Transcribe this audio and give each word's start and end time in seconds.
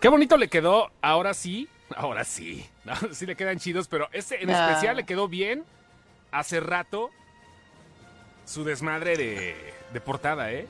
Qué 0.00 0.08
bonito 0.08 0.36
le 0.36 0.48
quedó, 0.48 0.90
ahora 1.00 1.34
sí, 1.34 1.68
ahora 1.96 2.24
sí, 2.24 2.66
sí 3.12 3.26
le 3.26 3.36
quedan 3.36 3.58
chidos, 3.58 3.88
pero 3.88 4.08
este 4.12 4.42
en 4.42 4.50
especial 4.50 4.96
le 4.96 5.04
quedó 5.04 5.28
bien 5.28 5.64
hace 6.30 6.60
rato 6.60 7.10
su 8.44 8.64
desmadre 8.64 9.16
de, 9.16 9.74
de 9.92 10.00
portada, 10.00 10.52
¿eh? 10.52 10.66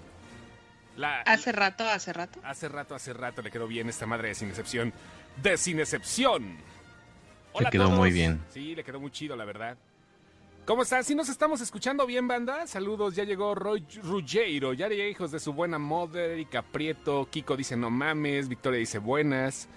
Hace 1.26 1.50
rato, 1.52 1.84
hace 1.88 2.12
rato. 2.12 2.38
Hace 2.44 2.68
rato, 2.68 2.94
hace 2.94 3.12
rato 3.12 3.42
le 3.42 3.50
quedó 3.50 3.66
bien 3.66 3.88
esta 3.88 4.06
madre 4.06 4.28
de 4.28 4.34
Sin 4.34 4.48
Excepción. 4.48 4.92
De 5.42 5.56
Sin 5.56 5.80
Excepción. 5.80 6.56
Le 7.58 7.70
quedó 7.70 7.90
muy 7.90 8.10
bien. 8.10 8.40
Sí, 8.52 8.74
le 8.74 8.84
quedó 8.84 9.00
muy 9.00 9.10
chido, 9.10 9.36
la 9.36 9.44
verdad. 9.44 9.76
¿Cómo 10.66 10.82
están? 10.82 11.04
¿Sí 11.04 11.14
nos 11.14 11.28
estamos 11.28 11.60
escuchando 11.60 12.06
bien, 12.06 12.26
banda? 12.26 12.66
Saludos, 12.66 13.14
ya 13.14 13.24
llegó 13.24 13.54
Roy 13.54 13.84
Ruggiero, 14.02 14.72
ya 14.72 14.88
llegó 14.88 15.06
hijos 15.10 15.30
de 15.30 15.38
su 15.38 15.52
buena 15.52 15.78
mother, 15.78 16.30
Erika 16.30 16.62
Prieto, 16.62 17.28
Kiko 17.30 17.54
dice 17.54 17.76
no 17.76 17.90
mames, 17.90 18.48
Victoria 18.48 18.78
dice 18.78 18.98
buenas, 18.98 19.68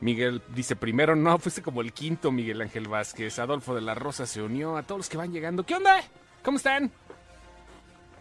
Miguel 0.00 0.42
dice 0.52 0.74
primero 0.74 1.14
no, 1.14 1.38
fuiste 1.38 1.62
como 1.62 1.82
el 1.82 1.92
quinto 1.92 2.32
Miguel 2.32 2.62
Ángel 2.62 2.88
Vázquez, 2.88 3.38
Adolfo 3.38 3.76
de 3.76 3.82
la 3.82 3.94
Rosa 3.94 4.26
se 4.26 4.42
unió, 4.42 4.76
a 4.76 4.82
todos 4.82 4.98
los 4.98 5.08
que 5.08 5.16
van 5.16 5.32
llegando. 5.32 5.64
¿Qué 5.64 5.76
onda? 5.76 6.02
¿Cómo 6.42 6.56
están? 6.56 6.90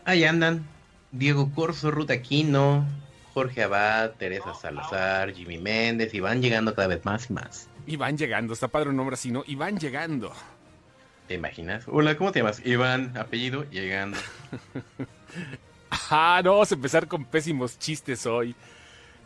Ahí 0.06 0.24
andan. 0.24 0.68
Diego 1.12 1.52
Corso, 1.52 1.90
Ruta 1.90 2.14
Aquino, 2.14 2.86
Jorge 3.34 3.64
Abad, 3.64 4.12
Teresa 4.12 4.54
Salazar, 4.54 5.34
Jimmy 5.34 5.58
Méndez 5.58 6.14
y 6.14 6.20
van 6.20 6.44
llegando 6.44 6.76
cada 6.76 6.90
vez 6.90 7.04
más 7.06 7.32
y 7.32 7.34
más. 7.34 7.68
Y 7.88 7.96
van 7.96 8.20
llegando, 8.20 8.54
está 8.54 8.68
padre 8.68 8.92
un 8.92 8.98
nombre 8.98 9.16
así, 9.16 9.32
¿no? 9.32 9.44
Y 9.48 9.56
van 9.56 9.80
llegando. 9.80 10.32
¿Te 11.34 11.38
imaginas? 11.38 11.86
Hola, 11.88 12.16
¿cómo 12.16 12.32
te 12.32 12.42
llamas? 12.42 12.64
Iván, 12.64 13.18
apellido, 13.18 13.64
llegando. 13.72 14.20
Ah, 16.10 16.42
no, 16.44 16.52
vamos 16.52 16.72
a 16.72 16.76
empezar 16.76 17.08
con 17.08 17.26
pésimos 17.26 17.80
chistes 17.80 18.28
hoy. 18.28 18.56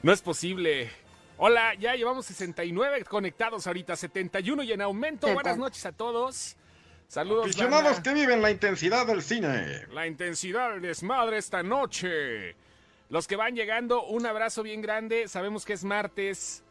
No 0.04 0.14
es 0.14 0.22
posible. 0.22 0.90
Hola, 1.36 1.74
ya 1.74 1.96
llevamos 1.96 2.26
69 2.28 3.04
conectados 3.04 3.68
ahorita, 3.68 3.98
71 3.98 4.64
y 4.64 4.72
en 4.72 4.82
aumento. 4.82 5.34
Buenas 5.34 5.58
noches 5.58 5.86
a 5.86 5.92
todos. 5.92 6.56
Saludos. 7.10 7.48
Aficionados 7.48 8.00
que 8.00 8.14
viven 8.14 8.42
la 8.42 8.52
intensidad 8.52 9.06
del 9.06 9.22
cine. 9.22 9.86
La 9.92 10.08
intensidad 10.08 10.72
del 10.72 10.82
desmadre 10.82 11.38
esta 11.38 11.62
noche. 11.62 12.56
Los 13.10 13.28
que 13.28 13.36
van 13.36 13.54
llegando, 13.54 14.06
un 14.06 14.26
abrazo 14.26 14.64
bien 14.64 14.82
grande. 14.82 15.28
Sabemos 15.28 15.66
que 15.66 15.74
es 15.74 15.84
martes 15.84 16.64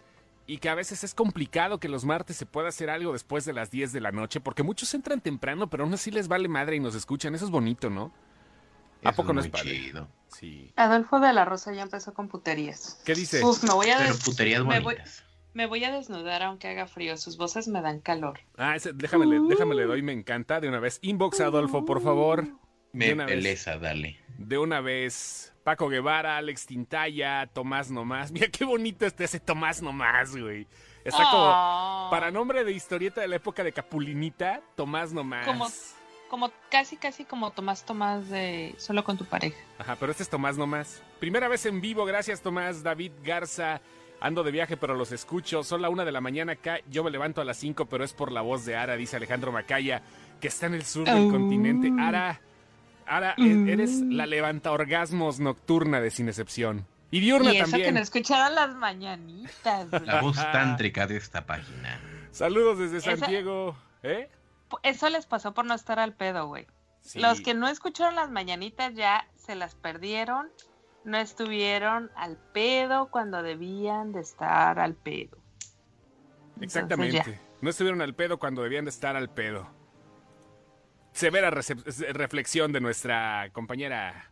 y 0.47 0.58
que 0.58 0.69
a 0.69 0.75
veces 0.75 1.02
es 1.05 1.14
complicado 1.14 1.80
que 1.80 1.89
los 1.89 2.05
martes 2.05 2.36
se 2.36 2.47
pueda 2.47 2.69
hacer 2.69 2.91
algo 2.91 3.12
después 3.12 3.44
de 3.44 3.52
las 3.52 3.70
10 3.70 3.92
de 3.92 4.00
la 4.00 4.12
noche, 4.12 4.41
porque 4.41 4.62
muchos 4.62 4.92
entran 4.94 5.20
temprano, 5.20 5.69
pero 5.69 5.84
aún 5.84 5.94
así 5.94 6.11
les 6.11 6.28
vale 6.28 6.48
madre 6.48 6.77
y 6.77 6.80
nos 6.80 6.94
escuchan. 6.94 7.34
Eso 7.34 7.44
es 7.47 7.50
bonito, 7.50 7.91
¿no? 7.91 8.12
¿A 9.05 9.12
poco 9.12 9.33
no 9.33 9.41
es 9.41 9.47
muy 9.47 9.50
padre? 9.52 9.70
chido. 9.70 10.08
Sí. 10.28 10.72
Adolfo 10.77 11.20
de 11.20 11.33
la 11.33 11.44
Rosa 11.44 11.72
ya 11.72 11.83
empezó 11.83 12.12
con 12.14 12.28
puterías. 12.28 13.00
¿Qué 13.05 13.14
dice? 13.14 13.44
Uf, 13.44 13.62
me 13.62 13.72
voy 13.72 13.91
a, 13.91 13.98
Pero 13.98 14.14
puterías 14.24 14.64
me 14.64 14.80
voy, 14.80 14.97
me 15.55 15.67
voy 15.67 15.84
a 15.84 15.92
desnudar 15.92 16.42
aunque 16.42 16.69
haga 16.69 16.86
frío. 16.86 17.17
Sus 17.17 17.36
voces 17.36 17.69
me 17.69 17.83
dan 17.83 18.00
calor. 18.00 18.41
Ah, 18.56 18.74
ese, 18.77 18.92
déjame, 18.92 19.27
le, 19.27 19.41
déjame 19.48 19.74
le 19.74 19.84
doy, 19.84 20.02
me 20.02 20.12
encanta. 20.12 20.61
De 20.61 20.69
una 20.69 20.80
vez. 20.80 20.98
Inbox, 21.02 21.41
Adolfo, 21.41 21.84
por 21.84 22.02
favor. 22.02 22.44
De 22.44 22.50
Me 22.92 23.12
una 23.12 23.27
vez. 23.27 23.34
peleza, 23.36 23.78
dale. 23.78 24.19
De 24.39 24.58
una 24.58 24.80
vez. 24.80 25.52
Paco 25.67 25.89
Guevara, 25.89 26.36
Alex 26.36 26.64
Tintaya, 26.67 27.45
Tomás 27.53 27.91
Nomás. 27.91 28.31
Mira 28.33 28.47
qué 28.47 28.64
bonito 28.64 29.05
este 29.05 29.25
ese 29.25 29.41
Tomás 29.41 29.83
Nomás, 29.83 30.36
güey. 30.36 30.64
Está 31.05 31.25
como. 31.28 31.45
Oh, 31.48 32.08
Para 32.08 32.31
nombre 32.31 32.62
de 32.62 32.70
historieta 32.70 33.20
de 33.20 33.27
la 33.27 33.34
época 33.34 33.64
de 33.64 33.73
Capulinita, 33.73 34.61
Tomás 34.77 35.12
Nomás. 35.12 35.45
Como- 35.45 35.67
Como 36.31 36.53
casi, 36.70 36.97
casi 36.97 37.25
como 37.25 37.50
Tomás 37.50 37.84
Tomás 37.84 38.28
de 38.31 38.77
Solo 38.78 39.03
con 39.03 39.19
tu 39.19 39.25
pareja. 39.25 39.56
Ajá, 39.81 39.97
pero 39.98 40.12
este 40.12 40.23
es 40.23 40.28
Tomás 40.31 40.56
Nomás. 40.56 41.03
Primera 41.19 41.48
vez 41.48 41.67
en 41.67 41.80
vivo, 41.80 42.05
gracias 42.05 42.42
Tomás, 42.42 42.84
David 42.84 43.11
Garza. 43.25 43.80
Ando 44.20 44.45
de 44.45 44.53
viaje, 44.53 44.77
pero 44.77 44.95
los 44.95 45.11
escucho. 45.11 45.64
Son 45.64 45.83
la 45.83 45.89
una 45.89 46.05
de 46.05 46.12
la 46.12 46.20
mañana 46.20 46.53
acá. 46.53 46.78
Yo 46.89 47.02
me 47.02 47.11
levanto 47.11 47.40
a 47.40 47.45
las 47.45 47.57
cinco, 47.57 47.86
pero 47.86 48.05
es 48.05 48.13
por 48.13 48.30
la 48.30 48.40
voz 48.40 48.64
de 48.64 48.77
Ara, 48.77 48.95
dice 48.96 49.17
Alejandro 49.17 49.51
Macaya, 49.51 50.01
que 50.40 50.46
está 50.46 50.67
en 50.67 50.74
el 50.74 50.85
sur 50.85 51.05
del 51.07 51.27
Oh. 51.27 51.30
continente. 51.33 51.90
Ara, 52.01 52.40
Ara, 53.06 53.34
e- 53.39 53.42
Mm. 53.42 53.68
eres 53.68 54.00
la 54.02 54.27
levanta 54.27 54.72
orgasmos 54.72 55.39
nocturna 55.40 56.00
de 56.00 56.11
sin 56.11 56.28
excepción. 56.28 56.86
Y 57.11 57.20
diurna 57.20 57.52
y 57.52 57.56
eso 57.58 57.70
también. 57.70 57.89
que 57.89 57.92
no 57.92 58.00
escucharon 58.00 58.55
las 58.55 58.74
mañanitas. 58.74 59.90
güey. 59.90 60.05
La 60.06 60.20
voz 60.20 60.36
tántrica 60.36 61.06
de 61.06 61.16
esta 61.16 61.46
página. 61.46 62.00
Saludos 62.33 62.78
desde 62.78 62.98
Esa- 62.98 63.16
Santiago. 63.16 63.77
¿Eh? 64.02 64.28
Eso 64.83 65.08
les 65.08 65.24
pasó 65.27 65.55
por 65.55 65.64
no 65.64 65.74
estar 65.74 65.98
al 66.00 66.14
pedo, 66.14 66.48
güey. 66.48 66.66
Sí. 67.00 67.20
Los 67.20 67.40
que 67.40 67.55
no 67.55 67.68
escucharon 67.68 68.16
las 68.16 68.30
mañanitas 68.30 68.92
ya 68.95 69.28
se 69.36 69.55
las 69.55 69.77
perdieron. 69.77 70.48
No 71.05 71.16
estuvieron 71.18 72.11
al 72.16 72.36
pedo 72.36 73.08
cuando 73.12 73.40
debían 73.45 74.11
de 74.12 74.20
estar 74.20 74.80
al 74.80 74.95
pedo. 74.95 75.39
Exactamente. 76.61 77.40
No 77.61 77.70
estuvieron 77.70 78.02
al 78.02 78.14
pedo 78.14 78.39
cuando 78.39 78.62
debían 78.62 78.84
de 78.84 78.90
estar 78.90 79.16
al 79.16 79.30
pedo. 79.30 79.68
Severa 81.16 81.50
recep- 81.50 81.82
reflexión 82.12 82.72
de 82.72 82.80
nuestra 82.80 83.48
compañera 83.52 84.30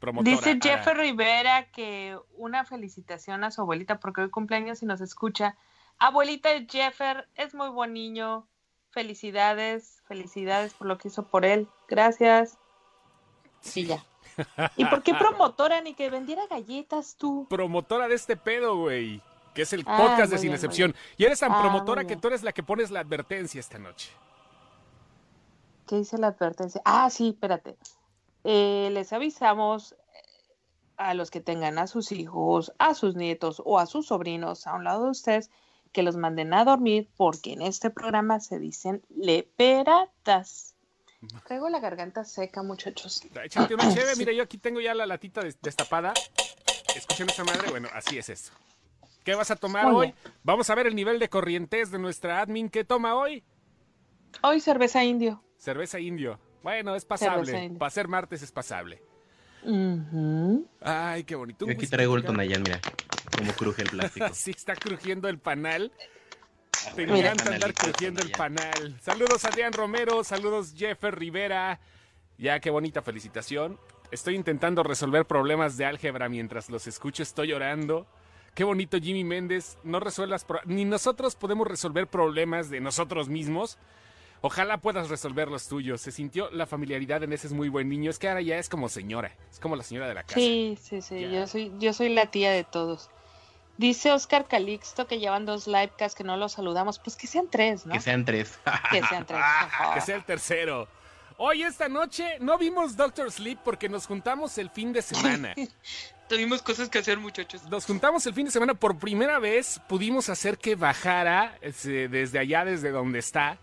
promotora. 0.00 0.34
Dice 0.34 0.50
Ara. 0.52 0.60
Jeffer 0.62 0.96
Rivera 0.96 1.70
que 1.70 2.18
una 2.36 2.64
felicitación 2.64 3.44
a 3.44 3.50
su 3.50 3.60
abuelita 3.60 4.00
porque 4.00 4.22
hoy 4.22 4.30
cumpleaños 4.30 4.82
y 4.82 4.86
nos 4.86 5.00
escucha. 5.00 5.56
Abuelita 5.98 6.48
Jeffer 6.68 7.28
es 7.34 7.54
muy 7.54 7.68
buen 7.68 7.92
niño. 7.92 8.48
Felicidades, 8.90 10.02
felicidades 10.08 10.74
por 10.74 10.86
lo 10.86 10.98
que 10.98 11.08
hizo 11.08 11.28
por 11.28 11.44
él. 11.44 11.68
Gracias. 11.88 12.58
Sí, 13.60 13.86
ya. 13.86 14.02
¿Y 14.76 14.84
por 14.86 15.02
qué 15.02 15.12
promotora 15.14 15.80
ni 15.82 15.94
que 15.94 16.08
vendiera 16.10 16.46
galletas 16.48 17.16
tú? 17.18 17.46
Promotora 17.48 18.08
de 18.08 18.14
este 18.14 18.36
pedo, 18.36 18.76
güey. 18.76 19.20
Que 19.54 19.62
es 19.62 19.72
el 19.74 19.84
Ah, 19.86 19.96
podcast 19.98 20.30
de 20.32 20.38
Sin 20.38 20.48
bien, 20.48 20.54
Excepción. 20.54 20.94
Y 21.18 21.24
eres 21.24 21.40
tan 21.40 21.52
Ah, 21.52 21.60
promotora 21.60 22.06
que 22.06 22.16
tú 22.16 22.28
eres 22.28 22.42
la 22.42 22.52
que 22.52 22.62
pones 22.62 22.90
la 22.90 23.00
advertencia 23.00 23.60
esta 23.60 23.78
noche. 23.78 24.10
¿Qué 25.86 25.96
dice 25.96 26.18
la 26.18 26.28
advertencia? 26.28 26.80
Ah, 26.84 27.08
sí, 27.10 27.30
espérate. 27.30 27.76
Eh, 28.44 28.88
les 28.92 29.12
avisamos 29.12 29.92
eh, 29.92 29.96
a 30.96 31.14
los 31.14 31.30
que 31.30 31.40
tengan 31.40 31.78
a 31.78 31.86
sus 31.86 32.12
hijos, 32.12 32.72
a 32.78 32.94
sus 32.94 33.14
nietos 33.16 33.62
o 33.64 33.78
a 33.78 33.86
sus 33.86 34.06
sobrinos 34.06 34.66
a 34.66 34.74
un 34.74 34.84
lado 34.84 35.04
de 35.04 35.10
ustedes 35.10 35.50
que 35.92 36.02
los 36.02 36.16
manden 36.16 36.54
a 36.54 36.64
dormir 36.64 37.10
porque 37.16 37.52
en 37.52 37.62
este 37.62 37.90
programa 37.90 38.40
se 38.40 38.58
dicen 38.58 39.02
leperatas. 39.10 40.74
Traigo 41.46 41.68
la 41.68 41.78
garganta 41.80 42.24
seca, 42.24 42.62
muchachos. 42.62 43.22
Échate 43.44 43.74
una 43.74 43.92
chévere. 43.92 44.16
Mira, 44.16 44.32
yo 44.32 44.42
aquí 44.42 44.58
tengo 44.58 44.80
ya 44.80 44.94
la 44.94 45.06
latita 45.06 45.40
des- 45.42 45.60
destapada. 45.60 46.14
Escuchen 46.96 47.28
esta 47.28 47.44
madre. 47.44 47.70
Bueno, 47.70 47.88
así 47.92 48.18
es 48.18 48.28
esto. 48.28 48.52
¿Qué 49.24 49.34
vas 49.36 49.50
a 49.52 49.56
tomar 49.56 49.86
hoy? 49.86 50.14
Vamos 50.42 50.68
a 50.70 50.74
ver 50.74 50.88
el 50.88 50.96
nivel 50.96 51.18
de 51.20 51.28
corrientes 51.28 51.90
de 51.92 51.98
nuestra 51.98 52.40
admin. 52.40 52.68
¿Qué 52.68 52.82
toma 52.84 53.14
hoy? 53.14 53.44
Hoy 54.42 54.60
cerveza 54.60 55.04
indio. 55.04 55.44
Cerveza 55.62 56.00
indio. 56.00 56.40
Bueno, 56.64 56.96
es 56.96 57.04
pasable. 57.04 57.70
Para 57.78 57.90
ser 57.90 58.08
martes 58.08 58.42
es 58.42 58.50
pasable. 58.50 59.00
Ay, 60.80 61.22
qué 61.22 61.36
bonito. 61.36 61.66
Yo 61.66 61.72
aquí 61.72 61.86
traigo 61.86 62.16
el 62.16 62.22
acá. 62.22 62.32
Tonayán, 62.32 62.64
mira. 62.64 62.80
Cómo 63.38 63.52
cruje 63.52 63.82
el 63.82 63.90
plástico. 63.90 64.26
Sí, 64.32 64.50
está 64.50 64.74
crujiendo 64.74 65.28
el 65.28 65.38
panal. 65.38 65.92
Te 66.96 67.06
Mira. 67.06 67.30
encanta 67.30 67.54
andar 67.54 67.74
crujiendo 67.74 68.22
el 68.22 68.32
panal. 68.32 68.98
Saludos 69.00 69.44
Adrián 69.44 69.72
Romero, 69.72 70.24
saludos 70.24 70.74
Jeffer 70.76 71.16
Rivera. 71.16 71.78
Ya, 72.38 72.58
qué 72.58 72.70
bonita 72.70 73.00
felicitación. 73.00 73.78
Estoy 74.10 74.34
intentando 74.34 74.82
resolver 74.82 75.26
problemas 75.26 75.76
de 75.76 75.84
álgebra 75.84 76.28
mientras 76.28 76.70
los 76.70 76.88
escucho, 76.88 77.22
estoy 77.22 77.48
llorando. 77.48 78.08
Qué 78.56 78.64
bonito 78.64 78.98
Jimmy 78.98 79.22
Méndez, 79.22 79.78
no 79.84 80.00
resuelvas, 80.00 80.44
ni 80.64 80.84
nosotros 80.84 81.36
podemos 81.36 81.68
resolver 81.68 82.08
problemas 82.08 82.68
de 82.68 82.80
nosotros 82.80 83.28
mismos. 83.28 83.78
Ojalá 84.42 84.78
puedas 84.78 85.08
resolver 85.08 85.48
los 85.48 85.68
tuyos. 85.68 86.00
Se 86.00 86.10
sintió 86.10 86.50
la 86.50 86.66
familiaridad 86.66 87.22
en 87.22 87.32
ese 87.32 87.46
es 87.46 87.52
muy 87.52 87.68
buen 87.68 87.88
niño. 87.88 88.10
Es 88.10 88.18
que 88.18 88.28
ahora 88.28 88.40
ya 88.40 88.58
es 88.58 88.68
como 88.68 88.88
señora, 88.88 89.32
es 89.50 89.60
como 89.60 89.76
la 89.76 89.84
señora 89.84 90.08
de 90.08 90.14
la 90.14 90.24
casa. 90.24 90.34
Sí, 90.34 90.76
sí, 90.82 91.00
sí. 91.00 91.20
Ya. 91.20 91.28
Yo 91.30 91.46
soy, 91.46 91.72
yo 91.78 91.92
soy 91.92 92.08
la 92.08 92.26
tía 92.26 92.50
de 92.50 92.64
todos. 92.64 93.08
Dice 93.78 94.12
Oscar 94.12 94.46
Calixto 94.48 95.06
que 95.06 95.18
llevan 95.18 95.46
dos 95.46 95.66
livecasts 95.66 96.16
que 96.16 96.24
no 96.24 96.36
los 96.36 96.52
saludamos. 96.52 96.98
Pues 96.98 97.16
que 97.16 97.28
sean 97.28 97.48
tres, 97.48 97.86
¿no? 97.86 97.94
Que 97.94 98.00
sean 98.00 98.24
tres. 98.24 98.58
Que 98.90 99.02
sean 99.04 99.24
tres. 99.24 99.40
que 99.94 100.00
sea 100.00 100.16
el 100.16 100.24
tercero. 100.24 100.88
Hoy 101.38 101.62
esta 101.62 101.88
noche 101.88 102.36
no 102.40 102.58
vimos 102.58 102.96
Doctor 102.96 103.30
Sleep 103.30 103.58
porque 103.64 103.88
nos 103.88 104.06
juntamos 104.06 104.58
el 104.58 104.70
fin 104.70 104.92
de 104.92 105.02
semana. 105.02 105.54
Tuvimos 106.28 106.62
cosas 106.62 106.88
que 106.88 106.98
hacer, 106.98 107.18
muchachos. 107.18 107.62
Nos 107.64 107.84
juntamos 107.84 108.24
el 108.26 108.34
fin 108.34 108.46
de 108.46 108.52
semana 108.52 108.74
por 108.74 108.96
primera 108.98 109.38
vez, 109.38 109.80
pudimos 109.88 110.28
hacer 110.28 110.56
que 110.56 110.76
bajara 110.76 111.58
este, 111.60 112.08
desde 112.08 112.38
allá, 112.38 112.64
desde 112.64 112.90
donde 112.90 113.18
está, 113.18 113.58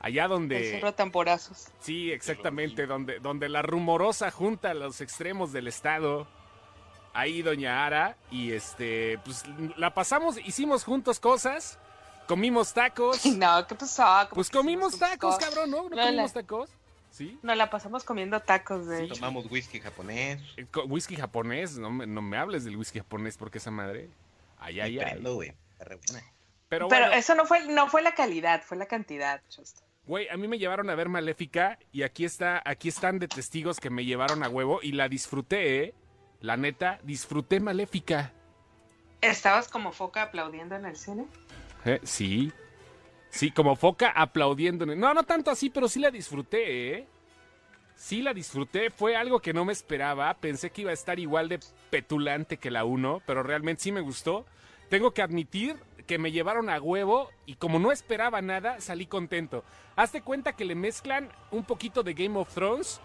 allá 0.00 0.28
donde... 0.28 0.80
tamporazos. 0.94 1.68
Sí, 1.80 2.12
exactamente, 2.12 2.86
donde, 2.86 3.18
donde 3.18 3.48
la 3.48 3.62
rumorosa 3.62 4.30
junta 4.30 4.70
a 4.70 4.74
los 4.74 5.00
extremos 5.00 5.52
del 5.52 5.68
estado. 5.68 6.26
Ahí 7.12 7.40
doña 7.40 7.86
Ara 7.86 8.16
y 8.30 8.52
este, 8.52 9.18
pues 9.24 9.42
la 9.78 9.94
pasamos, 9.94 10.36
hicimos 10.44 10.84
juntos 10.84 11.18
cosas, 11.18 11.78
comimos 12.28 12.74
tacos. 12.74 13.24
No, 13.36 13.66
¿qué 13.66 13.74
pasó? 13.74 14.04
¿Cómo 14.04 14.34
Pues 14.34 14.50
comimos 14.50 14.98
tacos, 14.98 15.38
cabrón, 15.38 15.70
¿no? 15.70 15.88
¿No 15.88 15.96
comimos 15.96 16.34
tacos? 16.34 16.70
¿Sí? 17.10 17.38
Nos 17.42 17.56
la 17.56 17.70
pasamos 17.70 18.04
comiendo 18.04 18.40
tacos, 18.40 18.86
de 18.86 19.08
Sí. 19.08 19.14
Tomamos 19.14 19.50
whisky 19.50 19.80
japonés. 19.80 20.42
Eh, 20.58 20.66
Whisky 20.86 21.16
japonés, 21.16 21.78
no 21.78 21.90
me, 21.90 22.06
no 22.06 22.20
me 22.20 22.36
hables 22.36 22.64
del 22.64 22.76
whisky 22.76 22.98
japonés 22.98 23.38
porque 23.38 23.56
esa 23.56 23.70
madre. 23.70 24.10
Ay, 24.58 24.80
ay, 24.80 24.98
ay. 24.98 25.12
prendo, 25.12 25.36
güey. 25.36 25.54
Está 25.72 25.84
re 25.86 25.96
buena. 25.96 26.22
Pero, 26.68 26.88
Pero 26.88 26.88
bueno, 26.88 27.16
eso 27.16 27.34
no 27.34 27.46
fue, 27.46 27.66
no 27.68 27.88
fue 27.88 28.02
la 28.02 28.14
calidad, 28.14 28.62
fue 28.62 28.76
la 28.76 28.84
cantidad. 28.84 29.40
Chusto. 29.48 29.85
Güey, 30.06 30.28
a 30.28 30.36
mí 30.36 30.46
me 30.48 30.58
llevaron 30.58 30.88
a 30.90 30.94
ver 30.94 31.08
Maléfica 31.08 31.78
y 31.92 32.02
aquí 32.02 32.24
está, 32.24 32.62
aquí 32.64 32.88
están 32.88 33.18
de 33.18 33.28
testigos 33.28 33.80
que 33.80 33.90
me 33.90 34.04
llevaron 34.04 34.42
a 34.42 34.48
huevo 34.48 34.80
y 34.82 34.92
la 34.92 35.08
disfruté, 35.08 35.84
¿eh? 35.84 35.94
La 36.40 36.56
neta, 36.56 37.00
disfruté 37.02 37.60
Maléfica. 37.60 38.32
¿Estabas 39.20 39.68
como 39.68 39.92
foca 39.92 40.22
aplaudiendo 40.22 40.76
en 40.76 40.84
el 40.86 40.96
cine? 40.96 41.26
Eh, 41.84 42.00
Sí. 42.04 42.52
Sí, 43.30 43.50
como 43.50 43.76
foca 43.76 44.10
aplaudiendo. 44.10 44.84
en 44.84 44.90
el- 44.90 45.00
No, 45.00 45.12
no 45.12 45.24
tanto 45.24 45.50
así, 45.50 45.68
pero 45.68 45.88
sí 45.88 45.98
la 46.00 46.10
disfruté, 46.10 46.94
¿eh? 46.98 47.06
Sí 47.94 48.22
la 48.22 48.32
disfruté. 48.32 48.90
Fue 48.90 49.16
algo 49.16 49.40
que 49.40 49.52
no 49.52 49.64
me 49.64 49.72
esperaba. 49.72 50.32
Pensé 50.34 50.70
que 50.70 50.82
iba 50.82 50.90
a 50.90 50.94
estar 50.94 51.18
igual 51.18 51.48
de 51.48 51.60
petulante 51.90 52.56
que 52.58 52.70
la 52.70 52.84
1, 52.84 53.20
pero 53.26 53.42
realmente 53.42 53.82
sí 53.82 53.92
me 53.92 54.00
gustó. 54.00 54.46
Tengo 54.88 55.12
que 55.12 55.20
admitir 55.22 55.76
que 56.06 56.18
me 56.18 56.32
llevaron 56.32 56.70
a 56.70 56.80
huevo 56.80 57.30
y 57.44 57.56
como 57.56 57.78
no 57.78 57.92
esperaba 57.92 58.40
nada, 58.40 58.80
salí 58.80 59.06
contento. 59.06 59.64
Hazte 59.96 60.22
cuenta 60.22 60.54
que 60.54 60.64
le 60.64 60.74
mezclan 60.74 61.28
un 61.50 61.64
poquito 61.64 62.02
de 62.02 62.14
Game 62.14 62.38
of 62.38 62.52
Thrones, 62.54 63.00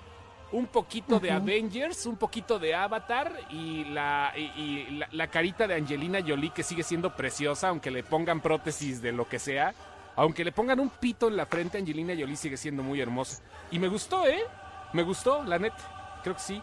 un 0.51 0.67
poquito 0.67 1.19
de. 1.19 1.31
Avengers, 1.31 2.05
un 2.05 2.17
poquito 2.17 2.59
de 2.59 2.75
Avatar 2.75 3.31
y, 3.49 3.85
la, 3.85 4.33
y, 4.35 4.41
y 4.41 4.87
la, 4.91 5.07
la 5.11 5.27
carita 5.27 5.67
de 5.67 5.75
Angelina 5.75 6.19
Jolie 6.25 6.51
que 6.51 6.63
sigue 6.63 6.83
siendo 6.83 7.15
preciosa, 7.15 7.69
aunque 7.69 7.89
le 7.89 8.03
pongan 8.03 8.41
prótesis 8.41 9.01
de 9.01 9.11
lo 9.11 9.27
que 9.27 9.39
sea. 9.39 9.73
Aunque 10.15 10.43
le 10.43 10.51
pongan 10.51 10.79
un 10.81 10.89
pito 10.89 11.29
en 11.29 11.37
la 11.37 11.45
frente, 11.45 11.77
Angelina 11.77 12.13
Jolie 12.13 12.35
sigue 12.35 12.57
siendo 12.57 12.83
muy 12.83 12.99
hermosa. 12.99 13.41
Y 13.71 13.79
me 13.79 13.87
gustó, 13.87 14.27
¿eh? 14.27 14.43
Me 14.91 15.03
gustó, 15.03 15.43
la 15.43 15.57
neta. 15.57 16.19
Creo 16.21 16.35
que 16.35 16.41
sí. 16.41 16.61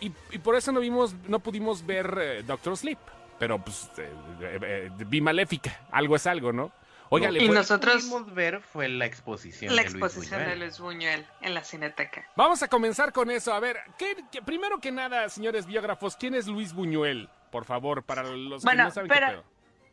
Y, 0.00 0.12
y 0.30 0.38
por 0.38 0.54
eso 0.54 0.70
no 0.70 0.78
vimos, 0.78 1.14
no 1.26 1.40
pudimos 1.40 1.84
ver 1.84 2.18
eh, 2.20 2.42
Doctor 2.44 2.76
Sleep. 2.76 2.98
Pero 3.42 3.58
pues 3.58 3.90
eh, 3.98 4.08
eh, 4.40 4.58
eh, 4.62 4.90
vi 5.04 5.20
Maléfica. 5.20 5.80
Algo 5.90 6.14
es 6.14 6.28
algo, 6.28 6.52
¿no? 6.52 6.70
Oiga, 7.08 7.28
le 7.28 7.42
Y 7.42 7.48
Nosotros- 7.48 8.04
pudimos 8.04 8.32
ver 8.32 8.60
fue 8.60 8.88
la 8.88 9.04
exposición 9.04 9.74
La 9.74 9.82
de 9.82 9.90
Luis 9.90 10.00
exposición 10.04 10.44
de 10.44 10.54
Luis 10.54 10.78
Buñuel 10.78 11.26
en 11.40 11.52
la 11.54 11.64
Cineteca. 11.64 12.24
Vamos 12.36 12.62
a 12.62 12.68
comenzar 12.68 13.12
con 13.12 13.32
eso. 13.32 13.52
A 13.52 13.58
ver, 13.58 13.80
¿qué, 13.98 14.14
qué- 14.30 14.42
primero 14.42 14.78
que 14.78 14.92
nada, 14.92 15.28
señores 15.28 15.66
biógrafos, 15.66 16.14
¿quién 16.16 16.36
es 16.36 16.46
Luis 16.46 16.72
Buñuel? 16.72 17.28
Por 17.50 17.64
favor, 17.64 18.04
para 18.04 18.22
los 18.22 18.62
Bueno, 18.62 18.84
que 18.84 18.84
no 18.84 18.90
saben 18.92 19.08
pero- 19.08 19.26
qué 19.26 19.32
pedo. 19.32 19.44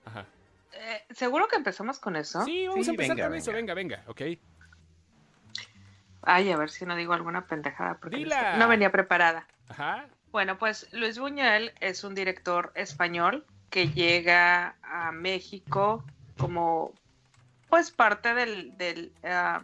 Ajá. 0.06 0.26
Eh, 0.74 1.06
¿Seguro 1.10 1.48
que 1.48 1.56
empezamos 1.56 1.98
con 1.98 2.16
eso? 2.18 2.46
Sí, 2.46 2.68
vamos 2.68 2.86
Sí, 2.86 2.92
a 2.92 2.94
empezar 2.94 3.16
venga, 3.16 3.30
con 3.30 3.36
eso. 3.38 3.52
Venga, 3.52 3.74
venga, 3.74 4.04
ok. 4.06 4.22
Ay, 6.22 6.52
a 6.52 6.58
ver 6.58 6.70
si 6.70 6.86
no 6.86 6.96
digo 6.96 7.14
alguna 7.14 7.48
pendejada 7.48 7.98
porque 8.00 8.18
no 8.18 8.24
Dila. 8.26 8.58
no 8.58 8.68
venía 8.68 8.92
preparada. 8.92 9.48
Ajá. 9.70 10.06
Bueno, 10.32 10.58
pues 10.58 10.88
Luis 10.92 11.18
Buñuel 11.18 11.74
es 11.80 12.04
un 12.04 12.14
director 12.14 12.72
español 12.76 13.46
que 13.70 13.90
llega 13.90 14.76
a 14.84 15.12
México 15.12 16.04
como 16.38 16.94
pues 17.70 17.92
parte 17.92 18.34
del... 18.34 18.78
del 18.78 19.12
ah, 19.24 19.62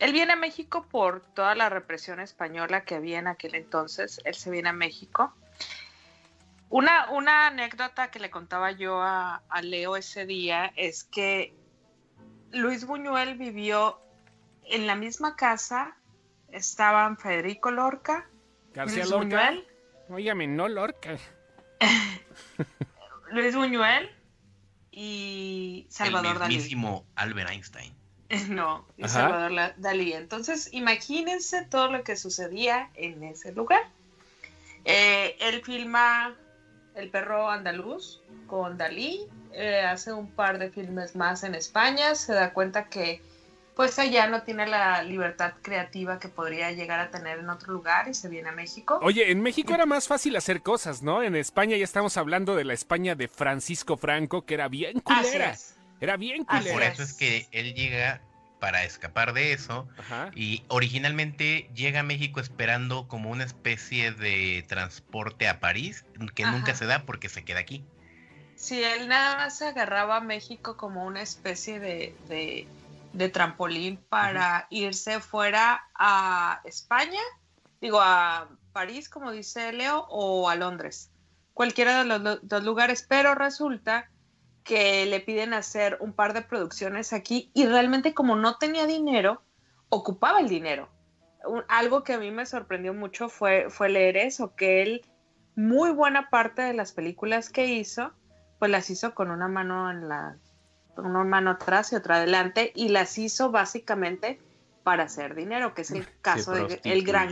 él 0.00 0.12
viene 0.12 0.32
a 0.32 0.36
México 0.36 0.86
por 0.90 1.20
toda 1.20 1.54
la 1.54 1.68
represión 1.68 2.18
española 2.18 2.84
que 2.84 2.96
había 2.96 3.20
en 3.20 3.28
aquel 3.28 3.54
entonces. 3.54 4.20
Él 4.24 4.34
se 4.34 4.50
viene 4.50 4.68
a 4.68 4.72
México. 4.72 5.32
Una, 6.68 7.10
una 7.10 7.46
anécdota 7.46 8.10
que 8.10 8.18
le 8.18 8.30
contaba 8.30 8.72
yo 8.72 9.00
a, 9.00 9.42
a 9.48 9.62
Leo 9.62 9.96
ese 9.96 10.26
día 10.26 10.72
es 10.74 11.04
que 11.04 11.54
Luis 12.50 12.84
Buñuel 12.84 13.36
vivió 13.36 14.00
en 14.64 14.86
la 14.88 14.96
misma 14.96 15.36
casa. 15.36 15.96
Estaban 16.50 17.16
Federico 17.16 17.70
Lorca, 17.70 18.28
García 18.72 19.04
Luis 19.04 19.10
Lorca. 19.10 19.24
Buñuel, 19.24 19.66
Óigame, 20.08 20.46
no 20.46 20.68
Lorca. 20.68 21.16
Luis 23.30 23.56
Buñuel 23.56 24.10
y 24.90 25.86
Salvador 25.90 26.34
el 26.34 26.38
Dalí. 26.40 26.54
mismísimo 26.54 27.04
Albert 27.16 27.50
Einstein. 27.50 27.92
No, 28.48 28.86
y 28.96 29.04
Ajá. 29.04 29.12
Salvador 29.12 29.74
Dalí. 29.76 30.12
Entonces, 30.12 30.68
imagínense 30.72 31.64
todo 31.66 31.90
lo 31.90 32.02
que 32.04 32.16
sucedía 32.16 32.90
en 32.94 33.22
ese 33.22 33.52
lugar. 33.52 33.82
Eh, 34.84 35.36
él 35.40 35.62
filma 35.62 36.34
El 36.94 37.10
perro 37.10 37.50
andaluz 37.50 38.20
con 38.46 38.76
Dalí, 38.78 39.26
eh, 39.52 39.80
hace 39.80 40.12
un 40.12 40.30
par 40.30 40.58
de 40.58 40.70
filmes 40.70 41.16
más 41.16 41.42
en 41.42 41.54
España, 41.54 42.14
se 42.14 42.32
da 42.32 42.52
cuenta 42.52 42.84
que 42.88 43.20
pues 43.76 43.98
allá 43.98 44.26
no 44.28 44.42
tiene 44.42 44.66
la 44.66 45.02
libertad 45.02 45.54
creativa 45.62 46.18
que 46.18 46.28
podría 46.28 46.70
llegar 46.72 47.00
a 47.00 47.10
tener 47.10 47.38
en 47.40 47.48
otro 47.48 47.72
lugar 47.72 48.08
y 48.08 48.14
se 48.14 48.28
viene 48.28 48.50
a 48.50 48.52
México. 48.52 48.98
Oye, 49.02 49.30
en 49.30 49.42
México 49.42 49.74
era 49.74 49.84
más 49.86 50.06
fácil 50.06 50.36
hacer 50.36 50.62
cosas, 50.62 51.02
¿no? 51.02 51.22
En 51.22 51.34
España 51.36 51.76
ya 51.76 51.84
estamos 51.84 52.16
hablando 52.16 52.54
de 52.56 52.64
la 52.64 52.72
España 52.74 53.14
de 53.14 53.26
Francisco 53.28 53.96
Franco, 53.96 54.46
que 54.46 54.54
era 54.54 54.68
bien 54.68 55.02
Así 55.06 55.24
culera. 55.30 55.50
es. 55.50 55.74
Era 56.00 56.16
bien 56.16 56.44
Así 56.48 56.64
Por 56.64 56.72
culera. 56.74 56.92
eso 56.92 57.02
es 57.02 57.14
que 57.14 57.48
él 57.50 57.74
llega 57.74 58.20
para 58.60 58.84
escapar 58.84 59.32
de 59.34 59.52
eso 59.52 59.86
Ajá. 59.98 60.30
y 60.34 60.64
originalmente 60.68 61.68
llega 61.74 62.00
a 62.00 62.02
México 62.02 62.40
esperando 62.40 63.08
como 63.08 63.28
una 63.30 63.44
especie 63.44 64.12
de 64.12 64.64
transporte 64.68 65.48
a 65.48 65.60
París 65.60 66.04
que 66.34 66.44
Ajá. 66.44 66.52
nunca 66.52 66.74
se 66.74 66.86
da 66.86 67.04
porque 67.04 67.28
se 67.28 67.44
queda 67.44 67.58
aquí. 67.60 67.84
Sí, 68.56 68.82
él 68.82 69.08
nada 69.08 69.36
más 69.36 69.58
se 69.58 69.66
agarraba 69.66 70.16
a 70.16 70.20
México 70.20 70.76
como 70.76 71.04
una 71.04 71.20
especie 71.20 71.80
de, 71.80 72.14
de- 72.28 72.66
de 73.14 73.28
trampolín 73.28 73.96
para 74.08 74.66
irse 74.70 75.20
fuera 75.20 75.84
a 75.94 76.60
España, 76.64 77.20
digo 77.80 78.00
a 78.00 78.48
París, 78.72 79.08
como 79.08 79.30
dice 79.30 79.72
Leo, 79.72 80.06
o 80.10 80.48
a 80.50 80.56
Londres, 80.56 81.10
cualquiera 81.52 81.98
de 81.98 82.04
los 82.04 82.20
lo- 82.20 82.36
dos 82.38 82.64
lugares, 82.64 83.06
pero 83.08 83.34
resulta 83.34 84.10
que 84.64 85.06
le 85.06 85.20
piden 85.20 85.54
hacer 85.54 85.98
un 86.00 86.12
par 86.12 86.32
de 86.32 86.42
producciones 86.42 87.12
aquí 87.12 87.50
y 87.54 87.66
realmente 87.66 88.14
como 88.14 88.34
no 88.34 88.56
tenía 88.56 88.86
dinero, 88.86 89.42
ocupaba 89.90 90.40
el 90.40 90.48
dinero. 90.48 90.88
Un- 91.46 91.64
algo 91.68 92.02
que 92.02 92.14
a 92.14 92.18
mí 92.18 92.30
me 92.30 92.46
sorprendió 92.46 92.94
mucho 92.94 93.28
fue, 93.28 93.68
fue 93.70 93.90
leer 93.90 94.16
eso, 94.16 94.56
que 94.56 94.82
él, 94.82 95.02
muy 95.54 95.90
buena 95.90 96.30
parte 96.30 96.62
de 96.62 96.74
las 96.74 96.92
películas 96.92 97.48
que 97.50 97.66
hizo, 97.66 98.12
pues 98.58 98.70
las 98.70 98.90
hizo 98.90 99.14
con 99.14 99.30
una 99.30 99.46
mano 99.46 99.90
en 99.90 100.08
la, 100.08 100.36
una 100.96 101.24
mano 101.24 101.50
atrás 101.50 101.92
y 101.92 101.96
otra 101.96 102.16
adelante, 102.16 102.72
y 102.74 102.88
las 102.88 103.18
hizo 103.18 103.50
básicamente 103.50 104.40
para 104.82 105.04
hacer 105.04 105.34
dinero, 105.34 105.74
que 105.74 105.82
es 105.82 105.90
el 105.92 106.06
caso 106.20 106.52
del 106.52 106.80
el 106.84 107.04
gran 107.04 107.30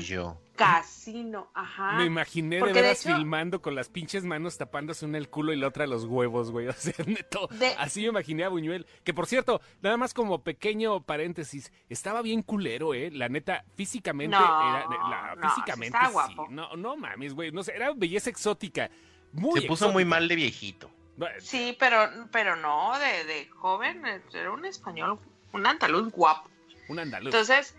casino, 0.57 1.51
ajá. 1.55 1.93
Me 1.99 2.05
imaginé 2.05 2.57
de 2.57 2.61
Porque 2.61 2.75
de 2.75 2.83
veras 2.83 3.05
hecho- 3.05 3.15
filmando 3.17 3.61
con 3.63 3.75
las 3.75 3.89
pinches 3.89 4.25
manos 4.25 4.59
tapándose 4.59 5.05
una 5.05 5.19
el 5.19 5.29
culo 5.29 5.53
y 5.53 5.57
la 5.57 5.69
otra 5.69 5.87
los 5.87 6.05
huevos, 6.05 6.51
güey. 6.51 6.69
O 6.73 6.73
sea, 6.73 6.95
neto. 7.07 7.49
De- 7.51 7.75
Así 7.79 8.01
me 8.03 8.09
imaginé 8.09 8.45
a 8.45 8.49
Buñuel. 8.49 8.87
Que 9.05 9.13
por 9.13 9.27
cierto, 9.27 9.61
nada 9.81 9.97
más 9.97 10.15
como 10.15 10.43
pequeño 10.43 11.03
paréntesis, 11.03 11.73
estaba 11.89 12.23
bien 12.23 12.43
culero, 12.43 12.95
¿eh? 12.95 13.11
La 13.11 13.29
neta, 13.29 13.65
físicamente 13.75 14.37
No, 14.37 14.41
era. 14.45 14.87
la- 14.89 15.35
no, 15.37 15.49
físicamente 15.51 15.99
sí. 16.29 16.35
No, 16.51 16.75
no 16.77 16.97
mames, 16.97 17.35
güey. 17.35 17.51
No 17.51 17.63
sé, 17.63 17.75
era 17.75 17.93
belleza 17.95 18.31
exótica. 18.31 18.91
Muy 19.33 19.61
Se 19.63 19.67
puso 19.67 19.87
muy 19.91 20.03
exótica. 20.03 20.09
mal 20.21 20.29
de 20.29 20.37
viejito. 20.37 20.91
Sí, 21.41 21.77
pero, 21.79 22.09
pero 22.31 22.57
no, 22.57 22.99
de, 22.99 23.25
de 23.25 23.49
joven, 23.49 24.05
eh, 24.07 24.23
era 24.33 24.51
un 24.51 24.65
español, 24.65 25.19
un 25.53 25.67
andaluz 25.67 26.11
guapo. 26.11 26.51
Un 26.89 26.99
andaluz. 26.99 27.27
Entonces 27.27 27.77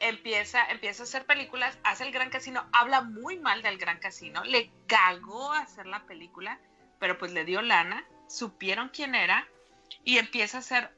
empieza, 0.00 0.64
empieza 0.66 1.02
a 1.02 1.04
hacer 1.04 1.26
películas, 1.26 1.76
hace 1.84 2.04
el 2.04 2.12
Gran 2.12 2.30
Casino, 2.30 2.64
habla 2.72 3.02
muy 3.02 3.38
mal 3.38 3.62
del 3.62 3.78
Gran 3.78 3.98
Casino, 3.98 4.44
le 4.44 4.70
cagó 4.86 5.52
hacer 5.52 5.86
la 5.86 6.04
película, 6.06 6.58
pero 6.98 7.18
pues 7.18 7.32
le 7.32 7.44
dio 7.44 7.62
lana, 7.62 8.04
supieron 8.28 8.90
quién 8.90 9.14
era 9.14 9.46
y 10.04 10.18
empieza 10.18 10.58
a 10.58 10.60
hacer 10.60 10.92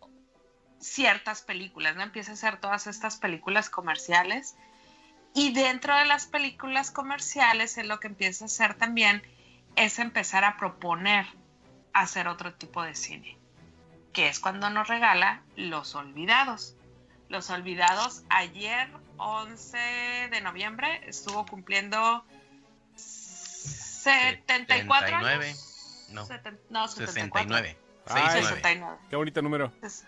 ciertas 0.78 1.42
películas, 1.42 1.96
¿no? 1.96 2.02
Empieza 2.02 2.32
a 2.32 2.34
hacer 2.34 2.58
todas 2.58 2.86
estas 2.86 3.16
películas 3.16 3.70
comerciales 3.70 4.56
y 5.34 5.52
dentro 5.52 5.96
de 5.96 6.06
las 6.06 6.26
películas 6.26 6.90
comerciales 6.90 7.78
él 7.78 7.88
lo 7.88 8.00
que 8.00 8.08
empieza 8.08 8.44
a 8.44 8.46
hacer 8.46 8.74
también 8.74 9.22
es 9.76 9.98
empezar 9.98 10.44
a 10.44 10.56
proponer 10.56 11.26
hacer 11.92 12.28
otro 12.28 12.54
tipo 12.54 12.82
de 12.82 12.94
cine, 12.94 13.36
que 14.12 14.28
es 14.28 14.40
cuando 14.40 14.70
nos 14.70 14.88
regala 14.88 15.42
Los 15.56 15.94
Olvidados. 15.94 16.74
Los 17.28 17.50
Olvidados 17.50 18.22
ayer, 18.28 18.88
11 19.18 19.78
de 20.30 20.40
noviembre, 20.40 21.00
estuvo 21.06 21.46
cumpliendo 21.46 22.24
74 22.96 25.08
79, 25.08 25.46
años. 25.46 26.06
no, 26.10 26.26
Seten- 26.26 26.58
no, 26.70 26.88
74. 26.88 27.58
69. 27.58 27.76
Ay, 28.06 28.42
69. 28.42 28.42
69. 28.42 28.98
Qué 29.10 29.16
bonito 29.16 29.42
número. 29.42 29.72
Ses- 29.82 30.04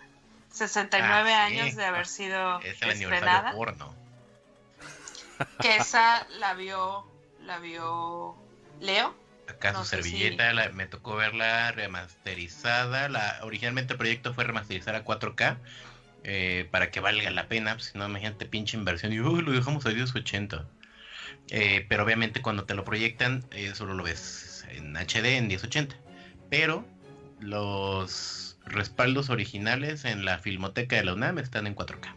69 0.51 1.35
Ah, 1.35 1.49
sí. 1.49 1.59
años 1.61 1.77
de 1.77 1.85
haber 1.85 2.07
sido 2.07 2.61
Es 2.61 2.81
el 2.83 2.91
estrenada. 2.91 3.53
porno. 3.53 3.95
Que 5.61 5.77
esa 5.77 6.27
la 6.39 6.55
vio, 6.55 7.07
la 7.41 7.59
vio 7.59 8.37
Leo. 8.81 9.15
Acá 9.49 9.73
No 9.73 9.81
su 9.81 9.85
si- 9.85 9.91
servilleta, 9.97 10.53
la- 10.53 10.69
me 10.71 10.87
tocó 10.87 11.17
verla 11.17 11.73
remasterizada. 11.73 13.09
La, 13.09 13.39
originalmente 13.43 13.95
el 13.95 13.99
proyecto 13.99 14.33
fue 14.33 14.45
remasterizar 14.45 14.95
a 14.95 15.05
4K 15.05 15.59
eh, 16.25 16.67
para 16.71 16.91
que 16.91 17.01
valga 17.01 17.31
la 17.31 17.49
pena, 17.49 17.75
pues, 17.75 17.87
si 17.87 17.99
no, 17.99 18.07
imagínate 18.07 18.47
pinche 18.47 18.77
inversión 18.77 19.13
y 19.13 19.21
"Uy, 19.21 19.43
lo 19.43 19.51
dejamos 19.53 19.85
a 19.87 19.91
1080. 19.91 20.65
Eh, 21.51 21.85
pero 21.89 22.05
obviamente 22.05 22.41
cuando 22.41 22.65
te 22.65 22.75
lo 22.75 22.85
proyectan, 22.85 23.45
eh, 23.51 23.75
solo 23.75 23.95
lo 23.95 24.05
ves 24.05 24.65
en 24.71 24.97
HD, 24.97 25.37
en 25.37 25.49
1080. 25.49 25.97
Pero 26.49 26.87
los 27.41 28.57
respaldos 28.65 29.29
originales 29.31 30.05
en 30.05 30.25
la 30.25 30.39
filmoteca 30.39 30.97
de 30.97 31.05
la 31.05 31.15
UNAM 31.15 31.39
están 31.41 31.67
en 31.67 31.75
4K. 31.75 32.15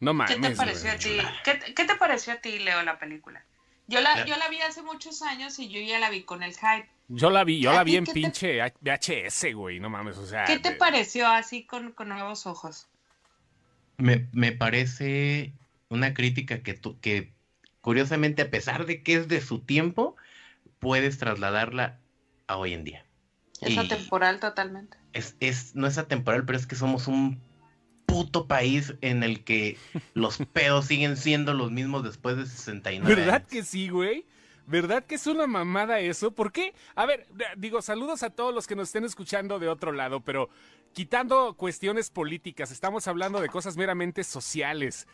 No 0.00 0.12
¿Qué 0.26 0.34
mames. 0.34 0.50
te 0.50 0.56
pareció 0.56 0.90
a 0.90 0.96
ti? 0.96 1.18
¿Qué, 1.44 1.58
qué 1.74 1.84
te 1.84 1.94
pareció 1.94 2.32
a 2.32 2.36
ti, 2.36 2.58
Leo, 2.58 2.82
la 2.82 2.98
película? 2.98 3.44
Yo 3.86 4.00
la, 4.00 4.24
yo 4.24 4.36
la 4.36 4.48
vi 4.48 4.60
hace 4.60 4.82
muchos 4.82 5.20
años 5.22 5.58
y 5.58 5.68
yo 5.68 5.80
ya 5.80 5.98
la 5.98 6.10
vi 6.10 6.22
con 6.22 6.42
el 6.42 6.52
hype. 6.54 6.88
Yo 7.08 7.28
la 7.30 7.44
vi, 7.44 7.60
yo 7.60 7.70
¿A 7.70 7.74
la 7.74 7.84
vi 7.84 7.96
en 7.96 8.04
te- 8.04 8.14
pinche 8.14 8.58
VHS, 8.80 9.52
güey, 9.54 9.78
no 9.78 9.90
mames, 9.90 10.16
o 10.16 10.26
sea. 10.26 10.44
¿Qué 10.44 10.58
te 10.58 10.70
de- 10.70 10.76
pareció 10.76 11.26
así 11.28 11.64
con, 11.64 11.92
con 11.92 12.08
nuevos 12.08 12.46
ojos? 12.46 12.86
Me, 13.98 14.26
me 14.32 14.52
parece 14.52 15.52
una 15.90 16.14
crítica 16.14 16.62
que, 16.62 16.72
tu- 16.74 16.98
que, 17.00 17.30
curiosamente, 17.82 18.42
a 18.42 18.50
pesar 18.50 18.86
de 18.86 19.02
que 19.02 19.14
es 19.16 19.28
de 19.28 19.40
su 19.42 19.60
tiempo, 19.60 20.16
puedes 20.78 21.18
trasladarla 21.18 21.98
a 22.46 22.56
hoy 22.56 22.72
en 22.72 22.84
día. 22.84 23.04
Es 23.60 23.70
Y 23.70 23.78
atemporal 23.78 24.40
totalmente. 24.40 24.96
es, 25.12 25.36
es, 25.40 25.74
no 25.74 25.86
es 25.86 25.98
atemporal, 25.98 26.44
pero 26.46 26.58
es 26.58 26.66
que 26.66 26.74
somos 26.74 27.06
un 27.06 27.40
puto 28.14 28.46
país 28.46 28.94
en 29.00 29.24
el 29.24 29.42
que 29.42 29.76
los 30.14 30.38
pedos 30.52 30.86
siguen 30.86 31.16
siendo 31.16 31.52
los 31.52 31.72
mismos 31.72 32.04
después 32.04 32.36
de 32.36 32.46
69 32.46 33.12
¿Verdad 33.12 33.34
años. 33.34 33.48
que 33.48 33.64
sí, 33.64 33.88
güey? 33.88 34.24
¿Verdad 34.68 35.04
que 35.04 35.16
es 35.16 35.26
una 35.26 35.48
mamada 35.48 35.98
eso? 35.98 36.30
¿Por 36.30 36.52
qué? 36.52 36.74
A 36.94 37.06
ver, 37.06 37.26
digo, 37.56 37.82
saludos 37.82 38.22
a 38.22 38.30
todos 38.30 38.54
los 38.54 38.68
que 38.68 38.76
nos 38.76 38.88
estén 38.88 39.04
escuchando 39.04 39.58
de 39.58 39.68
otro 39.68 39.90
lado, 39.90 40.20
pero 40.20 40.48
quitando 40.92 41.54
cuestiones 41.54 42.10
políticas, 42.10 42.70
estamos 42.70 43.08
hablando 43.08 43.40
de 43.40 43.48
cosas 43.48 43.76
meramente 43.76 44.22
sociales. 44.22 45.08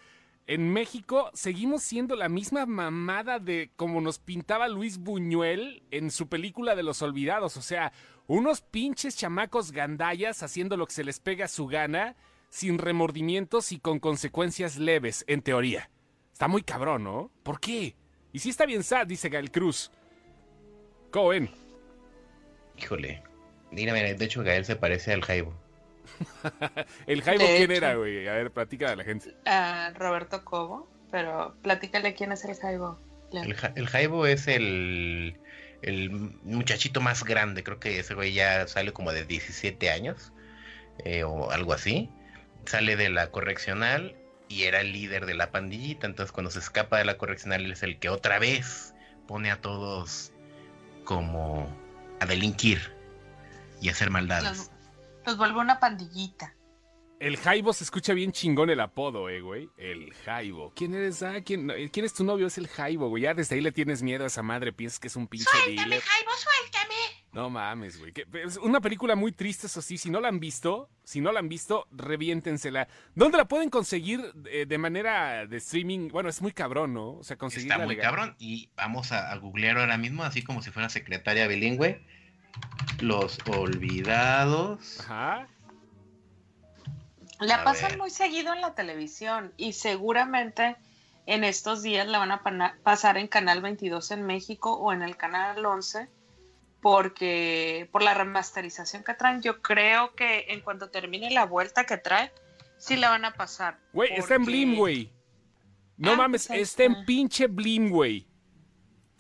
En 0.47 0.71
México 0.71 1.30
seguimos 1.33 1.83
siendo 1.83 2.16
la 2.16 2.28
misma 2.28 2.66
mamada 2.66 3.38
de 3.38 3.71
como 3.76 4.02
nos 4.02 4.19
pintaba 4.19 4.69
Luis 4.69 4.99
Buñuel 4.99 5.85
en 5.90 6.11
su 6.11 6.28
película 6.28 6.76
de 6.76 6.83
los 6.83 7.00
olvidados. 7.00 7.57
O 7.57 7.62
sea, 7.62 7.92
unos 8.26 8.61
pinches 8.61 9.16
chamacos 9.16 9.73
gandallas 9.73 10.42
haciendo 10.42 10.76
lo 10.76 10.87
que 10.87 10.92
se 10.92 11.04
les 11.04 11.19
pega 11.19 11.47
a 11.47 11.49
su 11.49 11.66
gana, 11.66 12.14
sin 12.50 12.78
remordimientos 12.78 13.73
y 13.73 13.78
con 13.78 13.99
consecuencias 14.00 14.76
leves, 14.76 15.25
en 15.28 15.40
teoría. 15.42 15.88
Está 16.33 16.47
muy 16.49 16.62
cabrón, 16.62 17.04
¿no? 17.04 17.30
¿Por 17.42 17.61
qué? 17.61 17.97
Y 18.33 18.38
sí 18.40 18.50
está 18.50 18.66
bien 18.66 18.83
sad, 18.83 19.07
dice 19.07 19.28
Gael 19.28 19.50
Cruz. 19.50 19.90
Cohen. 21.11 21.50
Híjole. 22.78 23.23
Mira, 23.71 23.92
mira, 23.92 24.12
de 24.12 24.25
hecho 24.25 24.42
Gael 24.42 24.64
se 24.64 24.76
parece 24.76 25.12
al 25.12 25.23
Jaibo. 25.23 25.54
¿El 27.07 27.23
Jaibo 27.23 27.45
De 27.45 27.57
quién 27.57 27.71
hecho. 27.71 27.73
era, 27.85 27.95
güey? 27.95 28.26
A 28.28 28.35
ver, 28.35 28.50
platica 28.50 28.90
a 28.90 28.97
la 28.97 29.04
gente. 29.04 29.35
Ah, 29.47 29.92
Roberto 29.97 30.45
Cobo, 30.45 30.88
pero 31.11 31.54
platícale 31.62 32.14
quién 32.14 32.33
es 32.33 32.45
el 32.45 32.54
Jaibo. 32.57 32.99
El, 33.33 33.54
Ja- 33.54 33.73
el 33.76 33.87
Jaibo 33.87 34.26
es 34.26 34.49
el, 34.49 35.38
el 35.83 36.11
muchachito 36.42 37.00
más 37.00 37.23
grande, 37.23 37.62
creo 37.62 37.78
que 37.78 38.00
ese 38.00 38.14
güey 38.14 38.33
ya 38.33 38.66
sale 38.66 38.92
como 38.92 39.12
de 39.12 39.25
17 39.25 39.88
años 39.90 40.33
eh, 41.04 41.23
o 41.23 41.50
algo 41.52 41.73
así. 41.73 42.11
Sale 42.67 42.97
de 42.97 43.11
la 43.11 43.31
correccional 43.31 44.17
y 44.49 44.64
era 44.64 44.81
el 44.81 44.93
líder 44.93 45.26
de 45.26 45.35
la 45.35 45.50
pandillita, 45.50 46.07
entonces 46.07 46.33
cuando 46.33 46.50
se 46.50 46.59
escapa 46.59 46.99
de 46.99 47.05
la 47.05 47.17
correccional 47.19 47.64
él 47.64 47.73
es 47.73 47.83
el 47.83 47.99
que 47.99 48.09
otra 48.09 48.38
vez 48.38 48.95
pone 49.29 49.50
a 49.50 49.61
todos 49.61 50.33
como 51.05 51.69
a 52.21 52.26
delinquir 52.26 52.93
y 53.81 53.88
a 53.88 53.93
hacer 53.93 54.11
maldades. 54.11 54.59
Los, 54.59 54.71
los 55.26 55.37
vuelve 55.37 55.61
una 55.61 55.81
pandillita. 55.81 56.55
El 57.21 57.37
Jaibo 57.37 57.75
se 57.75 57.85
escucha 57.85 58.14
bien 58.14 58.33
chingón 58.33 58.71
el 58.71 58.81
apodo, 58.81 59.29
eh, 59.29 59.43
güey. 59.43 59.69
El 59.76 60.14
Jaibo. 60.25 60.73
¿Quién 60.75 60.95
eres? 60.95 61.23
Ah, 61.23 61.43
¿quién, 61.45 61.71
¿quién 61.93 62.07
es 62.07 62.14
tu 62.14 62.25
novio? 62.25 62.47
Es 62.47 62.57
el 62.57 62.67
Jaibo, 62.67 63.11
güey. 63.11 63.25
Ya 63.25 63.35
desde 63.35 63.57
ahí 63.57 63.61
le 63.61 63.73
tienes 63.73 64.02
miedo 64.02 64.25
a 64.25 64.29
esa 64.29 64.43
madre. 64.43 64.73
Piensas 64.73 64.99
que 64.99 65.09
es 65.09 65.17
un 65.17 65.26
pinche 65.26 65.50
dealer. 65.67 66.00
Jaibo, 66.00 66.31
suéltame! 66.33 67.00
No 67.33 67.49
mames, 67.49 67.99
güey. 68.01 68.13
Es 68.45 68.57
una 68.57 68.81
película 68.81 69.15
muy 69.15 69.31
triste, 69.31 69.69
eso 69.69 69.81
sí. 69.81 69.99
Si 69.99 70.11
no 70.11 70.21
la 70.21 70.27
han 70.29 70.41
visto, 70.41 70.89
si 71.05 71.21
no 71.21 71.31
la 71.31 71.39
han 71.39 71.49
visto, 71.49 71.87
reviéntensela. 71.93 72.89
¿Dónde 73.15 73.39
la 73.39 73.45
pueden 73.47 73.71
conseguir 73.71 74.21
eh, 74.47 74.67
de 74.67 74.79
manera 74.79 75.47
de 75.47 75.57
streaming? 75.59 76.09
Bueno, 76.09 76.29
es 76.29 76.43
muy 76.43 76.51
cabrón, 76.53 76.93
¿no? 76.93 77.13
O 77.19 77.23
sea, 77.23 77.37
conseguirla 77.37 77.77
Está 77.77 77.87
muy 77.87 77.95
legal. 77.95 78.11
cabrón 78.11 78.37
y 78.41 78.69
vamos 78.75 79.13
a, 79.13 79.31
a 79.31 79.37
googlear 79.37 79.79
ahora 79.79 79.97
mismo, 79.97 80.25
así 80.25 80.43
como 80.43 80.61
si 80.61 80.73
fuera 80.73 80.89
secretaria 80.89 81.47
bilingüe. 81.47 82.05
Los 83.01 83.39
olvidados. 83.49 84.99
Ajá. 85.01 85.47
La 87.39 87.57
A 87.57 87.65
pasan 87.65 87.91
ver. 87.91 87.99
muy 87.99 88.11
seguido 88.11 88.53
en 88.53 88.61
la 88.61 88.75
televisión 88.75 89.53
y 89.57 89.73
seguramente 89.73 90.77
en 91.27 91.45
estos 91.45 91.83
días 91.83 92.07
la 92.09 92.19
van 92.19 92.33
a 92.33 92.43
pasar 92.83 93.17
en 93.17 93.29
Canal 93.29 93.63
22 93.63 94.11
en 94.11 94.27
México 94.27 94.73
o 94.77 94.93
en 94.93 95.03
el 95.03 95.17
Canal 95.17 95.65
11 95.65 96.09
porque 96.81 97.89
por 97.93 98.03
la 98.03 98.15
remasterización 98.15 99.05
que 99.05 99.15
traen, 99.15 99.43
yo 99.43 99.61
creo 99.63 100.15
que 100.15 100.47
en 100.49 100.61
cuanto 100.61 100.91
termine 100.91 101.31
la 101.31 101.45
vuelta 101.45 101.85
que 101.85 101.97
trae, 101.97 102.33
sí 102.79 102.97
la 102.97 103.11
van 103.11 103.25
a 103.25 103.35
pasar. 103.35 103.79
Güey, 103.93 104.13
está 104.15 104.35
en 104.37 104.45
Blim, 104.45 104.77
güey. 104.77 105.13
No 105.97 106.13
Ah, 106.13 106.17
mames, 106.17 106.47
pues 106.49 106.61
está 106.61 106.85
en 106.85 107.05
pinche 107.05 107.47
Blim, 107.47 107.91
güey. 107.91 108.27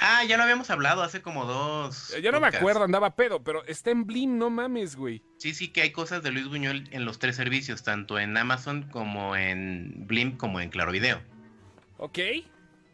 Ah, 0.02 0.24
ya 0.24 0.38
lo 0.38 0.44
habíamos 0.44 0.70
hablado 0.70 1.02
hace 1.02 1.20
como 1.20 1.44
dos. 1.44 2.14
Eh, 2.14 2.22
Yo 2.22 2.32
no 2.32 2.40
me 2.40 2.46
acuerdo, 2.46 2.84
andaba 2.84 3.14
pedo, 3.16 3.44
pero 3.44 3.62
está 3.66 3.90
en 3.90 4.06
Blim, 4.06 4.38
no 4.38 4.48
mames, 4.48 4.96
güey. 4.96 5.22
Sí, 5.36 5.52
sí, 5.52 5.68
que 5.68 5.82
hay 5.82 5.92
cosas 5.92 6.22
de 6.22 6.30
Luis 6.30 6.48
Buñuel 6.48 6.88
en 6.92 7.04
los 7.04 7.18
tres 7.18 7.36
servicios, 7.36 7.82
tanto 7.82 8.18
en 8.18 8.34
Amazon 8.34 8.84
como 8.90 9.36
en 9.36 10.06
Blim 10.06 10.38
como 10.38 10.58
en 10.58 10.70
Claro 10.70 10.90
Video. 10.90 11.20
Ok. 11.98 12.18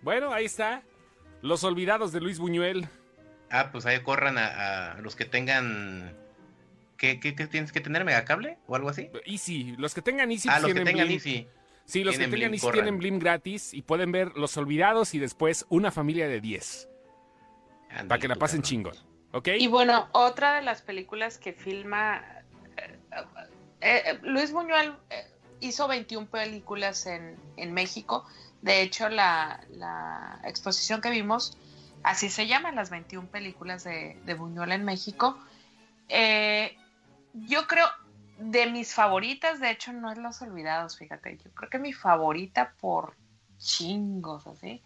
Bueno, 0.02 0.32
ahí 0.32 0.46
está. 0.46 0.82
Los 1.42 1.62
olvidados 1.62 2.11
de 2.11 2.20
Luis 2.20 2.40
Buñuel. 2.40 2.88
Ah, 3.50 3.70
pues 3.72 3.86
ahí 3.86 4.00
corran 4.00 4.38
a, 4.38 4.92
a 4.92 5.00
los 5.00 5.16
que 5.16 5.24
tengan. 5.24 6.14
¿Qué, 6.96 7.20
qué, 7.20 7.34
qué 7.34 7.46
tienes 7.46 7.72
que 7.72 7.80
tener? 7.80 8.04
¿Megacable 8.04 8.58
o 8.66 8.74
algo 8.76 8.88
así? 8.88 9.10
Easy. 9.24 9.74
Los 9.78 9.94
que 9.94 10.02
tengan 10.02 10.30
Easy 10.32 10.48
ah, 10.48 10.52
pues, 10.54 10.62
los 10.62 10.68
que 10.68 10.74
tienen 10.74 10.86
tengan 10.92 11.06
Blim. 11.06 11.16
Easy. 11.18 11.48
Sí, 11.84 12.02
los 12.04 12.12
que 12.14 12.18
tienen 12.18 12.30
tengan 12.30 12.50
Blim, 12.50 12.54
Easy 12.54 12.66
corran. 12.66 12.74
tienen 12.84 12.98
Blim 12.98 13.18
gratis 13.18 13.72
y 13.74 13.82
pueden 13.82 14.10
ver 14.12 14.32
Los 14.36 14.56
olvidados 14.56 15.14
y 15.14 15.18
después 15.18 15.66
Una 15.68 15.90
familia 15.92 16.26
de 16.28 16.40
10. 16.40 16.88
Ándale, 17.90 18.08
Para 18.08 18.20
que 18.20 18.28
la 18.28 18.36
pasen 18.36 18.60
cabrón. 18.62 18.68
chingón. 18.68 18.94
¿Ok? 19.32 19.48
Y 19.58 19.66
bueno, 19.68 20.08
otra 20.12 20.54
de 20.56 20.62
las 20.62 20.82
películas 20.82 21.38
que 21.38 21.52
filma 21.52 22.24
eh, 22.76 22.98
eh, 23.80 24.02
eh, 24.06 24.18
Luis 24.22 24.50
Buñuel 24.52 24.94
eh, 25.10 25.26
hizo 25.60 25.86
21 25.88 26.26
películas 26.28 27.06
en, 27.06 27.36
en 27.56 27.72
México. 27.74 28.26
De 28.62 28.80
hecho, 28.82 29.08
la, 29.08 29.60
la 29.70 30.40
exposición 30.44 31.00
que 31.00 31.10
vimos, 31.10 31.56
así 32.06 32.30
se 32.30 32.46
llaman 32.46 32.76
las 32.76 32.88
21 32.88 33.28
películas 33.28 33.82
de, 33.82 34.16
de 34.25 34.34
Buñuel 34.34 34.70
en 34.70 34.84
México. 34.84 35.36
Eh, 36.08 36.76
yo 37.34 37.66
creo, 37.66 37.88
de 38.38 38.66
mis 38.66 38.94
favoritas, 38.94 39.58
de 39.58 39.72
hecho, 39.72 39.92
no 39.92 40.12
es 40.12 40.16
Los 40.16 40.40
Olvidados, 40.40 40.96
fíjate. 40.96 41.36
Yo 41.36 41.50
creo 41.50 41.68
que 41.68 41.80
mi 41.80 41.92
favorita 41.92 42.75
por 42.80 43.16
chingos, 43.58 44.46
así, 44.46 44.80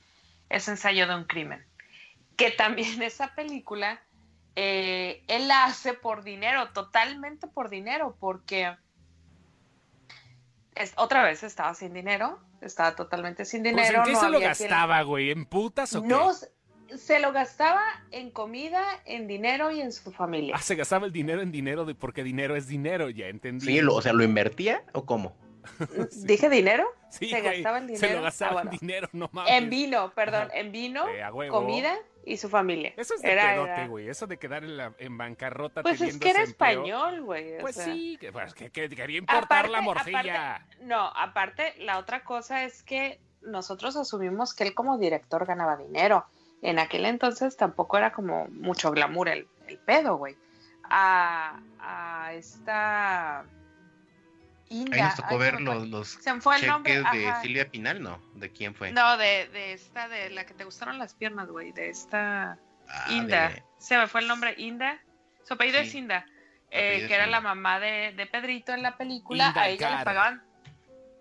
es 0.49 0.67
Ensayo 0.67 1.07
de 1.07 1.15
un 1.15 1.25
Crimen. 1.25 1.63
Que 2.37 2.51
también 2.51 3.03
esa 3.03 3.35
película 3.35 4.01
eh, 4.57 5.23
él 5.29 5.47
la 5.47 5.67
hace 5.67 5.93
por 5.93 6.25
dinero, 6.25 6.71
totalmente 6.71 7.47
por 7.49 7.69
dinero, 7.69 8.17
porque 8.19 8.75
es, 10.75 10.95
otra 10.97 11.23
vez 11.23 11.43
estaba 11.43 11.75
sin 11.75 11.93
dinero, 11.93 12.41
estaba 12.63 12.97
totalmente 12.97 13.45
sin 13.45 13.63
Pues, 13.63 13.75
dinero. 13.75 13.99
¿En 13.99 14.05
qué 14.05 14.13
no 14.13 14.21
se 14.21 14.31
lo 14.31 14.41
gastaba, 14.41 15.03
güey? 15.03 15.31
¿En 15.31 15.45
putas 15.45 15.95
o? 15.95 16.01
No, 16.01 16.33
se 16.97 17.19
lo 17.21 17.33
gastaba 17.33 17.83
en 18.11 18.31
comida, 18.31 18.83
en 19.05 19.27
dinero 19.27 19.71
y 19.71 19.81
en 19.81 19.93
su 19.93 20.13
familia. 20.13 20.55
Ah, 20.57 20.63
se 20.63 20.75
gastaba 20.75 21.07
el 21.07 21.13
dinero 21.13 21.43
en 21.43 21.51
dinero 21.53 21.85
de, 21.85 21.95
porque 21.95 22.23
dinero 22.25 22.57
es 22.57 22.67
dinero, 22.67 23.11
ya 23.11 23.27
entendí. 23.27 23.67
Sí, 23.67 23.81
lo- 23.81 23.95
o 23.95 24.03
sea, 24.03 24.13
¿lo 24.13 24.23
invertía 24.25 24.83
o 24.93 25.05
cómo? 25.07 25.37
¿Dije 26.25 26.49
dinero? 26.49 26.85
Sí, 27.11 27.29
se 27.29 27.41
güey, 27.41 27.55
gastaba 27.63 27.79
en 27.79 27.89
Se 27.89 27.93
dinero. 27.95 28.17
lo 28.17 28.23
gastaba 28.23 28.61
Ah, 28.61 28.65
en 28.65 28.71
dinero, 28.79 29.09
no 29.13 29.29
mames. 29.33 29.53
En 29.53 29.71
vino, 29.71 30.11
perdón, 30.15 30.49
Ajá. 30.49 30.57
en 30.59 30.73
vino, 30.73 31.07
Eh, 31.09 31.49
comida 31.51 31.95
y 32.25 32.37
su 32.37 32.49
familia. 32.49 32.93
Eso 32.97 33.15
es 33.15 33.23
de 33.23 33.33
Era- 33.33 33.55
era- 33.55 33.87
güey. 33.89 34.09
Eso 34.09 34.27
de 34.27 34.39
quedar 34.39 34.65
en, 34.65 34.77
la, 34.77 34.95
en 34.99 35.19
bancarrota 35.19 35.83
Pues 35.83 35.95
es 35.95 35.99
teniendo 36.01 36.25
que 36.25 36.31
era 36.31 36.43
empleo. 36.43 36.71
español, 36.85 37.23
güey. 37.23 37.57
o 37.57 37.61
Pues 37.61 37.77
sea. 37.77 37.85
sí, 37.87 38.17
que, 38.21 38.33
pues, 38.33 38.55
que- 38.55 38.71
que 38.71 38.89
quería 38.89 39.19
importar 39.19 39.69
la 39.69 39.81
morcilla. 39.81 40.57
aparte- 40.57 40.77
no, 40.85 41.07
aparte, 41.15 41.75
la 41.79 41.99
otra 41.99 42.25
cosa 42.25 42.65
es 42.65 42.83
que 42.83 43.21
nosotros 43.43 43.97
asumimos 43.97 44.55
que 44.55 44.65
él 44.65 44.75
como 44.75 44.99
director 44.99 45.47
ganaba 45.47 45.77
dinero. 45.77 46.27
En 46.63 46.79
aquel 46.79 47.07
entonces 47.07 47.57
tampoco 47.57 47.97
era 47.99 48.13
como 48.13 48.47
mucho 48.49 48.91
glamour 48.91 49.29
el, 49.29 49.49
el 49.67 49.79
pedo, 49.79 50.17
güey. 50.17 50.37
A, 50.85 51.61
a 51.79 52.33
esta 52.35 53.45
Inda. 54.69 54.97
Ahí 54.97 55.03
nos 55.03 55.15
tocó 55.17 55.29
ay, 55.35 55.39
ver 55.39 55.57
se 55.57 55.61
me 55.63 55.67
fue- 55.67 55.75
los, 55.81 55.89
los 55.89 56.09
Se 56.09 56.33
me 56.35 56.41
fue 56.41 56.57
el 56.57 56.67
nombre. 56.67 56.93
cheques 56.95 57.13
de 57.13 57.29
ajá. 57.29 57.41
Silvia 57.43 57.71
Pinal, 57.71 58.03
¿no? 58.03 58.21
¿De 58.35 58.51
quién 58.53 58.75
fue? 58.75 58.93
No, 58.93 59.17
de, 59.17 59.49
de 59.49 59.73
esta, 59.73 60.09
de 60.09 60.31
la 60.31 60.45
que 60.47 60.55
te 60.55 60.65
gustaron 60.65 60.99
las 60.99 61.15
piernas, 61.15 61.49
güey. 61.49 61.73
De 61.73 61.89
esta 61.89 62.59
Ah, 62.89 63.07
Inda. 63.11 63.49
de- 63.51 63.63
Se 63.79 63.97
me 63.97 64.07
fue 64.09 64.21
el 64.21 64.29
nombre, 64.29 64.55
Inda. 64.59 65.01
Su 65.45 65.55
apellido 65.55 65.81
Sí. 65.83 65.89
es 65.89 65.95
Inda. 65.95 66.27
Eh, 66.73 67.07
que 67.09 67.15
era 67.15 67.27
la 67.27 67.41
mamá 67.41 67.81
de, 67.81 68.13
de 68.17 68.27
Pedrito 68.27 68.73
en 68.73 68.83
la 68.83 68.97
película. 68.97 69.49
Inda 69.49 69.63
a 69.63 69.69
ella 69.69 69.99
le 69.99 70.05
pagaban 70.05 70.43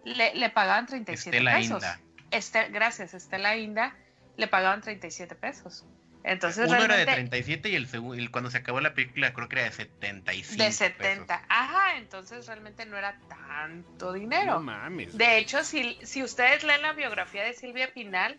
le, 0.05 0.33
le 0.35 0.49
pagaban 0.51 0.85
37 0.85 1.37
Estela 1.37 1.51
pesos. 1.55 1.83
Inda. 1.83 1.99
Este, 2.31 2.69
gracias, 2.69 3.13
Estela 3.15 3.55
Inda 3.57 3.95
le 4.39 4.47
pagaban 4.47 4.81
37 4.81 5.35
pesos. 5.35 5.85
Entonces 6.23 6.67
Uno 6.67 6.77
era 6.77 6.97
de 6.97 7.05
realmente 7.05 7.41
37 7.41 7.69
y 7.69 7.75
el, 7.75 8.19
el 8.19 8.31
cuando 8.31 8.51
se 8.51 8.57
acabó 8.57 8.81
la 8.81 8.93
película 8.93 9.33
creo 9.33 9.47
que 9.47 9.55
era 9.55 9.65
de 9.65 9.71
75. 9.71 10.63
de 10.63 10.71
70. 10.71 11.45
Ajá, 11.47 11.97
entonces 11.97 12.45
realmente 12.47 12.85
no 12.85 12.97
era 12.97 13.17
tanto 13.29 14.13
dinero. 14.13 14.55
No 14.55 14.61
mames. 14.61 15.17
De 15.17 15.37
hecho, 15.37 15.63
si, 15.63 15.97
si 16.03 16.23
ustedes 16.23 16.63
leen 16.63 16.81
la 16.81 16.93
biografía 16.93 17.43
de 17.43 17.53
Silvia 17.53 17.93
Pinal, 17.93 18.37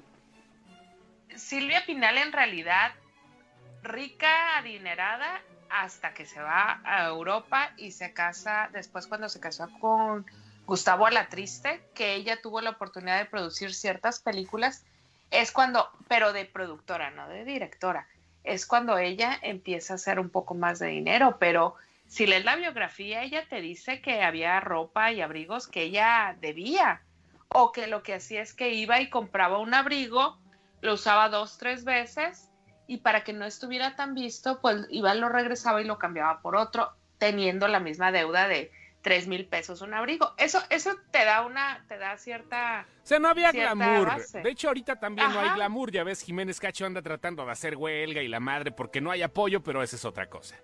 Silvia 1.36 1.84
Pinal 1.86 2.18
en 2.18 2.32
realidad 2.32 2.92
rica, 3.82 4.58
adinerada, 4.58 5.40
hasta 5.70 6.12
que 6.12 6.26
se 6.26 6.40
va 6.40 6.80
a 6.84 7.06
Europa 7.06 7.72
y 7.76 7.92
se 7.92 8.12
casa, 8.12 8.68
después 8.72 9.06
cuando 9.06 9.28
se 9.28 9.40
casó 9.40 9.70
con 9.80 10.26
Gustavo 10.66 11.06
Alatriste, 11.06 11.82
que 11.94 12.14
ella 12.14 12.40
tuvo 12.42 12.60
la 12.60 12.70
oportunidad 12.70 13.18
de 13.18 13.24
producir 13.24 13.72
ciertas 13.72 14.20
películas, 14.20 14.84
es 15.30 15.52
cuando, 15.52 15.88
pero 16.08 16.32
de 16.32 16.44
productora, 16.44 17.10
no 17.10 17.28
de 17.28 17.44
directora, 17.44 18.08
es 18.44 18.66
cuando 18.66 18.98
ella 18.98 19.38
empieza 19.42 19.94
a 19.94 19.96
hacer 19.96 20.18
un 20.18 20.30
poco 20.30 20.54
más 20.54 20.78
de 20.78 20.88
dinero, 20.88 21.36
pero 21.38 21.74
si 22.06 22.26
lees 22.26 22.44
la 22.44 22.56
biografía, 22.56 23.22
ella 23.22 23.46
te 23.48 23.60
dice 23.60 24.00
que 24.00 24.22
había 24.22 24.58
ropa 24.60 25.12
y 25.12 25.20
abrigos 25.20 25.68
que 25.68 25.82
ella 25.82 26.36
debía, 26.40 27.02
o 27.48 27.72
que 27.72 27.86
lo 27.86 28.02
que 28.02 28.14
hacía 28.14 28.42
es 28.42 28.54
que 28.54 28.70
iba 28.70 29.00
y 29.00 29.10
compraba 29.10 29.58
un 29.58 29.74
abrigo, 29.74 30.38
lo 30.80 30.94
usaba 30.94 31.28
dos, 31.28 31.58
tres 31.58 31.84
veces, 31.84 32.50
y 32.86 32.98
para 32.98 33.22
que 33.22 33.32
no 33.32 33.44
estuviera 33.44 33.94
tan 33.94 34.14
visto, 34.14 34.60
pues 34.60 34.86
iba, 34.90 35.14
lo 35.14 35.28
regresaba 35.28 35.80
y 35.80 35.84
lo 35.84 35.98
cambiaba 35.98 36.40
por 36.40 36.56
otro, 36.56 36.90
teniendo 37.18 37.68
la 37.68 37.78
misma 37.78 38.10
deuda 38.10 38.48
de 38.48 38.72
tres 39.02 39.26
mil 39.26 39.46
pesos 39.46 39.80
un 39.80 39.94
abrigo. 39.94 40.34
Eso, 40.36 40.62
eso 40.70 40.96
te 41.10 41.24
da 41.24 41.42
una, 41.46 41.84
te 41.88 41.96
da 41.98 42.16
cierta 42.18 42.86
O 43.02 43.06
sea, 43.06 43.18
no 43.18 43.28
había 43.28 43.50
glamour. 43.52 44.06
base. 44.08 44.40
De 44.42 44.50
hecho, 44.50 44.68
ahorita 44.68 44.96
también 45.00 45.32
no 45.32 45.40
hay 45.40 45.50
glamour. 45.50 45.90
Ya 45.90 46.04
ves, 46.04 46.22
Jiménez 46.22 46.60
Cacho 46.60 46.86
anda 46.86 47.00
tratando 47.02 47.44
de 47.44 47.52
hacer 47.52 47.76
huelga 47.76 48.22
y 48.22 48.28
la 48.28 48.40
madre 48.40 48.72
porque 48.72 49.00
no 49.00 49.10
hay 49.10 49.22
apoyo, 49.22 49.62
pero 49.62 49.82
esa 49.82 49.96
es 49.96 50.04
otra 50.04 50.28
cosa. 50.28 50.56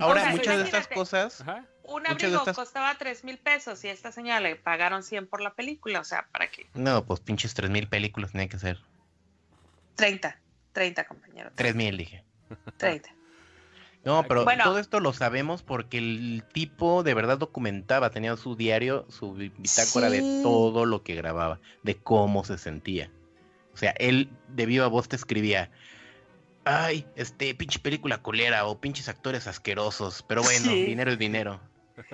Ahora, 0.00 0.26
muchas 0.30 0.58
de 0.58 0.64
estas 0.64 0.86
cosas, 0.88 1.40
Ajá. 1.40 1.64
Un 1.84 2.06
abrigo 2.06 2.36
estas- 2.38 2.54
costaba 2.56 2.94
tres 2.98 3.24
mil 3.24 3.38
pesos 3.38 3.82
y 3.84 3.88
a 3.88 3.92
esta 3.92 4.12
señora 4.12 4.40
le 4.40 4.56
pagaron 4.56 5.02
100 5.02 5.26
por 5.26 5.40
la 5.40 5.54
película, 5.54 6.00
o 6.00 6.04
sea, 6.04 6.26
¿para 6.30 6.50
qué? 6.50 6.66
no, 6.74 7.06
pues 7.06 7.20
pinches 7.20 7.54
3000 7.54 7.88
películas 7.88 8.32
tenía 8.32 8.48
que 8.48 8.58
ser. 8.58 8.78
30, 9.94 10.38
30 10.72 11.04
compañeros, 11.04 11.52
3000 11.54 11.96
dije. 11.96 12.24
30. 12.76 13.08
No, 14.04 14.22
pero 14.26 14.44
Bueno. 14.44 14.64
todo 14.64 14.78
esto 14.78 15.00
lo 15.00 15.12
sabemos 15.12 15.62
porque 15.62 15.98
el 15.98 16.44
tipo 16.52 17.02
de 17.02 17.14
verdad 17.14 17.36
documentaba, 17.38 18.10
tenía 18.10 18.36
su 18.36 18.54
diario, 18.56 19.04
su 19.10 19.34
bi- 19.34 19.52
bitácora 19.58 20.08
de 20.08 20.22
todo 20.42 20.86
lo 20.86 21.02
que 21.02 21.14
grababa, 21.14 21.60
de 21.82 21.96
cómo 21.96 22.44
se 22.44 22.58
sentía. 22.58 23.10
O 23.74 23.76
sea, 23.76 23.90
él 23.98 24.30
de 24.48 24.66
viva 24.66 24.86
voz 24.86 25.08
te 25.08 25.16
escribía, 25.16 25.70
ay, 26.64 27.06
este, 27.16 27.54
pinche 27.54 27.80
película 27.80 28.18
culera 28.18 28.66
o 28.66 28.78
pinches 28.80 29.08
actores 29.08 29.46
asquerosos, 29.46 30.24
pero 30.28 30.42
bueno, 30.42 30.70
Sí. 30.70 30.84
dinero 30.84 31.10
es 31.12 31.18
dinero. 31.18 31.60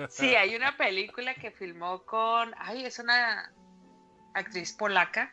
Sí, 0.09 0.35
hay 0.35 0.55
una 0.55 0.75
película 0.77 1.35
que 1.35 1.51
filmó 1.51 2.03
con, 2.05 2.53
ay, 2.57 2.85
es 2.85 2.97
una 2.99 3.53
actriz 4.33 4.73
polaca 4.73 5.31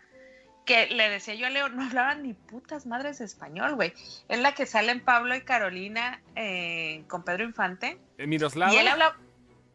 que 0.65 0.87
le 0.87 1.09
decía 1.09 1.35
yo 1.35 1.47
a 1.47 1.51
Leo, 1.51 1.69
no 1.69 1.85
hablaban 1.85 2.23
ni 2.23 2.35
putas 2.35 2.87
madres 2.87 3.19
de 3.19 3.25
español, 3.25 3.75
güey. 3.75 3.93
Es 4.29 4.39
la 4.39 4.53
que 4.55 4.67
salen 4.67 5.01
Pablo 5.01 5.35
y 5.35 5.43
Carolina 5.43 6.21
eh, 6.37 7.05
con 7.09 7.25
Pedro 7.25 7.45
Infante. 7.45 7.99
Miroslava. 8.19 8.73
Y 8.73 8.77
él 8.79 8.87
habla, 8.89 9.17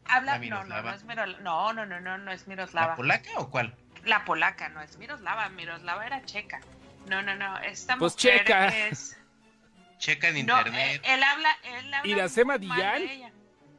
habla, 0.05 0.33
La 0.33 0.37
no, 0.37 0.37
no, 0.37 0.39
Miroslava. 0.39 0.91
no 0.91 0.95
es 0.97 1.03
Miroslava, 1.03 1.41
no, 1.43 1.73
no, 1.73 1.85
no, 1.85 1.99
no, 1.99 2.17
no 2.17 2.31
es 2.31 2.41
¿La 2.41 2.47
Miroslava. 2.47 2.95
polaca 2.95 3.29
o 3.37 3.49
cuál? 3.49 3.75
La 4.05 4.23
polaca, 4.23 4.69
no 4.69 4.81
es 4.81 4.97
Miroslava, 4.97 5.49
Miroslava 5.49 6.05
era 6.05 6.23
checa. 6.23 6.61
No, 7.07 7.21
no, 7.21 7.35
no, 7.35 7.57
esta 7.59 7.97
Pues 7.97 8.13
mujer 8.15 8.39
checa. 8.39 8.67
es... 8.87 9.17
Checa 9.97 10.29
en 10.29 10.45
No, 10.45 10.57
internet. 10.59 11.01
eh, 11.03 11.13
él 11.15 11.23
habla, 11.23 11.57
él 11.63 11.93
habla 11.93 12.07
Iracema 12.11 12.57
Dillán. 12.57 13.03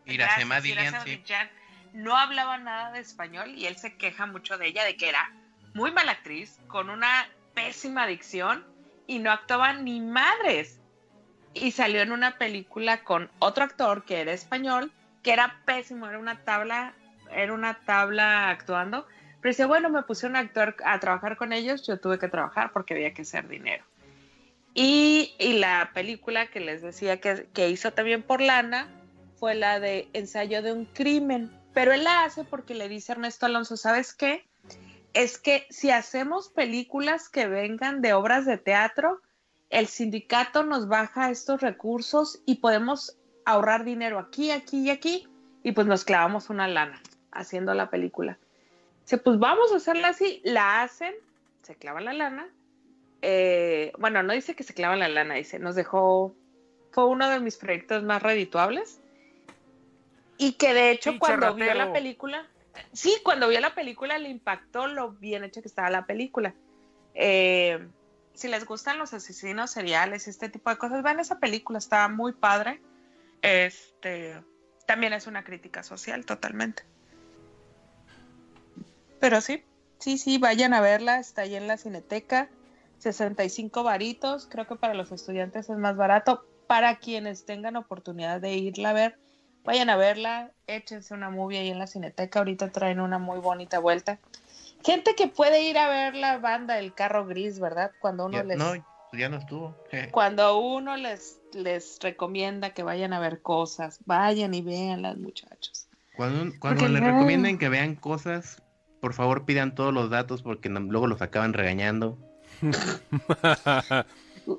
Iracema 0.04 0.60
Dillán, 0.60 1.04
sí. 1.04 1.16
Dillán. 1.16 1.48
No 1.92 2.16
hablaba 2.16 2.58
nada 2.58 2.90
de 2.92 3.00
español 3.00 3.54
y 3.54 3.66
él 3.66 3.76
se 3.76 3.96
queja 3.96 4.26
mucho 4.26 4.58
de 4.58 4.66
ella, 4.66 4.84
de 4.84 4.96
que 4.96 5.08
era 5.08 5.30
muy 5.74 5.92
mala 5.92 6.12
actriz, 6.12 6.58
con 6.66 6.90
una 6.90 7.28
pésima 7.54 8.06
dicción 8.06 8.64
y 9.06 9.18
no 9.18 9.30
actuaba 9.30 9.72
ni 9.72 10.00
madres. 10.00 10.80
Y 11.54 11.72
salió 11.72 12.02
en 12.02 12.12
una 12.12 12.38
película 12.38 13.02
con 13.02 13.30
otro 13.38 13.64
actor 13.64 14.04
que 14.04 14.20
era 14.20 14.32
español, 14.32 14.92
que 15.22 15.32
era 15.32 15.60
pésimo, 15.64 16.06
era 16.08 16.18
una 16.18 16.44
tabla, 16.44 16.94
era 17.32 17.52
una 17.52 17.80
tabla 17.80 18.50
actuando. 18.50 19.06
Pero 19.40 19.50
dice, 19.50 19.64
bueno, 19.64 19.88
me 19.88 20.02
pusieron 20.02 20.36
a 20.36 20.40
actuar, 20.40 20.76
a 20.84 20.98
trabajar 21.00 21.36
con 21.36 21.52
ellos, 21.52 21.86
yo 21.86 21.98
tuve 21.98 22.18
que 22.18 22.28
trabajar 22.28 22.72
porque 22.72 22.94
había 22.94 23.14
que 23.14 23.22
hacer 23.22 23.48
dinero. 23.48 23.84
Y, 24.74 25.34
y 25.38 25.54
la 25.54 25.90
película 25.94 26.46
que 26.48 26.60
les 26.60 26.82
decía 26.82 27.20
que, 27.20 27.48
que 27.52 27.68
hizo 27.68 27.92
también 27.92 28.22
por 28.22 28.40
lana 28.40 28.88
fue 29.38 29.54
la 29.54 29.80
de 29.80 30.08
ensayo 30.12 30.62
de 30.62 30.72
un 30.72 30.84
crimen. 30.84 31.50
Pero 31.72 31.92
él 31.92 32.04
la 32.04 32.24
hace 32.24 32.44
porque 32.44 32.74
le 32.74 32.88
dice 32.88 33.12
a 33.12 33.14
Ernesto 33.14 33.46
Alonso, 33.46 33.76
¿sabes 33.76 34.14
qué? 34.14 34.47
Es 35.14 35.38
que 35.38 35.66
si 35.70 35.90
hacemos 35.90 36.48
películas 36.48 37.28
que 37.28 37.46
vengan 37.46 38.02
de 38.02 38.12
obras 38.12 38.46
de 38.46 38.58
teatro, 38.58 39.20
el 39.70 39.86
sindicato 39.86 40.62
nos 40.62 40.88
baja 40.88 41.30
estos 41.30 41.60
recursos 41.60 42.40
y 42.46 42.56
podemos 42.56 43.16
ahorrar 43.44 43.84
dinero 43.84 44.18
aquí, 44.18 44.50
aquí 44.50 44.82
y 44.86 44.90
aquí. 44.90 45.28
Y 45.62 45.72
pues 45.72 45.86
nos 45.86 46.04
clavamos 46.04 46.50
una 46.50 46.68
lana 46.68 47.02
haciendo 47.32 47.74
la 47.74 47.90
película. 47.90 48.38
Dice, 49.02 49.18
pues 49.18 49.38
vamos 49.38 49.72
a 49.72 49.76
hacerla 49.76 50.08
así. 50.08 50.40
La 50.44 50.82
hacen, 50.82 51.14
se 51.62 51.74
clava 51.74 52.00
la 52.00 52.12
lana. 52.12 52.48
Eh, 53.22 53.92
bueno, 53.98 54.22
no 54.22 54.32
dice 54.32 54.54
que 54.54 54.62
se 54.62 54.74
clava 54.74 54.96
la 54.96 55.08
lana, 55.08 55.34
dice, 55.34 55.58
nos 55.58 55.74
dejó, 55.74 56.34
fue 56.92 57.06
uno 57.06 57.28
de 57.28 57.40
mis 57.40 57.56
proyectos 57.56 58.04
más 58.04 58.22
redituables. 58.22 59.00
Y 60.36 60.52
que 60.52 60.72
de 60.72 60.92
hecho 60.92 61.18
cuando 61.18 61.54
vio 61.54 61.74
la 61.74 61.92
película, 61.92 62.46
sí, 62.92 63.16
cuando 63.22 63.48
vio 63.48 63.60
la 63.60 63.74
película 63.74 64.18
le 64.18 64.28
impactó 64.28 64.86
lo 64.86 65.12
bien 65.12 65.44
hecha 65.44 65.62
que 65.62 65.68
estaba 65.68 65.90
la 65.90 66.06
película. 66.06 66.54
Eh, 67.14 67.88
si 68.34 68.48
les 68.48 68.64
gustan 68.64 68.98
los 68.98 69.12
asesinos 69.14 69.70
seriales 69.70 70.28
este 70.28 70.48
tipo 70.48 70.70
de 70.70 70.78
cosas, 70.78 71.02
vean 71.02 71.20
esa 71.20 71.40
película, 71.40 71.78
está 71.78 72.08
muy 72.08 72.32
padre. 72.32 72.80
Este 73.42 74.36
también 74.86 75.12
es 75.12 75.26
una 75.26 75.44
crítica 75.44 75.82
social 75.82 76.24
totalmente. 76.24 76.82
Pero 79.20 79.40
sí, 79.40 79.64
sí, 79.98 80.16
sí, 80.16 80.38
vayan 80.38 80.72
a 80.72 80.80
verla, 80.80 81.18
está 81.18 81.42
ahí 81.42 81.56
en 81.56 81.66
la 81.66 81.76
Cineteca, 81.76 82.48
65 82.98 83.82
varitos, 83.82 84.46
creo 84.46 84.66
que 84.66 84.76
para 84.76 84.94
los 84.94 85.12
estudiantes 85.12 85.68
es 85.68 85.76
más 85.76 85.96
barato. 85.96 86.46
Para 86.66 86.98
quienes 86.98 87.44
tengan 87.44 87.76
oportunidad 87.76 88.40
de 88.40 88.54
irla 88.54 88.90
a 88.90 88.92
ver, 88.94 89.18
vayan 89.64 89.90
a 89.90 89.96
verla, 89.96 90.52
échense 90.66 91.14
una 91.14 91.30
movie 91.30 91.58
ahí 91.58 91.68
en 91.70 91.78
la 91.78 91.86
Cineteca, 91.86 92.38
ahorita 92.40 92.70
traen 92.70 93.00
una 93.00 93.18
muy 93.18 93.38
bonita 93.38 93.78
vuelta. 93.78 94.18
Gente 94.84 95.14
que 95.14 95.26
puede 95.28 95.62
ir 95.62 95.76
a 95.78 95.88
ver 95.88 96.14
la 96.14 96.38
banda 96.38 96.78
El 96.78 96.94
Carro 96.94 97.26
Gris, 97.26 97.58
¿verdad? 97.58 97.92
Cuando 98.00 98.26
uno 98.26 98.38
Ya- 98.38 98.44
les 98.44 98.58
no, 98.58 98.72
ya 99.12 99.28
no 99.28 99.36
estuvo. 99.38 99.76
cuando 100.12 100.58
uno 100.58 100.96
les 100.96 101.40
les 101.52 101.98
recomienda 102.02 102.70
que 102.70 102.82
vayan 102.82 103.12
a 103.12 103.20
ver 103.20 103.40
cosas, 103.42 103.98
vayan 104.06 104.54
y 104.54 104.62
veanlas, 104.62 105.16
muchachos. 105.16 105.88
Cuando, 106.14 106.52
cuando 106.60 106.80
Porque 106.82 106.92
les 106.92 107.02
no. 107.02 107.12
recomienden 107.12 107.58
que 107.58 107.68
vean 107.68 107.94
cosas, 107.94 108.62
por 109.00 109.14
favor 109.14 109.44
pidan 109.44 109.74
todos 109.74 109.94
los 109.94 110.10
datos 110.10 110.42
porque 110.42 110.68
no- 110.68 110.80
luego 110.80 111.06
los 111.06 111.22
acaban 111.22 111.52
regañando. 111.52 112.18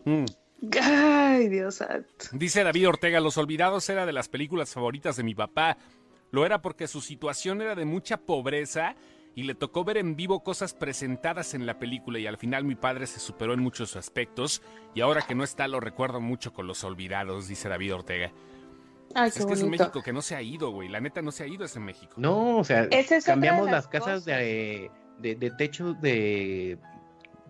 Ay, 0.81 1.47
Dios 1.47 1.75
santo. 1.75 2.25
Dice 2.33 2.63
David 2.63 2.89
Ortega, 2.89 3.19
Los 3.19 3.37
Olvidados 3.37 3.87
era 3.89 4.05
de 4.05 4.13
las 4.13 4.27
películas 4.27 4.73
favoritas 4.73 5.15
de 5.15 5.23
mi 5.23 5.35
papá. 5.35 5.77
Lo 6.31 6.45
era 6.45 6.61
porque 6.61 6.87
su 6.87 7.01
situación 7.01 7.61
era 7.61 7.75
de 7.75 7.85
mucha 7.85 8.17
pobreza 8.17 8.95
y 9.35 9.43
le 9.43 9.55
tocó 9.55 9.83
ver 9.83 9.97
en 9.97 10.15
vivo 10.15 10.43
cosas 10.43 10.73
presentadas 10.73 11.53
en 11.53 11.65
la 11.65 11.79
película 11.79 12.19
y 12.19 12.27
al 12.27 12.37
final 12.37 12.65
mi 12.65 12.75
padre 12.75 13.07
se 13.07 13.19
superó 13.19 13.53
en 13.53 13.61
muchos 13.61 13.95
aspectos 13.95 14.61
y 14.93 15.01
ahora 15.01 15.21
que 15.21 15.35
no 15.35 15.43
está 15.43 15.67
lo 15.67 15.79
recuerdo 15.79 16.19
mucho 16.19 16.53
con 16.53 16.67
Los 16.67 16.83
Olvidados, 16.83 17.47
dice 17.47 17.69
David 17.69 17.95
Ortega. 17.95 18.31
Ay, 19.15 19.29
Es 19.29 19.45
que 19.45 19.53
es 19.53 19.63
un. 19.63 19.71
México 19.71 20.03
que 20.03 20.13
no 20.13 20.21
se 20.21 20.35
ha 20.35 20.41
ido, 20.41 20.69
güey. 20.71 20.87
La 20.87 20.99
neta 20.99 21.21
no 21.21 21.31
se 21.31 21.43
ha 21.43 21.47
ido 21.47 21.65
ese 21.65 21.79
México. 21.79 22.13
No, 22.17 22.57
o 22.57 22.63
sea, 22.63 22.83
es 22.91 23.25
cambiamos 23.25 23.65
las, 23.65 23.73
las 23.73 23.87
casas 23.87 24.25
de, 24.25 24.91
de 25.19 25.51
techo 25.57 25.93
de 25.93 26.77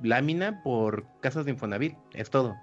lámina 0.01 0.61
por 0.63 1.05
casas 1.19 1.45
de 1.45 1.51
Infonavit, 1.51 1.97
es 2.13 2.29
todo. 2.29 2.55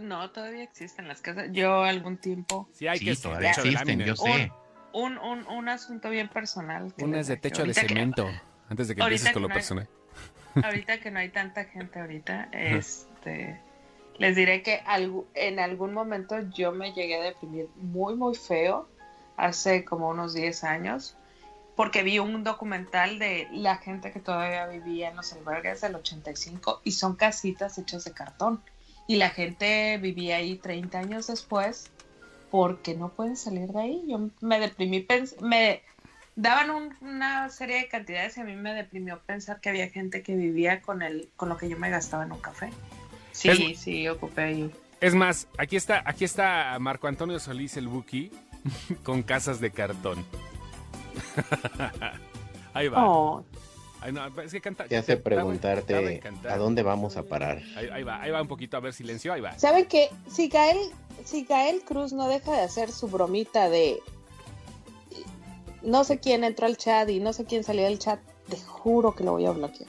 No, 0.00 0.30
todavía 0.30 0.62
existen 0.62 1.08
las 1.08 1.20
casas. 1.20 1.48
Yo 1.52 1.82
algún 1.84 2.16
tiempo, 2.18 2.68
Sí, 2.72 2.86
hay 2.88 2.98
sí, 2.98 3.04
que 3.06 3.16
todavía 3.16 3.52
de 3.52 3.68
existen, 3.68 4.00
yo 4.00 4.16
sé. 4.16 4.52
un, 4.92 5.18
un, 5.18 5.46
un 5.46 5.68
asunto 5.68 6.10
bien 6.10 6.28
personal. 6.28 6.92
Una 6.98 7.20
es 7.20 7.26
de 7.28 7.36
techo 7.36 7.62
de 7.62 7.68
Ahorita 7.70 7.80
que- 7.82 7.88
cemento. 7.88 8.28
Antes 8.68 8.88
de 8.88 8.94
que 8.94 9.02
empieces 9.02 9.28
con 9.28 9.34
que 9.34 9.40
lo 9.40 9.48
no 9.48 9.54
hay- 9.54 9.58
personal. 9.58 9.88
ahorita 10.62 11.00
que 11.00 11.10
no 11.10 11.18
hay 11.18 11.28
tanta 11.30 11.64
gente 11.64 11.98
ahorita, 12.00 12.48
este, 12.52 13.60
les 14.18 14.36
diré 14.36 14.62
que 14.62 14.80
en 15.34 15.58
algún 15.58 15.92
momento 15.92 16.36
yo 16.50 16.72
me 16.72 16.92
llegué 16.92 17.16
a 17.16 17.22
definir 17.22 17.68
muy, 17.76 18.14
muy 18.14 18.34
feo, 18.34 18.88
hace 19.36 19.84
como 19.84 20.08
unos 20.08 20.32
10 20.34 20.62
años, 20.64 21.16
porque 21.76 22.02
vi 22.02 22.18
un 22.18 22.44
documental 22.44 23.18
de 23.18 23.48
la 23.52 23.76
gente 23.76 24.12
que 24.12 24.20
todavía 24.20 24.66
vivía 24.66 25.10
en 25.10 25.16
los 25.16 25.32
albergues 25.32 25.80
del 25.80 25.96
85 25.96 26.82
y 26.84 26.92
son 26.92 27.16
casitas 27.16 27.78
hechas 27.78 28.04
de 28.04 28.12
cartón. 28.12 28.62
Y 29.06 29.16
la 29.16 29.30
gente 29.30 29.98
vivía 29.98 30.36
ahí 30.36 30.56
30 30.56 30.98
años 30.98 31.26
después 31.26 31.90
porque 32.50 32.94
no 32.94 33.10
pueden 33.10 33.36
salir 33.36 33.68
de 33.70 33.80
ahí. 33.80 34.04
Yo 34.06 34.30
me 34.40 34.60
deprimí, 34.60 35.06
me 35.40 35.82
daban 36.36 36.94
una 37.00 37.48
serie 37.50 37.78
de 37.78 37.88
cantidades 37.88 38.36
y 38.36 38.40
a 38.40 38.44
mí 38.44 38.54
me 38.54 38.72
deprimió 38.74 39.20
pensar 39.26 39.60
que 39.60 39.68
había 39.68 39.88
gente 39.88 40.22
que 40.22 40.34
vivía 40.36 40.80
con 40.80 41.02
el 41.02 41.28
con 41.36 41.48
lo 41.48 41.56
que 41.56 41.68
yo 41.68 41.78
me 41.78 41.90
gastaba 41.90 42.24
en 42.24 42.32
un 42.32 42.40
café. 42.40 42.70
Sí, 43.32 43.74
sí, 43.74 44.08
ocupé 44.08 44.42
ahí. 44.42 44.70
Es 45.00 45.14
más, 45.14 45.48
aquí 45.58 45.76
está, 45.76 46.02
aquí 46.06 46.24
está 46.24 46.78
Marco 46.78 47.08
Antonio 47.08 47.38
Solís 47.40 47.76
el 47.76 47.88
Buki 47.88 48.30
con 49.02 49.22
casas 49.22 49.60
de 49.60 49.70
cartón. 49.70 50.24
Ahí 52.74 52.88
va. 52.88 53.08
Oh. 53.08 53.44
es 54.44 54.52
que 54.52 54.60
canta, 54.60 54.84
te 54.86 54.96
hace 54.96 55.16
preguntarte 55.16 56.20
a 56.48 56.56
dónde 56.56 56.82
vamos 56.82 57.16
a 57.16 57.22
parar. 57.22 57.62
Ahí, 57.76 58.02
va, 58.02 58.20
ahí 58.20 58.30
va 58.30 58.42
un 58.42 58.48
poquito 58.48 58.76
a 58.76 58.80
ver 58.80 58.92
silencio, 58.92 59.32
ahí 59.32 59.40
va. 59.40 59.58
¿Saben 59.58 59.86
que 59.86 60.10
si 60.28 60.48
Gael, 60.48 60.78
si 61.24 61.44
Gael 61.44 61.82
Cruz 61.82 62.12
no 62.12 62.28
deja 62.28 62.52
de 62.52 62.60
hacer 62.60 62.90
su 62.90 63.08
bromita 63.08 63.68
de 63.68 64.00
no 65.82 66.04
sé 66.04 66.18
quién 66.18 66.44
entró 66.44 66.66
al 66.66 66.76
chat 66.76 67.08
y 67.10 67.20
no 67.20 67.32
sé 67.32 67.44
quién 67.44 67.62
salió 67.62 67.84
del 67.84 67.98
chat, 67.98 68.20
te 68.48 68.56
juro 68.58 69.14
que 69.14 69.24
lo 69.24 69.32
voy 69.32 69.46
a 69.46 69.52
bloquear. 69.52 69.88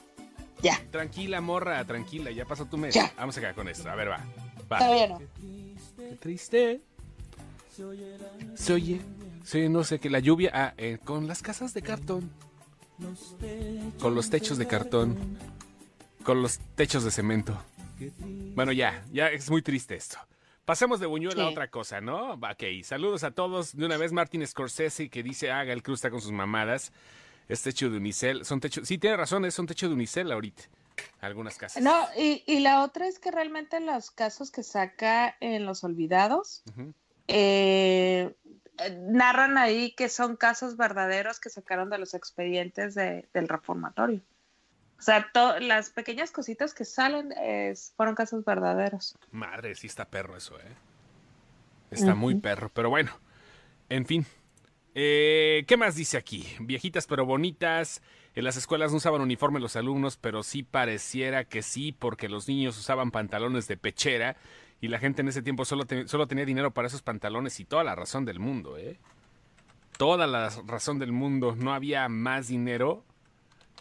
Ya. 0.62 0.82
Tranquila, 0.92 1.42
morra, 1.42 1.84
tranquila, 1.86 2.32
ya 2.32 2.46
pasó 2.46 2.66
tu 2.66 2.78
mes. 2.78 2.94
Ya. 2.94 3.12
Vamos 3.18 3.38
a 3.38 3.40
quedar 3.40 3.56
con 3.56 3.68
esto. 3.68 3.90
A 3.90 3.96
ver, 3.96 4.10
va. 4.10 4.24
va. 4.72 4.78
Todavía 4.80 5.08
no. 5.08 5.20
Qué 5.20 6.16
triste. 6.20 6.82
Se 8.56 8.74
oye 8.74 9.00
Sí, 9.46 9.70
no 9.70 9.84
sé, 9.84 10.00
que 10.00 10.10
la 10.10 10.20
lluvia... 10.20 10.52
Ah, 10.54 10.74
eh, 10.78 10.98
con 11.04 11.28
las 11.28 11.44
casas 11.44 11.74
de 11.76 11.84
cartón. 11.84 12.32
Con 14.00 14.16
los 14.16 14.30
techos 14.30 14.58
de 14.58 14.66
cartón. 14.66 15.38
Con 16.24 16.42
los 16.42 16.60
techos 16.76 17.04
de 17.04 17.12
cemento. 17.12 17.56
Bueno, 18.56 18.72
ya, 18.72 19.06
ya 19.14 19.28
es 19.30 19.50
muy 19.52 19.62
triste 19.62 19.96
esto. 19.96 20.18
Pasemos 20.66 21.00
de 21.00 21.06
Buñuel 21.06 21.40
a 21.40 21.48
otra 21.48 21.70
cosa, 21.70 22.02
¿no? 22.02 22.34
Ok, 22.34 22.64
saludos 22.84 23.24
a 23.24 23.32
todos. 23.32 23.78
De 23.78 23.86
una 23.86 23.98
vez 23.98 24.12
Martin 24.12 24.46
Scorsese 24.48 25.10
que 25.10 25.22
dice, 25.22 25.52
haga 25.52 25.74
el 25.74 25.84
cruz 25.84 26.00
está 26.00 26.10
con 26.10 26.22
sus 26.22 26.32
mamadas. 26.32 26.92
Es 27.48 27.62
techo 27.62 27.92
de 27.92 27.98
unicel. 27.98 28.46
Son 28.46 28.60
techo... 28.60 28.84
Sí, 28.84 28.98
tiene 28.98 29.16
razón, 29.16 29.46
es 29.46 29.60
un 29.60 29.68
techo 29.68 29.88
de 29.88 29.94
unicel 29.94 30.32
ahorita. 30.32 30.64
Algunas 31.22 31.58
casas. 31.60 31.84
No, 31.84 32.08
y, 32.18 32.44
y 32.48 32.62
la 32.62 32.82
otra 32.84 33.08
es 33.08 33.20
que 33.20 33.30
realmente 33.30 33.80
los 33.80 34.10
casos 34.10 34.50
que 34.50 34.64
saca 34.64 35.36
en 35.40 35.68
Los 35.68 35.84
Olvidados... 35.84 36.64
eh, 37.28 38.34
eh, 38.34 38.36
narran 39.00 39.58
ahí 39.58 39.92
que 39.92 40.10
son 40.10 40.36
casos 40.36 40.78
verdaderos 40.78 41.40
que 41.40 41.50
sacaron 41.50 41.90
de 41.90 41.98
los 41.98 42.14
expedientes 42.14 42.96
del 42.96 43.48
reformatorio. 43.48 44.22
O 44.98 45.02
sea, 45.02 45.30
las 45.60 45.90
pequeñas 45.90 46.32
cositas 46.32 46.74
que 46.74 46.86
salen 46.86 47.34
fueron 47.96 48.16
casos 48.16 48.46
verdaderos. 48.46 49.16
Madre, 49.32 49.76
sí 49.76 49.88
está 49.88 50.06
perro 50.06 50.38
eso, 50.38 50.58
¿eh? 50.60 50.76
Está 51.92 52.16
muy 52.16 52.36
perro, 52.36 52.70
pero 52.74 52.90
bueno, 52.90 53.12
en 53.90 54.06
fin. 54.06 54.26
Eh, 54.96 55.66
¿Qué 55.68 55.76
más 55.76 55.96
dice 55.96 56.18
aquí? 56.18 56.48
Viejitas 56.60 57.06
pero 57.08 57.26
bonitas. 57.26 58.02
En 58.34 58.44
las 58.44 58.58
escuelas 58.58 58.92
no 58.92 58.98
usaban 58.98 59.22
uniforme 59.22 59.60
los 59.60 59.76
alumnos, 59.76 60.18
pero 60.18 60.44
sí 60.44 60.64
pareciera 60.64 61.46
que 61.46 61.62
sí, 61.62 61.92
porque 61.92 62.28
los 62.28 62.48
niños 62.48 62.78
usaban 62.78 63.12
pantalones 63.12 63.68
de 63.68 63.78
pechera 63.78 64.38
y 64.82 64.88
la 64.88 65.00
gente 65.00 65.22
en 65.22 65.28
ese 65.28 65.42
tiempo 65.42 65.66
solo, 65.66 65.86
solo 66.06 66.28
tenía 66.28 66.46
dinero 66.46 66.72
para 66.72 66.88
esos 66.88 67.02
pantalones 67.02 67.60
y 67.60 67.66
toda 67.66 67.84
la 67.84 67.96
razón 67.96 68.26
del 68.26 68.40
mundo, 68.40 68.78
¿eh? 68.78 69.00
Toda 69.98 70.28
la 70.28 70.50
razón 70.66 71.00
del 71.00 71.12
mundo. 71.12 71.56
No 71.56 71.74
había 71.74 72.10
más 72.10 72.50
dinero. 72.50 73.04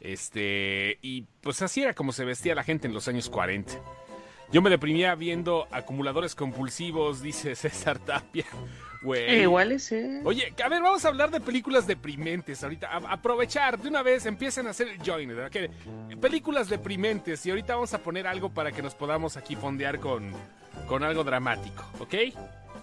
Este, 0.00 0.98
y 1.02 1.22
pues 1.40 1.62
así 1.62 1.83
era 1.83 1.94
como 1.94 2.12
se 2.12 2.24
vestía 2.24 2.54
la 2.54 2.64
gente 2.64 2.87
en 2.87 2.94
los 2.94 3.09
años 3.09 3.28
40. 3.28 3.74
Yo 4.52 4.62
me 4.62 4.70
deprimía 4.70 5.14
viendo 5.14 5.66
acumuladores 5.70 6.35
compulsivos, 6.35 7.20
dice 7.22 7.54
César 7.57 7.98
Tapia. 7.98 8.44
Güey. 9.02 9.42
Igual 9.42 9.78
sí. 9.80 10.00
Oye, 10.24 10.54
a 10.64 10.68
ver, 10.68 10.80
vamos 10.80 11.04
a 11.04 11.09
hablar 11.09 11.30
de 11.30 11.40
películas 11.40 11.87
deprimentes 11.87 12.62
ahorita. 12.62 12.88
aprovechar 13.11 13.78
de 13.78 13.88
una 13.88 14.02
vez, 14.02 14.24
empiecen 14.24 14.66
a 14.66 14.70
hacer 14.70 14.88
el 14.88 14.98
join. 15.04 15.30
películas 16.20 16.68
deprimentes. 16.68 17.44
Y 17.44 17.50
ahorita 17.50 17.74
vamos 17.74 17.92
a 17.92 17.98
poner 17.98 18.26
algo 18.26 18.48
para 18.48 18.72
que 18.72 18.80
nos 18.80 18.94
podamos 18.94 19.37
aquí 19.37 19.57
fondear 19.57 20.00
con, 20.00 20.33
con 20.87 21.04
algo 21.04 21.24
dramático, 21.24 21.84
¿ok? 22.00 22.14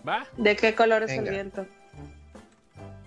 ¿Va? 0.08 0.28
¿De 0.38 0.56
qué 0.56 0.76
color 0.76 1.04
es 1.04 1.12
el 1.12 1.30
viento? 1.30 1.66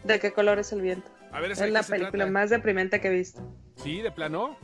¿De 0.04 0.20
qué 0.20 0.32
color 0.32 0.58
es 0.58 0.70
el 0.72 0.82
viento? 0.82 1.08
A 1.32 1.40
ver, 1.40 1.52
es 1.52 1.60
la 1.60 1.82
película 1.82 2.26
más 2.26 2.50
deprimente 2.50 3.00
que 3.00 3.08
he 3.08 3.12
visto. 3.12 3.40
¿Sí? 3.82 4.02
¿De 4.02 4.12
plano? 4.12 4.58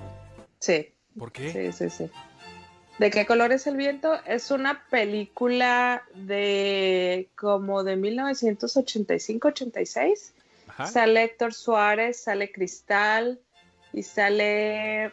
Sí. 0.60 0.94
¿Por 1.18 1.32
qué? 1.32 1.50
Sí, 1.50 1.72
sí, 1.72 1.90
sí. 1.90 2.08
¿De 2.98 3.10
qué 3.10 3.26
color 3.26 3.50
es 3.50 3.66
el 3.66 3.76
viento? 3.76 4.14
Es 4.26 4.50
una 4.50 4.84
película 4.90 6.04
de 6.14 7.30
como 7.34 7.82
de 7.82 7.96
1985-86. 7.96 10.32
Sale 10.86 11.24
Héctor 11.24 11.54
Suárez, 11.54 12.22
sale 12.22 12.52
Cristal 12.52 13.40
y 13.92 14.02
sale... 14.02 15.12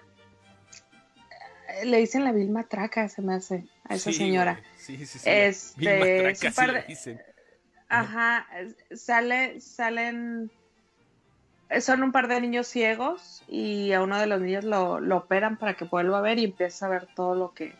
Le 1.84 1.98
dicen 1.98 2.24
la 2.24 2.32
Vilma 2.32 2.67
Traca, 2.67 3.10
se 3.10 3.22
me 3.22 3.36
hace, 3.36 3.65
a 3.86 3.96
esa 3.96 4.12
señora. 4.12 4.62
Sí, 4.88 5.06
sí, 5.06 5.19
sí. 5.19 5.30
Este, 5.30 6.34
Ajá, 7.89 8.47
sale, 8.95 9.60
salen, 9.60 10.50
son 11.82 12.04
un 12.04 12.13
par 12.13 12.30
de 12.30 12.39
niños 12.39 12.67
ciegos 12.67 13.43
y 13.50 13.91
a 13.91 14.02
uno 14.02 14.17
de 14.17 14.28
los 14.28 14.39
niños 14.39 14.63
lo, 14.63 14.93
operan 15.17 15.58
para 15.58 15.73
que 15.73 15.84
vuelva 15.84 16.19
a 16.19 16.21
ver 16.21 16.39
y 16.39 16.45
empieza 16.45 16.86
a 16.86 16.89
ver 16.89 17.10
todo 17.15 17.36
lo 17.36 17.54
que, 17.54 17.76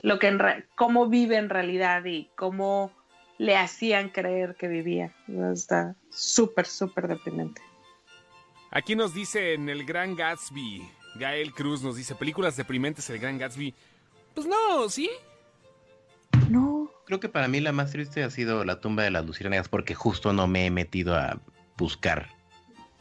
lo 0.00 0.18
que 0.18 0.28
en 0.28 0.40
cómo 0.76 1.08
vive 1.08 1.36
en 1.36 1.50
realidad 1.50 2.06
y 2.06 2.30
cómo 2.36 2.90
le 3.36 3.58
hacían 3.58 4.08
creer 4.08 4.54
que 4.54 4.68
vivía. 4.68 5.12
Está 5.52 5.94
súper, 6.08 6.64
súper 6.64 7.06
deprimente. 7.06 7.60
Aquí 8.70 8.96
nos 8.96 9.12
dice 9.12 9.52
en 9.52 9.68
el 9.68 9.84
Gran 9.84 10.16
Gatsby, 10.16 10.88
Gael 11.16 11.52
Cruz 11.52 11.82
nos 11.82 11.96
dice, 11.96 12.14
películas 12.14 12.56
deprimentes, 12.56 13.10
el 13.10 13.18
Gran 13.18 13.36
Gatsby. 13.36 13.74
Pues 14.34 14.46
no, 14.46 14.88
¿sí? 14.88 15.10
No. 16.48 16.90
Creo 17.06 17.20
que 17.20 17.28
para 17.28 17.48
mí 17.48 17.60
la 17.60 17.72
más 17.72 17.90
triste 17.90 18.22
ha 18.22 18.30
sido 18.30 18.64
La 18.64 18.80
tumba 18.80 19.02
de 19.02 19.10
las 19.10 19.26
luciérnagas 19.26 19.68
porque 19.68 19.94
justo 19.94 20.32
no 20.32 20.46
me 20.46 20.66
he 20.66 20.70
metido 20.70 21.16
a 21.16 21.40
buscar 21.76 22.28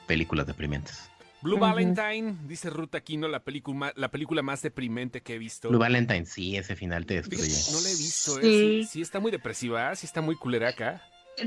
películas 0.07 0.47
deprimentes. 0.47 1.09
Blue 1.41 1.57
Valentine, 1.57 2.35
dice 2.47 2.69
Ruth 2.69 2.95
Aquino, 2.95 3.27
la 3.27 3.39
película, 3.39 3.93
la 3.95 4.09
película 4.09 4.41
más 4.41 4.61
deprimente 4.61 5.21
que 5.21 5.35
he 5.35 5.37
visto. 5.37 5.69
Blue 5.69 5.79
Valentine, 5.79 6.25
sí, 6.25 6.57
ese 6.57 6.75
final 6.75 7.05
te 7.05 7.15
destruye. 7.15 7.55
No 7.71 7.81
la 7.81 7.89
he 7.89 7.95
visto, 7.95 8.39
¿eh? 8.41 8.85
sí. 8.89 9.01
está 9.01 9.19
muy 9.19 9.31
depresiva, 9.31 9.95
sí 9.95 10.05
está 10.05 10.21
muy 10.21 10.35
culeraca. 10.35 11.01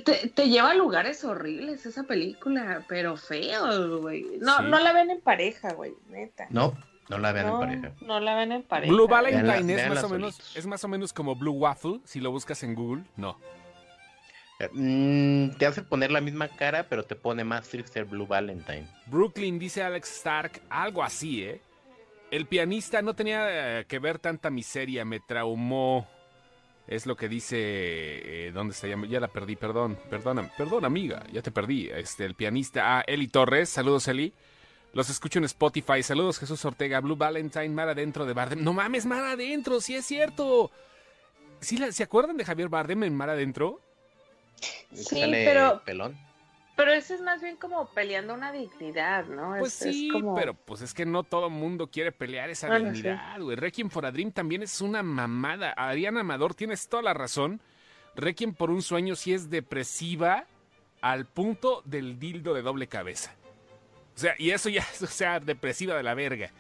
Te, 0.05 0.29
te, 0.29 0.49
lleva 0.49 0.71
a 0.71 0.75
lugares 0.75 1.23
horribles 1.25 1.85
esa 1.85 2.05
película, 2.05 2.83
pero 2.88 3.18
feo, 3.18 4.01
güey. 4.01 4.25
No, 4.40 4.62
no 4.62 4.79
la 4.79 4.95
ven 4.95 5.11
en 5.11 5.21
pareja, 5.21 5.75
güey, 5.75 5.92
neta. 6.09 6.47
No, 6.49 6.75
no 7.09 7.19
la 7.19 7.33
ven 7.33 7.47
en 7.47 7.59
pareja. 7.59 7.93
No 8.01 8.21
la 8.21 8.35
ven 8.35 8.53
en 8.53 8.62
pareja. 8.62 8.93
Blue 8.93 9.09
Valentine 9.09 9.75
es, 9.75 9.88
más 9.88 10.05
o 10.05 10.09
menos, 10.09 10.57
es 10.57 10.67
más 10.67 10.85
o 10.85 10.88
menos 10.88 11.12
como 11.12 11.35
Blue 11.35 11.53
Waffle, 11.53 12.01
si 12.05 12.21
lo 12.21 12.31
buscas 12.31 12.62
en 12.62 12.75
Google, 12.75 13.05
no. 13.17 13.38
Eh, 14.61 14.69
mm, 14.73 15.57
te 15.59 15.67
hace 15.67 15.83
poner 15.83 16.11
la 16.11 16.21
misma 16.21 16.49
cara, 16.49 16.87
pero 16.88 17.05
te 17.05 17.17
pone 17.17 17.45
más 17.45 17.69
triste 17.69 18.03
Blue 18.05 18.27
Valentine. 18.27 18.87
Brooklyn, 19.07 19.59
dice 19.59 19.83
Alex 19.83 20.17
Stark, 20.17 20.62
algo 20.71 21.03
así, 21.03 21.45
¿eh? 21.45 21.61
El 22.31 22.47
pianista 22.47 23.03
no 23.03 23.15
tenía 23.15 23.81
eh, 23.81 23.85
que 23.87 23.99
ver 23.99 24.19
tanta 24.19 24.49
miseria, 24.49 25.05
me 25.05 25.21
traumó. 25.21 26.09
Es 26.87 27.07
lo 27.07 27.15
que 27.15 27.29
dice. 27.29 27.59
Eh, 27.59 28.53
¿Dónde 28.53 28.73
está? 28.73 28.88
Ya, 28.88 29.21
la 29.21 29.29
perdí, 29.29 29.55
perdón. 29.55 29.99
Perdona, 30.09 30.51
perdón, 30.57 30.85
amiga. 30.87 31.25
Ya 31.31 31.43
te 31.43 31.51
perdí. 31.51 31.91
Este, 31.91 32.25
el 32.25 32.35
pianista. 32.35 32.99
Ah, 32.99 33.05
Eli 33.07 33.29
Torres. 33.29 33.69
Saludos, 33.69 34.09
Eli. 34.09 34.33
Los 34.92 35.09
escucho 35.09 35.38
en 35.38 35.44
Spotify. 35.46 36.02
Saludos, 36.02 36.38
Jesús 36.38 36.64
Ortega. 36.64 37.00
Blue 37.00 37.16
Valentine, 37.16 37.70
Mar 37.70 37.88
Adentro 37.88 38.26
de 38.26 38.35
Bardem. 38.35 38.62
No 38.62 38.72
mames, 38.72 39.07
Mar 39.07 39.24
Adentro, 39.24 39.81
sí 39.81 39.94
es 39.94 40.05
cierto. 40.05 40.70
¿Sí 41.61 41.78
¿Se 41.92 42.02
acuerdan 42.02 42.37
de 42.37 42.44
Javier 42.44 42.68
Bardem 42.68 43.05
en 43.05 43.16
Mar 43.16 43.31
Adentro? 43.31 43.81
Sí, 44.92 45.20
pero. 45.31 45.83
Pelón. 45.85 46.16
Pero 46.76 46.92
ese 46.92 47.14
es 47.14 47.20
más 47.20 47.42
bien 47.42 47.57
como 47.57 47.87
peleando 47.90 48.33
una 48.33 48.50
dignidad, 48.50 49.26
¿no? 49.26 49.57
Pues 49.59 49.74
sí, 49.74 50.11
pero 50.35 50.55
pues 50.55 50.81
es 50.81 50.94
que 50.94 51.05
no 51.05 51.22
todo 51.22 51.50
mundo 51.50 51.88
quiere 51.88 52.12
pelear 52.12 52.48
esa 52.48 52.74
dignidad, 52.74 53.40
güey. 53.40 53.57
Requiem 53.57 53.90
for 53.90 54.07
a 54.07 54.11
Dream 54.11 54.33
también 54.33 54.62
es 54.62 54.81
una 54.81 55.02
mamada. 55.02 55.74
Adriana 55.76 56.20
Amador, 56.20 56.55
tienes 56.55 56.88
toda 56.88 57.02
la 57.02 57.14
razón. 57.14 57.61
Requiem 58.16 58.55
por 58.55 58.70
un 58.70 58.83
sueño 58.83 59.16
sí 59.16 59.35
es 59.35 59.50
depresiva 59.50 60.46
al 61.02 61.26
punto 61.26 61.83
del 61.85 62.18
dildo 62.18 62.55
de 62.55 62.62
doble 62.62 62.87
cabeza. 62.87 63.35
O 64.14 64.18
sea, 64.18 64.35
y 64.38 64.51
eso 64.51 64.68
ya 64.68 64.83
es, 64.83 65.03
o 65.03 65.07
sea, 65.07 65.40
depresiva 65.40 65.96
de 65.96 66.03
la 66.03 66.14
verga. 66.14 66.51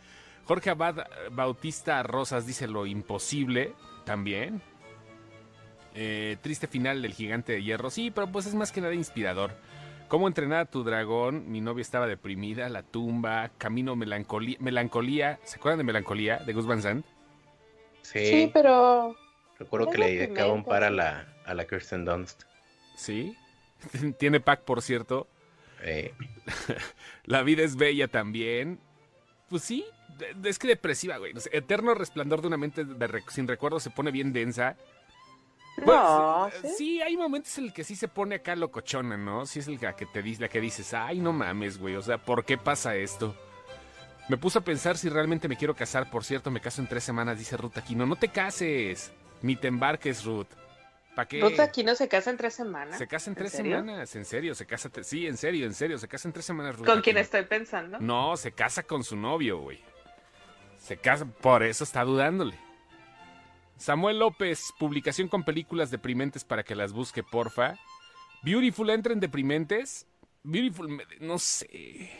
Jorge 0.44 0.70
Abad 0.70 1.06
Bautista 1.30 2.02
Rosas 2.02 2.46
dice 2.46 2.66
lo 2.66 2.86
imposible 2.86 3.72
también. 4.04 4.60
Eh, 5.94 6.36
triste 6.40 6.66
final 6.66 7.02
del 7.02 7.12
gigante 7.12 7.52
de 7.52 7.62
hierro. 7.62 7.90
Sí, 7.90 8.10
pero 8.10 8.30
pues 8.30 8.46
es 8.46 8.54
más 8.54 8.72
que 8.72 8.80
nada 8.80 8.94
inspirador. 8.94 9.52
¿Cómo 10.08 10.26
entrenar 10.28 10.60
a 10.60 10.64
tu 10.66 10.84
dragón? 10.84 11.50
Mi 11.50 11.60
novia 11.60 11.80
estaba 11.82 12.06
deprimida, 12.06 12.68
la 12.68 12.82
tumba, 12.82 13.50
camino 13.56 13.96
melancolía, 13.96 14.56
melancolía. 14.60 15.38
¿Se 15.44 15.56
acuerdan 15.56 15.78
de 15.78 15.84
melancolía 15.84 16.38
de 16.38 16.52
Gus 16.52 16.66
Van 16.66 16.82
Sant? 16.82 17.06
Sí, 18.02 18.26
Sí, 18.26 18.50
pero 18.52 19.16
recuerdo 19.58 19.88
que 19.90 19.98
le 19.98 20.06
dedicaba 20.16 20.52
un 20.52 20.62
deprimente, 20.64 20.68
par 20.68 20.84
a 20.84 20.88
sí. 20.88 20.94
la, 20.96 21.34
a 21.46 21.54
la 21.54 21.66
Kirsten 21.66 22.04
Dunst. 22.04 22.42
Sí. 22.96 23.36
Tiene 24.18 24.40
pack, 24.40 24.62
por 24.62 24.82
cierto. 24.82 25.28
Eh, 25.82 26.14
La 27.24 27.42
vida 27.42 27.62
es 27.62 27.76
bella 27.76 28.08
también. 28.08 28.80
Pues 29.48 29.62
sí, 29.62 29.84
de- 30.18 30.48
es 30.48 30.58
que 30.58 30.68
depresiva, 30.68 31.18
güey. 31.18 31.32
No 31.34 31.40
sé, 31.40 31.50
Eterno 31.52 31.94
resplandor 31.94 32.40
de 32.40 32.46
una 32.48 32.56
mente 32.56 32.84
de 32.84 33.08
rec- 33.08 33.30
sin 33.30 33.46
recuerdo 33.48 33.80
se 33.80 33.90
pone 33.90 34.10
bien 34.10 34.32
densa. 34.32 34.76
no, 35.78 36.48
Pues, 36.50 36.72
¿sí? 36.72 36.74
sí, 36.78 37.02
hay 37.02 37.16
momentos 37.16 37.56
en 37.58 37.64
el 37.64 37.72
que 37.72 37.84
sí 37.84 37.96
se 37.96 38.08
pone 38.08 38.36
acá 38.36 38.54
locochona, 38.56 39.16
¿no? 39.16 39.46
Sí 39.46 39.58
es 39.58 39.68
el 39.68 39.78
que 39.78 40.06
te 40.06 40.22
dice, 40.22 40.42
la 40.42 40.48
que 40.48 40.60
dices, 40.60 40.94
ay, 40.94 41.18
no 41.20 41.32
mames, 41.32 41.78
güey. 41.78 41.96
O 41.96 42.02
sea, 42.02 42.18
¿por 42.18 42.44
qué 42.44 42.56
pasa 42.58 42.94
esto? 42.96 43.36
Me 44.28 44.36
puse 44.36 44.58
a 44.58 44.62
pensar 44.62 44.96
si 44.96 45.08
realmente 45.08 45.48
me 45.48 45.56
quiero 45.56 45.74
casar. 45.74 46.08
Por 46.10 46.24
cierto, 46.24 46.50
me 46.50 46.60
caso 46.60 46.80
en 46.80 46.88
tres 46.88 47.02
semanas, 47.04 47.38
dice 47.38 47.56
Ruth 47.56 47.76
Aquino. 47.76 48.06
No 48.06 48.16
te 48.16 48.28
cases, 48.28 49.12
ni 49.42 49.56
te 49.56 49.66
embarques, 49.68 50.24
Ruth. 50.24 50.46
¿Para 51.14 51.28
qué? 51.28 51.40
Ruth 51.40 51.60
aquí 51.60 51.84
no 51.84 51.94
se 51.94 52.08
casa 52.08 52.30
en 52.30 52.36
tres 52.38 52.54
semanas. 52.54 52.96
Se 52.98 53.06
casa 53.06 53.28
en 53.30 53.32
¿En 53.32 53.38
tres 53.38 53.52
serio? 53.52 53.76
semanas, 53.78 54.16
en 54.16 54.24
serio, 54.24 54.54
se 54.54 54.66
casa, 54.66 54.90
sí, 55.02 55.26
en 55.26 55.36
serio, 55.36 55.66
en 55.66 55.74
serio, 55.74 55.98
se 55.98 56.08
casa 56.08 56.28
en 56.28 56.32
tres 56.32 56.46
semanas. 56.46 56.76
Ruth 56.76 56.86
¿Con 56.86 57.00
quién 57.02 57.16
Aquino. 57.16 57.20
estoy 57.20 57.42
pensando? 57.42 57.98
No, 58.00 58.36
se 58.36 58.52
casa 58.52 58.82
con 58.82 59.04
su 59.04 59.16
novio, 59.16 59.58
güey. 59.58 59.80
Se 60.78 60.96
casa, 60.96 61.26
por 61.26 61.62
eso 61.62 61.84
está 61.84 62.02
dudándole. 62.04 62.58
Samuel 63.76 64.18
López, 64.20 64.72
publicación 64.78 65.28
con 65.28 65.44
películas 65.44 65.90
deprimentes 65.90 66.44
para 66.44 66.62
que 66.62 66.74
las 66.74 66.92
busque, 66.92 67.22
porfa. 67.22 67.76
Beautiful 68.42 68.90
entra 68.90 69.12
en 69.12 69.20
deprimentes. 69.20 70.06
Beautiful, 70.44 71.02
no 71.20 71.38
sé. 71.38 72.10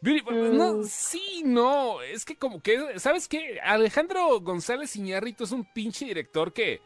Beautiful, 0.00 0.56
no, 0.56 0.74
Mm. 0.74 0.84
sí, 0.84 1.42
no. 1.44 2.00
Es 2.02 2.24
que 2.24 2.36
como 2.36 2.60
que, 2.62 2.98
¿sabes 3.00 3.26
qué? 3.28 3.60
Alejandro 3.60 4.40
González 4.40 4.94
Iñárritu 4.96 5.44
es 5.44 5.52
un 5.52 5.64
pinche 5.64 6.04
director 6.06 6.52
que 6.52 6.80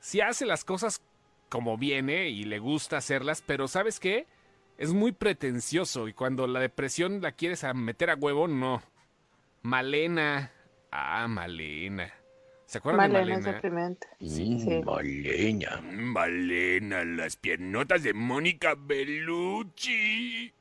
sí 0.00 0.20
hace 0.20 0.44
las 0.46 0.64
cosas 0.64 1.00
como 1.48 1.78
viene 1.78 2.28
y 2.28 2.44
le 2.44 2.58
gusta 2.58 2.96
hacerlas, 2.98 3.42
pero 3.46 3.68
¿sabes 3.68 4.00
qué? 4.00 4.26
Es 4.76 4.92
muy 4.92 5.12
pretencioso 5.12 6.08
y 6.08 6.12
cuando 6.12 6.46
la 6.46 6.60
depresión 6.60 7.20
la 7.22 7.32
quieres 7.32 7.64
a 7.64 7.74
meter 7.74 8.10
a 8.10 8.14
huevo, 8.16 8.48
no. 8.48 8.82
Malena. 9.62 10.52
Ah, 10.90 11.26
Malena. 11.28 12.12
¿Se 12.66 12.78
acuerdan 12.78 13.10
Malena 13.12 13.38
de 13.40 13.70
Malena? 13.70 13.98
mm, 14.20 14.26
Sí. 14.26 14.82
Malena. 14.84 15.80
Malena, 15.82 17.04
las 17.04 17.36
piernotas 17.36 18.02
de 18.02 18.12
Mónica 18.14 18.74
Bellucci. 18.76 20.52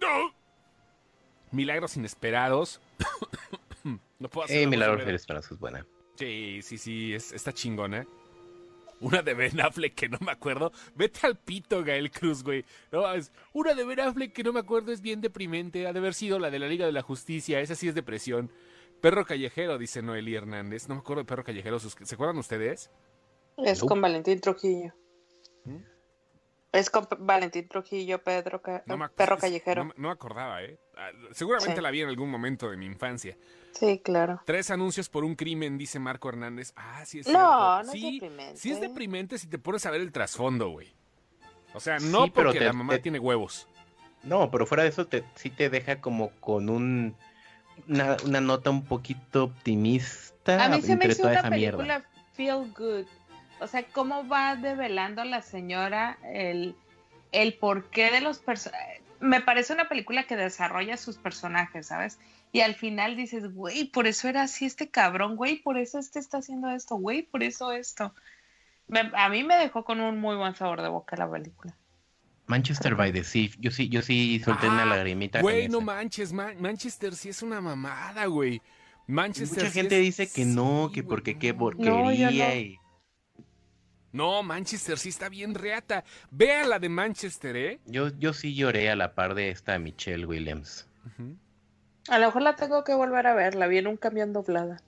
No. 0.00 0.34
Milagros 1.52 1.96
inesperados. 1.96 2.80
no 4.18 4.28
puedo 4.28 4.44
hacer 4.46 4.62
Eh, 4.62 4.66
Milagros 4.66 5.06
Esperanza 5.06 5.54
es 5.54 5.60
buena. 5.60 5.86
Sí, 6.16 6.60
sí, 6.62 6.78
sí, 6.78 7.14
es, 7.14 7.32
está 7.32 7.52
chingona. 7.52 8.06
Una 9.00 9.22
de 9.22 9.34
Ben 9.34 9.60
Affleck 9.60 9.94
que 9.94 10.08
no 10.08 10.18
me 10.20 10.32
acuerdo. 10.32 10.72
Vete 10.96 11.20
al 11.26 11.36
pito, 11.38 11.84
Gael 11.84 12.10
Cruz, 12.10 12.42
güey. 12.42 12.64
No 12.90 13.02
mames. 13.02 13.30
Una 13.52 13.74
de 13.74 13.84
Ben 13.84 14.00
Affleck 14.00 14.32
que 14.32 14.42
no 14.42 14.52
me 14.52 14.58
acuerdo 14.60 14.90
es 14.90 15.00
bien 15.00 15.20
deprimente. 15.20 15.86
Ha 15.86 15.92
de 15.92 15.98
haber 16.00 16.14
sido 16.14 16.40
la 16.40 16.50
de 16.50 16.58
la 16.58 16.66
Liga 16.66 16.84
de 16.84 16.90
la 16.92 17.02
Justicia. 17.02 17.60
Esa 17.60 17.76
sí 17.76 17.86
es 17.86 17.94
depresión. 17.94 18.50
Perro 19.00 19.24
Callejero, 19.24 19.78
dice 19.78 20.02
Noeli 20.02 20.34
Hernández. 20.34 20.88
No 20.88 20.96
me 20.96 21.00
acuerdo 21.02 21.22
de 21.22 21.26
Perro 21.26 21.44
Callejero. 21.44 21.78
¿sus- 21.78 21.94
¿Se 22.02 22.14
acuerdan 22.16 22.38
ustedes? 22.38 22.90
Es 23.56 23.80
con 23.84 24.00
Valentín 24.00 24.40
Trujillo. 24.40 24.92
¿Mm? 25.64 25.76
Es 26.72 26.90
con 26.90 27.06
Valentín 27.20 27.68
Trujillo, 27.68 28.20
Pedro, 28.22 28.60
Ca- 28.60 28.82
No 28.86 28.98
Perro 29.14 29.36
es- 29.36 29.40
Callejero. 29.40 29.84
No, 29.84 29.92
no 29.96 30.08
me 30.08 30.12
acordaba, 30.14 30.60
¿eh? 30.64 30.76
Ah, 30.98 31.10
Seguramente 31.32 31.76
Sí. 31.76 31.82
la 31.82 31.90
vi 31.92 32.00
en 32.02 32.08
algún 32.08 32.28
momento 32.30 32.68
de 32.70 32.76
mi 32.76 32.86
infancia. 32.86 33.36
Sí, 33.72 34.00
claro. 34.02 34.40
Tres 34.44 34.70
anuncios 34.72 35.08
por 35.08 35.24
un 35.24 35.36
crimen, 35.36 35.78
dice 35.78 35.98
Marco 36.00 36.28
Hernández. 36.28 36.72
Ah, 36.74 37.04
sí 37.06 37.20
es 37.20 37.28
No, 37.28 37.32
cierto. 37.32 37.82
no 37.84 37.92
es 38.08 38.12
deprimente. 38.12 38.56
Sí 38.56 38.70
es 38.72 38.80
deprimente 38.80 39.38
si 39.38 39.46
te 39.46 39.58
pones 39.58 39.86
a 39.86 39.90
ver 39.92 40.00
el 40.00 40.10
trasfondo, 40.10 40.70
güey. 40.70 40.88
O 41.74 41.80
sea, 41.80 41.98
no 42.00 42.24
Sí, 42.24 42.32
pero 42.34 42.48
porque 42.48 42.58
te- 42.58 42.64
la 42.64 42.72
mamá 42.72 42.94
te- 42.94 42.98
tiene 43.00 43.18
huevos. 43.20 43.68
No, 44.24 44.50
pero 44.50 44.66
fuera 44.66 44.82
de 44.82 44.88
eso 44.88 45.06
te, 45.06 45.22
sí 45.36 45.50
te 45.50 45.70
deja 45.70 46.00
como 46.00 46.30
con 46.40 46.68
un 46.68 47.14
una, 47.86 48.16
una 48.24 48.40
nota 48.40 48.70
un 48.70 48.84
poquito 48.84 49.44
optimista 49.44 50.64
A 50.64 50.68
mí 50.68 50.82
se 50.82 50.96
me 50.96 51.06
hizo 51.06 51.22
una 51.28 51.42
mierda. 51.50 51.78
película 51.78 52.04
feel 52.34 52.72
good. 52.76 53.06
O 53.60 53.66
sea, 53.68 53.84
cómo 53.92 54.26
va 54.26 54.56
develando 54.56 55.22
la 55.24 55.42
señora 55.42 56.18
el, 56.24 56.74
el 57.30 57.54
porqué 57.54 58.10
de 58.10 58.20
los 58.20 58.38
personajes. 58.38 58.97
Me 59.20 59.40
parece 59.40 59.72
una 59.72 59.88
película 59.88 60.26
que 60.26 60.36
desarrolla 60.36 60.96
sus 60.96 61.16
personajes, 61.18 61.86
¿sabes? 61.88 62.18
Y 62.52 62.60
al 62.60 62.74
final 62.74 63.16
dices, 63.16 63.52
güey, 63.52 63.84
por 63.84 64.06
eso 64.06 64.28
era 64.28 64.42
así 64.42 64.64
este 64.64 64.88
cabrón, 64.90 65.36
güey, 65.36 65.56
por 65.56 65.76
eso 65.76 65.98
este 65.98 66.18
está 66.18 66.38
haciendo 66.38 66.70
esto, 66.70 66.96
güey, 66.96 67.22
por 67.22 67.42
eso 67.42 67.72
esto. 67.72 68.14
Me- 68.86 69.10
a 69.14 69.28
mí 69.28 69.42
me 69.44 69.56
dejó 69.56 69.84
con 69.84 70.00
un 70.00 70.18
muy 70.20 70.36
buen 70.36 70.54
sabor 70.54 70.80
de 70.82 70.88
boca 70.88 71.16
la 71.16 71.30
película. 71.30 71.76
Manchester 72.46 72.94
by 72.94 73.12
the 73.12 73.24
Sea, 73.24 73.50
yo 73.58 73.70
sí, 73.70 73.88
yo 73.90 74.00
sí 74.00 74.40
solté 74.42 74.68
una 74.68 74.82
Ah, 74.84 74.86
lagrimita. 74.86 75.42
Güey, 75.42 75.68
no 75.68 75.82
manches, 75.82 76.32
Ma- 76.32 76.54
Manchester 76.58 77.14
sí 77.14 77.28
es 77.28 77.42
una 77.42 77.60
mamada, 77.60 78.24
güey. 78.26 78.62
Manchester 79.06 79.58
Mucha 79.64 79.70
sí 79.70 79.80
gente 79.80 79.96
es- 79.98 80.02
dice 80.16 80.32
que 80.32 80.46
no, 80.46 80.88
sí, 80.88 80.94
que 80.94 81.02
porque 81.02 81.38
qué 81.38 81.52
porquería 81.52 81.90
No, 81.92 82.12
yo 82.12 82.26
no. 82.26 82.54
y 82.54 82.78
No, 84.12 84.42
Manchester 84.42 84.98
sí 84.98 85.10
está 85.10 85.28
bien 85.28 85.54
reata. 85.54 86.04
Vea 86.30 86.66
la 86.66 86.78
de 86.78 86.88
Manchester, 86.88 87.56
¿eh? 87.56 87.78
yo, 87.86 88.08
yo 88.18 88.32
sí 88.32 88.54
lloré 88.54 88.88
a 88.90 88.96
la 88.96 89.14
par 89.14 89.34
de 89.34 89.50
esta 89.50 89.78
Michelle 89.78 90.24
Williams. 90.26 90.86
A 92.08 92.18
lo 92.18 92.26
mejor 92.26 92.42
la 92.42 92.56
tengo 92.56 92.84
que 92.84 92.94
volver 92.94 93.26
a 93.26 93.34
ver, 93.34 93.54
la 93.54 93.66
vi 93.66 93.78
en 93.78 93.86
un 93.86 93.96
camión 93.96 94.32
doblada. 94.32 94.80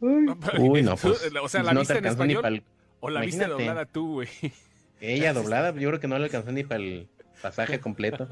Uy, 0.00 0.82
no, 0.82 0.96
pues. 0.96 1.28
o 1.42 1.48
sea, 1.48 1.62
¿la 1.64 1.72
no 1.72 1.80
viste 1.80 1.94
te 1.94 1.98
en 1.98 2.06
alcanzó 2.06 2.24
ni 2.24 2.34
español 2.34 2.42
pa'l- 2.42 2.62
o 3.00 3.10
la 3.10 3.20
viste 3.20 3.46
doblada 3.46 3.84
tú, 3.84 4.12
güey? 4.14 4.28
Ella 5.00 5.32
doblada, 5.32 5.72
yo 5.74 5.88
creo 5.88 6.00
que 6.00 6.08
no 6.08 6.18
le 6.18 6.24
alcanzó 6.26 6.52
ni 6.52 6.62
para 6.64 6.80
el 6.82 7.08
pasaje 7.42 7.80
completo. 7.80 8.28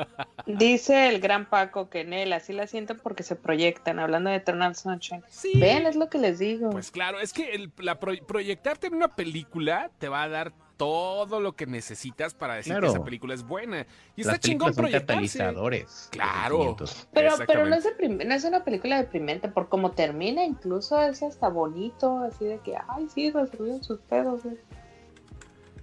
Dice 0.46 1.08
el 1.08 1.20
gran 1.20 1.48
Paco 1.48 1.88
que 1.88 2.00
en 2.02 2.12
él 2.12 2.32
así 2.32 2.52
la 2.52 2.66
sienten 2.66 2.98
porque 3.02 3.22
se 3.22 3.36
proyectan, 3.36 3.98
hablando 3.98 4.30
de 4.30 4.36
Eternal 4.36 4.76
Sunshine. 4.76 5.22
Sí. 5.28 5.52
Ven, 5.58 5.86
es 5.86 5.96
lo 5.96 6.08
que 6.08 6.18
les 6.18 6.38
digo. 6.38 6.70
Pues 6.70 6.90
claro, 6.90 7.20
es 7.20 7.32
que 7.32 7.50
el- 7.54 7.72
la 7.78 7.98
pro- 7.98 8.12
proyectarte 8.26 8.86
en 8.88 8.94
una 8.94 9.14
película 9.16 9.90
te 9.98 10.08
va 10.08 10.22
a 10.22 10.28
dar 10.28 10.52
todo 10.76 11.40
lo 11.40 11.56
que 11.56 11.64
necesitas 11.66 12.34
para 12.34 12.54
decir 12.56 12.72
Claro. 12.74 12.88
que 12.88 12.92
esa 12.96 13.02
película 13.04 13.32
es 13.32 13.42
buena. 13.44 13.86
Y 14.14 14.20
está 14.20 14.38
chingón 14.38 14.74
son 14.74 14.90
catalizadores. 14.90 16.08
Claro. 16.12 16.76
pero, 17.14 17.30
pero 17.46 17.64
no, 17.66 17.74
es 17.76 17.86
no 17.98 18.34
es 18.34 18.44
una 18.44 18.62
película 18.62 18.98
deprimente, 18.98 19.48
por 19.48 19.70
cómo 19.70 19.92
termina, 19.92 20.44
incluso 20.44 21.00
es 21.00 21.22
hasta 21.22 21.48
bonito, 21.48 22.18
así 22.18 22.44
de 22.44 22.58
que, 22.58 22.74
ay, 22.88 23.08
sí, 23.08 23.30
resolvieron 23.30 23.82
sus 23.82 24.00
pedos. 24.00 24.42
güey. 24.42 24.56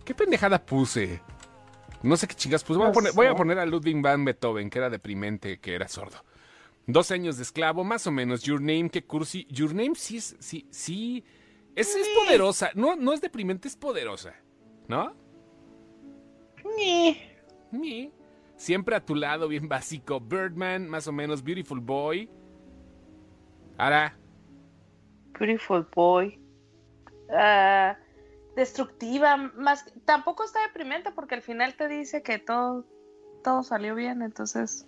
¿Qué 0.05 0.13
pendejada 0.13 0.63
puse? 0.63 1.21
No 2.03 2.17
sé 2.17 2.27
qué 2.27 2.35
chingas 2.35 2.63
puse. 2.63 2.77
Voy 2.77 2.85
a, 2.85 2.89
No 2.89 2.93
poner, 2.93 3.13
voy 3.13 3.27
a 3.27 3.35
poner 3.35 3.59
a 3.59 3.65
Ludwig 3.65 4.01
van 4.01 4.25
Beethoven, 4.25 4.69
que 4.69 4.77
era 4.77 4.89
deprimente, 4.89 5.59
que 5.59 5.73
era 5.73 5.87
sordo. 5.87 6.17
Dos 6.85 7.11
años 7.11 7.37
de 7.37 7.43
esclavo, 7.43 7.83
más 7.83 8.05
o 8.07 8.11
menos. 8.11 8.43
Your 8.43 8.59
Name, 8.59 8.89
que 8.89 9.05
cursi. 9.05 9.47
Your 9.49 9.73
Name 9.73 9.95
sí 9.95 10.17
es, 10.17 10.35
sí, 10.39 10.67
sí. 10.69 11.23
Es, 11.75 11.95
es 11.95 12.07
poderosa. 12.09 12.71
No, 12.75 12.95
no 12.95 13.13
es 13.13 13.21
deprimente, 13.21 13.67
es 13.67 13.75
poderosa. 13.75 14.35
¿No? 14.87 15.15
Ñe. 16.77 18.11
Siempre 18.57 18.95
a 18.95 19.03
tu 19.03 19.15
lado, 19.15 19.47
bien 19.47 19.67
básico. 19.67 20.19
Birdman, 20.19 20.87
más 20.89 21.07
o 21.07 21.11
menos. 21.11 21.41
Beautiful 21.41 21.79
Boy. 21.79 22.29
Ahora, 23.77 24.15
Beautiful 25.39 25.87
Boy. 25.95 26.39
Ah, 27.31 27.97
destructiva, 28.55 29.37
más 29.37 29.85
tampoco 30.05 30.43
está 30.43 30.61
deprimente 30.61 31.11
porque 31.11 31.35
al 31.35 31.41
final 31.41 31.75
te 31.75 31.87
dice 31.87 32.21
que 32.21 32.39
todo, 32.39 32.85
todo 33.43 33.63
salió 33.63 33.95
bien, 33.95 34.21
entonces. 34.21 34.87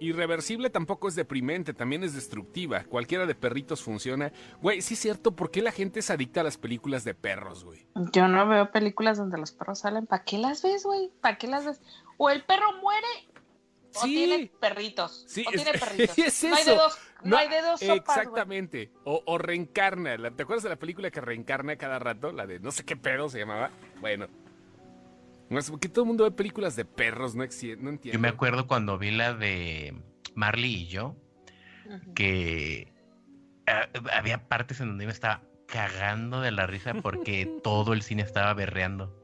Irreversible 0.00 0.70
tampoco 0.70 1.08
es 1.08 1.16
deprimente, 1.16 1.74
también 1.74 2.04
es 2.04 2.14
destructiva. 2.14 2.84
Cualquiera 2.84 3.26
de 3.26 3.34
perritos 3.34 3.82
funciona. 3.82 4.32
Güey, 4.62 4.80
sí 4.80 4.94
es 4.94 5.00
cierto, 5.00 5.34
¿por 5.34 5.50
qué 5.50 5.60
la 5.60 5.72
gente 5.72 6.00
es 6.00 6.10
adicta 6.10 6.42
a 6.42 6.44
las 6.44 6.56
películas 6.56 7.02
de 7.02 7.14
perros, 7.14 7.64
güey? 7.64 7.84
Yo 8.12 8.28
no 8.28 8.46
veo 8.46 8.70
películas 8.70 9.18
donde 9.18 9.38
los 9.38 9.50
perros 9.50 9.80
salen. 9.80 10.06
¿Para 10.06 10.22
qué 10.22 10.38
las 10.38 10.62
ves, 10.62 10.84
güey? 10.84 11.10
¿Para 11.20 11.36
qué 11.36 11.48
las 11.48 11.66
ves? 11.66 11.80
O 12.16 12.30
el 12.30 12.44
perro 12.44 12.66
muere 12.80 13.06
o 13.98 14.06
Sí. 14.06 14.14
tiene 14.14 14.50
perritos. 14.60 15.24
Sí, 15.28 15.44
o 15.46 15.50
es- 15.50 15.62
tiene 15.62 15.78
perritos. 15.78 16.18
es 16.18 16.44
No 16.44 16.54
hay 16.56 16.62
eso. 16.62 16.70
de 16.70 16.76
dos, 16.76 16.98
no, 17.24 17.36
hay 17.36 17.48
de 17.48 17.62
dos 17.62 17.80
sopas, 17.80 18.04
güey. 18.16 18.18
Exactamente. 18.20 18.92
O, 19.04 19.22
o 19.26 19.38
reencarna. 19.38 20.16
La- 20.18 20.30
¿Te 20.30 20.42
acuerdas 20.42 20.62
de 20.64 20.68
la 20.70 20.76
película 20.76 21.10
que 21.10 21.20
reencarna 21.20 21.76
cada 21.76 21.98
rato? 21.98 22.32
La 22.32 22.46
de 22.46 22.60
no 22.60 22.70
sé 22.70 22.84
qué 22.84 22.96
pedo 22.96 23.28
se 23.28 23.38
llamaba. 23.40 23.70
Bueno. 24.00 24.26
No 25.50 25.58
es 25.58 25.70
que 25.80 25.88
todo 25.88 26.02
el 26.04 26.08
mundo 26.08 26.24
ve 26.24 26.30
películas 26.32 26.76
de 26.76 26.84
perros, 26.84 27.34
no, 27.34 27.42
entiendo. 27.42 28.12
Yo 28.12 28.18
me 28.18 28.28
acuerdo 28.28 28.66
cuando 28.66 28.98
vi 28.98 29.10
la 29.10 29.32
de 29.32 29.94
Marley 30.34 30.74
y 30.82 30.86
yo, 30.88 31.16
que 32.14 32.92
ah, 33.66 33.88
había 34.12 34.46
partes 34.48 34.80
en 34.80 34.88
donde 34.88 35.06
me 35.06 35.12
estaba 35.12 35.42
cagando 35.66 36.40
de 36.40 36.50
la 36.50 36.66
risa 36.66 36.94
porque 36.94 37.46
todo 37.64 37.92
el 37.94 38.02
cine 38.02 38.22
estaba 38.22 38.52
berreando. 38.54 39.14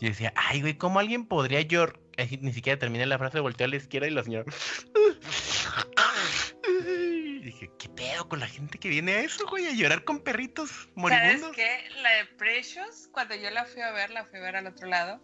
Yo 0.00 0.08
decía, 0.08 0.32
ay, 0.36 0.60
güey, 0.60 0.74
¿cómo 0.76 0.98
alguien 0.98 1.26
podría 1.26 1.60
llorar? 1.60 2.00
Ni 2.40 2.52
siquiera 2.52 2.78
terminé 2.78 3.06
la 3.06 3.18
frase, 3.18 3.40
volteé 3.40 3.66
a 3.66 3.68
la 3.68 3.76
izquierda 3.76 4.06
y 4.06 4.10
la 4.10 4.22
señora. 4.22 4.44
Y 6.66 7.40
dije, 7.40 7.70
¿qué 7.78 7.88
pedo 7.88 8.28
con 8.28 8.40
la 8.40 8.46
gente 8.46 8.78
que 8.78 8.88
viene 8.88 9.12
a 9.12 9.20
eso, 9.20 9.46
güey? 9.48 9.66
A 9.66 9.72
llorar 9.72 10.04
con 10.04 10.20
perritos 10.20 10.88
moribundos. 10.94 11.40
¿Sabes 11.40 11.56
qué? 11.56 12.02
La 12.02 12.16
de 12.16 12.24
Precious, 12.36 13.08
cuando 13.12 13.34
yo 13.34 13.50
la 13.50 13.64
fui 13.64 13.82
a 13.82 13.92
ver, 13.92 14.10
la 14.10 14.24
fui 14.26 14.38
a 14.38 14.42
ver 14.42 14.56
al 14.56 14.66
otro 14.66 14.88
lado. 14.88 15.20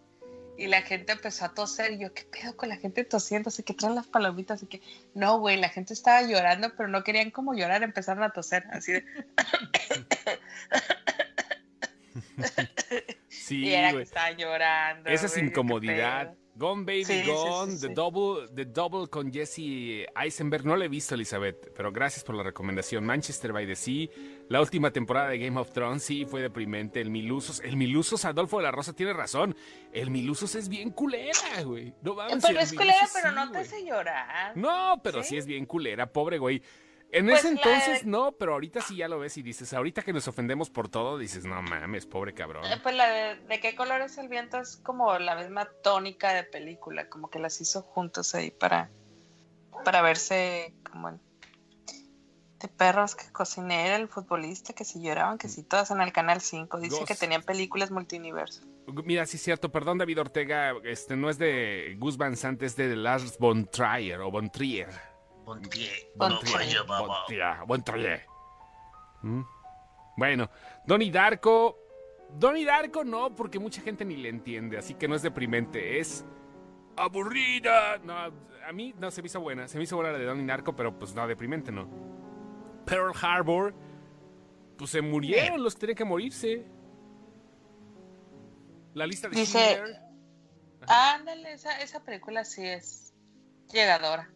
Y 0.57 0.67
la 0.67 0.81
gente 0.81 1.13
empezó 1.13 1.45
a 1.45 1.53
toser. 1.53 1.93
Y 1.93 1.99
yo, 1.99 2.13
¿qué 2.13 2.23
pedo 2.25 2.55
con 2.55 2.69
la 2.69 2.77
gente 2.77 3.03
tosiendo? 3.03 3.49
Así 3.49 3.63
que 3.63 3.73
traen 3.73 3.95
las 3.95 4.07
palomitas. 4.07 4.57
Así 4.57 4.67
que, 4.67 4.81
no, 5.15 5.39
güey, 5.39 5.57
la 5.57 5.69
gente 5.69 5.93
estaba 5.93 6.21
llorando, 6.21 6.75
pero 6.75 6.89
no 6.89 7.03
querían 7.03 7.31
como 7.31 7.53
llorar. 7.53 7.83
Empezaron 7.83 8.23
a 8.23 8.31
toser. 8.31 8.65
Así 8.71 8.91
de. 8.91 9.05
Sí, 13.29 13.59
y 13.65 13.73
era 13.73 13.91
que 13.91 14.01
estaba 14.01 14.31
llorando. 14.31 15.09
Esa 15.09 15.25
es 15.25 15.37
incomodidad. 15.37 16.33
Gone 16.55 16.83
Baby 16.83 17.05
Sí, 17.05 17.23
Gone, 17.25 17.71
sí, 17.71 17.87
The. 17.87 17.93
Double, 17.93 18.47
The 18.53 18.65
Double 18.65 19.07
con 19.07 19.31
Jesse 19.31 20.05
Eisenberg. 20.15 20.65
No 20.65 20.75
la 20.75 20.85
he 20.85 20.87
visto, 20.89 21.15
Elizabeth, 21.15 21.71
pero 21.75 21.91
gracias 21.91 22.23
por 22.23 22.35
la 22.35 22.43
recomendación. 22.43 23.05
Manchester 23.05 23.53
by 23.53 23.65
the 23.65 23.75
Sea, 23.75 24.07
la 24.49 24.59
última 24.59 24.91
temporada 24.91 25.29
de 25.29 25.39
Game 25.39 25.59
of 25.59 25.71
Thrones, 25.71 26.03
sí, 26.03 26.25
fue 26.25 26.41
deprimente. 26.41 26.99
El 26.99 27.09
Milusos, 27.09 27.61
el 27.61 27.77
Milusos, 27.77 28.25
Adolfo 28.25 28.57
de 28.57 28.63
la 28.63 28.71
Rosa 28.71 28.93
tiene 28.93 29.13
razón. 29.13 29.55
El 29.93 30.11
Milusos 30.11 30.55
es 30.55 30.67
bien 30.67 30.91
culera, 30.91 31.63
güey. 31.63 31.93
No 32.01 32.15
mames, 32.15 32.43
Pero 32.45 32.59
el 32.59 32.65
es 32.65 32.73
culera, 32.73 33.09
pero 33.13 33.31
no 33.31 33.49
te 33.51 33.57
hace 33.59 33.85
llorar. 33.85 34.55
No, 34.57 34.99
pero 35.03 35.23
¿Sí? 35.23 35.37
es 35.37 35.45
bien 35.45 35.65
culera, 35.65 36.11
pobre 36.11 36.37
güey. 36.37 36.61
En 37.13 37.25
Pues 37.27 37.39
ese 37.43 37.53
la- 37.55 37.61
entonces 37.61 38.05
no, 38.05 38.31
pero 38.31 38.53
ahorita 38.53 38.81
sí 38.81 38.95
ya 38.95 39.07
lo 39.07 39.19
ves 39.19 39.35
y 39.37 39.43
dices, 39.43 39.73
ahorita 39.73 40.01
que 40.01 40.13
nos 40.13 40.27
ofendemos 40.27 40.69
por 40.69 40.87
todo, 40.87 41.17
dices, 41.17 41.43
no 41.45 41.61
mames, 41.61 42.05
pobre 42.05 42.33
cabrón. 42.33 42.63
Eh, 42.65 42.79
Pues 42.81 42.95
la 42.95 43.09
de, 43.09 43.35
de 43.47 43.59
qué 43.59 43.75
color 43.75 44.01
es 44.01 44.17
el 44.17 44.29
viento 44.29 44.57
es 44.59 44.77
como 44.77 45.17
la 45.19 45.35
misma 45.35 45.67
tónica 45.83 46.33
de 46.33 46.43
película, 46.43 47.09
como 47.09 47.29
que 47.29 47.39
las 47.39 47.59
hizo 47.59 47.81
juntos 47.81 48.33
ahí 48.33 48.49
para, 48.51 48.89
para 49.83 50.01
verse 50.01 50.73
como 50.89 51.11
de 51.11 52.67
perros 52.67 53.15
que 53.15 53.31
cocinera, 53.31 53.95
el 53.95 54.07
futbolista, 54.07 54.73
que 54.73 54.85
si 54.85 55.01
lloraban, 55.01 55.37
que 55.39 55.47
si 55.49 55.63
todas 55.63 55.89
en 55.89 55.99
el 55.99 56.13
canal 56.13 56.41
5. 56.41 56.79
Dice 56.79 57.05
que 57.07 57.15
tenían 57.15 57.41
películas 57.41 57.89
multiuniverso. 57.89 58.61
Mira, 59.03 59.25
sí 59.25 59.37
es 59.37 59.43
cierto, 59.43 59.71
perdón 59.71 59.97
David 59.97 60.19
Ortega, 60.21 60.73
este 60.83 61.15
no 61.15 61.29
es 61.31 61.37
de 61.39 61.95
Gus 61.99 62.17
Van 62.17 62.37
Sant, 62.37 62.61
es 62.61 62.75
de 62.75 62.95
Lars 62.95 63.37
von 63.39 63.65
Trier 63.65 64.21
o 64.21 64.29
von 64.29 64.51
Trier. 64.51 64.89
Trier. 67.83 68.25
¿Mm? 69.23 69.41
Bueno, 70.17 70.49
Donnie 70.85 71.11
Darko, 71.11 71.77
Donnie 72.37 72.65
Darko 72.65 73.03
no, 73.03 73.35
porque 73.35 73.59
mucha 73.59 73.81
gente 73.81 74.03
ni 74.05 74.15
le 74.17 74.29
entiende, 74.29 74.77
así 74.77 74.93
que 74.95 75.07
no 75.07 75.15
es 75.15 75.21
deprimente, 75.21 75.99
es 75.99 76.25
aburrida. 76.97 77.97
No, 77.99 78.13
a 78.15 78.71
mí 78.73 78.93
no 78.97 79.09
se 79.11 79.21
me 79.21 79.27
hizo 79.27 79.39
buena, 79.41 79.67
se 79.67 79.77
me 79.77 79.83
hizo 79.85 79.95
buena 79.95 80.11
la 80.11 80.17
de 80.19 80.25
Donnie 80.25 80.45
Darko, 80.45 80.75
pero 80.75 80.97
pues 80.97 81.13
no, 81.15 81.27
deprimente 81.27 81.71
no. 81.71 81.87
Pearl 82.85 83.13
Harbor, 83.21 83.73
pues 84.77 84.89
se 84.91 85.01
murieron 85.01 85.63
los 85.63 85.75
que 85.75 85.81
tenían 85.81 85.97
que 85.97 86.05
morirse. 86.05 86.65
La 88.93 89.05
lista 89.07 89.29
de 89.29 89.37
Dice- 89.37 89.59
Schindler. 89.75 90.01
Ándale, 90.87 91.53
esa, 91.53 91.79
esa 91.81 92.03
película 92.03 92.43
sí 92.43 92.65
es 92.65 93.13
llegadora. 93.71 94.29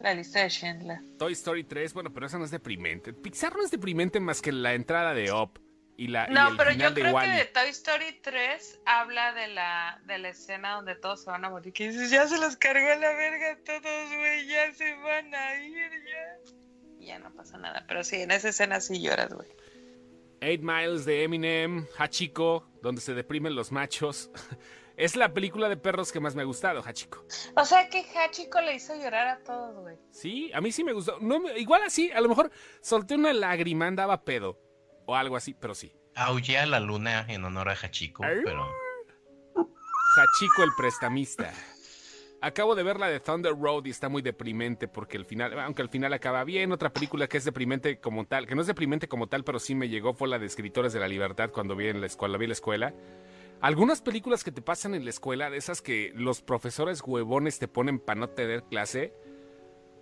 La 0.00 0.12
lista 0.14 0.40
de 0.40 0.50
Schindler. 0.50 0.98
Toy 1.18 1.32
Story 1.32 1.64
3, 1.64 1.94
bueno, 1.94 2.12
pero 2.12 2.26
esa 2.26 2.38
no 2.38 2.44
es 2.44 2.50
deprimente. 2.50 3.12
Pixar 3.12 3.54
no 3.56 3.64
es 3.64 3.70
deprimente 3.70 4.20
más 4.20 4.42
que 4.42 4.52
la 4.52 4.74
entrada 4.74 5.14
de 5.14 5.32
Up 5.32 5.58
y, 5.96 6.08
la, 6.08 6.28
y 6.30 6.34
No, 6.34 6.50
el 6.50 6.56
pero 6.56 6.70
final 6.72 6.88
yo 6.90 6.94
de 6.94 7.00
creo 7.00 7.14
Wall-E. 7.14 7.30
que 7.30 7.36
de 7.38 7.44
Toy 7.46 7.68
Story 7.70 8.18
3 8.22 8.80
habla 8.84 9.32
de 9.32 9.48
la, 9.48 10.00
de 10.06 10.18
la 10.18 10.28
escena 10.28 10.74
donde 10.74 10.94
todos 10.96 11.22
se 11.24 11.30
van 11.30 11.44
a 11.44 11.50
morir. 11.50 11.72
Que 11.72 11.88
dices, 11.88 12.10
ya 12.10 12.26
se 12.28 12.38
los 12.38 12.56
cargó 12.56 12.86
la 13.00 13.12
verga 13.14 13.58
todos, 13.64 14.08
güey, 14.18 14.46
ya 14.46 14.72
se 14.74 14.94
van 14.96 15.34
a 15.34 15.54
ir, 15.64 15.90
ya. 15.90 16.52
Y 17.00 17.06
ya 17.06 17.18
no 17.18 17.32
pasa 17.34 17.56
nada. 17.56 17.84
Pero 17.88 18.04
sí, 18.04 18.16
en 18.16 18.30
esa 18.30 18.50
escena 18.50 18.80
sí 18.80 19.00
lloras, 19.00 19.32
güey. 19.32 19.48
Eight 20.42 20.60
Miles 20.62 21.06
de 21.06 21.24
Eminem, 21.24 21.86
Hachiko, 21.96 22.68
donde 22.82 23.00
se 23.00 23.14
deprimen 23.14 23.54
los 23.54 23.72
machos. 23.72 24.30
Es 24.96 25.14
la 25.14 25.32
película 25.34 25.68
de 25.68 25.76
perros 25.76 26.10
que 26.10 26.20
más 26.20 26.34
me 26.34 26.42
ha 26.42 26.44
gustado, 26.46 26.80
Hachiko. 26.82 27.24
O 27.54 27.64
sea 27.66 27.88
que 27.90 28.02
Hachiko 28.16 28.60
le 28.62 28.74
hizo 28.76 28.94
llorar 28.96 29.28
a 29.28 29.38
todos, 29.44 29.74
güey. 29.82 29.96
Sí, 30.10 30.50
a 30.54 30.60
mí 30.62 30.72
sí 30.72 30.84
me 30.84 30.92
gustó. 30.94 31.18
No, 31.20 31.38
me- 31.38 31.58
igual 31.58 31.82
así, 31.82 32.10
a 32.12 32.20
lo 32.20 32.28
mejor 32.30 32.50
solté 32.80 33.14
una 33.14 33.32
lágrima, 33.34 33.86
andaba 33.86 34.24
pedo. 34.24 34.58
O 35.04 35.14
algo 35.14 35.36
así, 35.36 35.52
pero 35.54 35.74
sí. 35.74 35.92
Aullé 36.14 36.58
a 36.58 36.66
la 36.66 36.80
luna 36.80 37.26
en 37.28 37.44
honor 37.44 37.68
a 37.68 37.72
Hachiko, 37.72 38.24
Ay. 38.24 38.38
pero 38.42 38.66
Hachiko 39.54 40.62
el 40.64 40.70
prestamista. 40.76 41.52
Acabo 42.40 42.74
de 42.74 42.82
ver 42.82 42.98
la 42.98 43.08
de 43.08 43.20
Thunder 43.20 43.54
Road 43.58 43.86
y 43.86 43.90
está 43.90 44.08
muy 44.08 44.22
deprimente 44.22 44.88
porque 44.88 45.16
el 45.16 45.24
final, 45.24 45.58
aunque 45.58 45.82
al 45.82 45.88
final 45.88 46.12
acaba 46.12 46.44
bien, 46.44 46.70
otra 46.72 46.90
película 46.92 47.26
que 47.28 47.38
es 47.38 47.44
deprimente 47.44 47.98
como 47.98 48.26
tal, 48.26 48.46
que 48.46 48.54
no 48.54 48.60
es 48.60 48.66
deprimente 48.66 49.08
como 49.08 49.26
tal, 49.26 49.42
pero 49.44 49.58
sí 49.58 49.74
me 49.74 49.88
llegó 49.88 50.14
fue 50.14 50.28
la 50.28 50.38
de 50.38 50.46
Escritores 50.46 50.92
de 50.92 51.00
la 51.00 51.08
Libertad 51.08 51.50
cuando 51.50 51.74
vi 51.76 51.88
en 51.88 52.00
la 52.00 52.06
escuela, 52.06 52.38
vi 52.38 52.44
en 52.44 52.50
la 52.50 52.54
escuela. 52.54 52.94
Algunas 53.60 54.02
películas 54.02 54.44
que 54.44 54.52
te 54.52 54.62
pasan 54.62 54.94
en 54.94 55.04
la 55.04 55.10
escuela, 55.10 55.50
de 55.50 55.56
esas 55.56 55.80
que 55.82 56.12
los 56.14 56.42
profesores 56.42 57.02
huevones 57.04 57.58
te 57.58 57.68
ponen 57.68 57.98
para 57.98 58.20
no 58.20 58.28
tener 58.28 58.64
clase, 58.64 59.14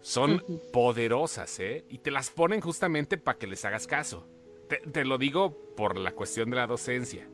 son 0.01 0.43
poderosas, 0.73 1.59
¿eh? 1.61 1.85
Y 1.89 1.99
te 1.99 2.11
las 2.11 2.31
ponen 2.31 2.61
justamente 2.61 3.17
para 3.17 3.39
que 3.39 3.47
les 3.47 3.65
hagas 3.65 3.87
caso. 3.87 4.29
Te, 4.69 4.79
te 4.79 5.05
lo 5.05 5.19
digo 5.19 5.75
por 5.77 5.97
la 5.97 6.13
cuestión 6.13 6.51
de 6.51 6.57
la 6.57 6.67
docencia. 6.67 7.29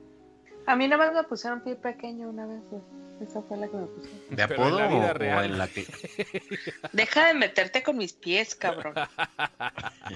A 0.67 0.77
mí 0.77 0.89
nomás 0.89 1.13
me 1.13 1.23
pusieron 1.25 1.63
pie 1.63 1.77
pequeño 1.77 2.29
una 2.29 2.47
vez, 2.47 2.61
güey. 2.71 2.83
Esa 3.21 3.43
fue 3.43 3.59
la 3.59 3.69
que 3.69 3.77
me 3.77 3.87
pusieron. 3.87 4.21
¿de 4.31 4.49
Pero 4.49 4.55
en 4.55 4.61
apodo 4.63 4.79
la 4.79 4.89
vida 4.89 5.39
o- 5.39 5.43
en 5.43 5.59
la 5.59 5.69
que 5.69 5.87
Deja 6.93 7.27
de 7.27 7.35
meterte 7.35 7.83
con 7.83 7.99
mis 7.99 8.15
pies, 8.15 8.55
cabrón. 8.55 8.95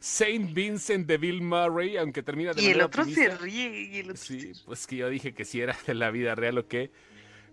Saint 0.00 0.52
Vincent 0.54 1.06
de 1.06 1.18
Bill 1.18 1.42
Murray, 1.42 1.96
aunque 1.96 2.22
termina 2.22 2.52
de 2.52 2.62
Y 2.62 2.66
el 2.68 2.80
otro 2.80 3.04
se 3.04 3.28
ríe 3.36 3.82
y 3.92 3.98
el 4.00 4.10
otro 4.10 4.16
Sí, 4.22 4.52
pues 4.64 4.86
que 4.86 4.96
yo 4.96 5.08
dije 5.08 5.34
que 5.34 5.44
si 5.44 5.60
era 5.60 5.76
de 5.86 5.94
la 5.94 6.10
vida 6.10 6.34
real 6.34 6.58
o 6.58 6.66
qué. 6.68 6.90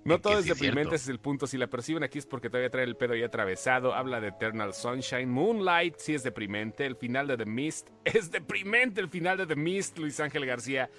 No 0.05 0.21
todo 0.21 0.39
es 0.39 0.45
sí 0.45 0.51
es 0.51 0.57
deprimente, 0.59 0.95
ese 0.95 1.03
es 1.05 1.09
el 1.09 1.19
punto. 1.19 1.45
Si 1.45 1.57
la 1.57 1.67
perciben 1.67 2.03
aquí 2.03 2.19
es 2.19 2.25
porque 2.25 2.49
todavía 2.49 2.69
trae 2.69 2.85
el 2.85 2.95
pedo 2.95 3.15
ya 3.15 3.25
atravesado. 3.25 3.93
Habla 3.93 4.21
de 4.21 4.29
Eternal 4.29 4.73
Sunshine. 4.73 5.29
Moonlight 5.29 5.95
sí 5.97 6.15
es 6.15 6.23
deprimente. 6.23 6.85
El 6.85 6.95
final 6.95 7.27
de 7.27 7.37
The 7.37 7.45
Mist 7.45 7.89
es 8.05 8.31
deprimente. 8.31 9.01
El 9.01 9.09
final 9.09 9.37
de 9.37 9.45
The 9.45 9.55
Mist, 9.55 9.97
Luis 9.97 10.19
Ángel 10.19 10.45
García. 10.45 10.89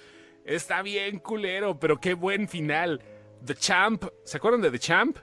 Está 0.45 0.81
bien 0.81 1.19
culero, 1.19 1.79
pero 1.79 1.99
qué 1.99 2.13
buen 2.13 2.47
final. 2.47 3.01
The 3.45 3.55
Champ, 3.55 4.05
¿se 4.23 4.37
acuerdan 4.37 4.61
de 4.61 4.71
The 4.71 4.79
Champ? 4.79 5.17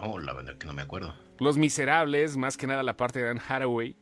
No, 0.00 0.18
la 0.18 0.32
verdad 0.32 0.56
que 0.56 0.66
no 0.66 0.72
me 0.72 0.82
acuerdo. 0.82 1.14
Los 1.38 1.56
Miserables, 1.56 2.36
más 2.36 2.56
que 2.56 2.66
nada 2.66 2.82
la 2.82 2.96
parte 2.96 3.20
de 3.20 3.30
Anne 3.30 3.40
Hathaway. 3.46 3.96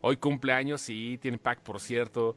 Hoy 0.00 0.16
cumpleaños, 0.16 0.80
sí, 0.80 1.18
tiene 1.20 1.38
pack, 1.38 1.62
por 1.62 1.80
cierto. 1.80 2.36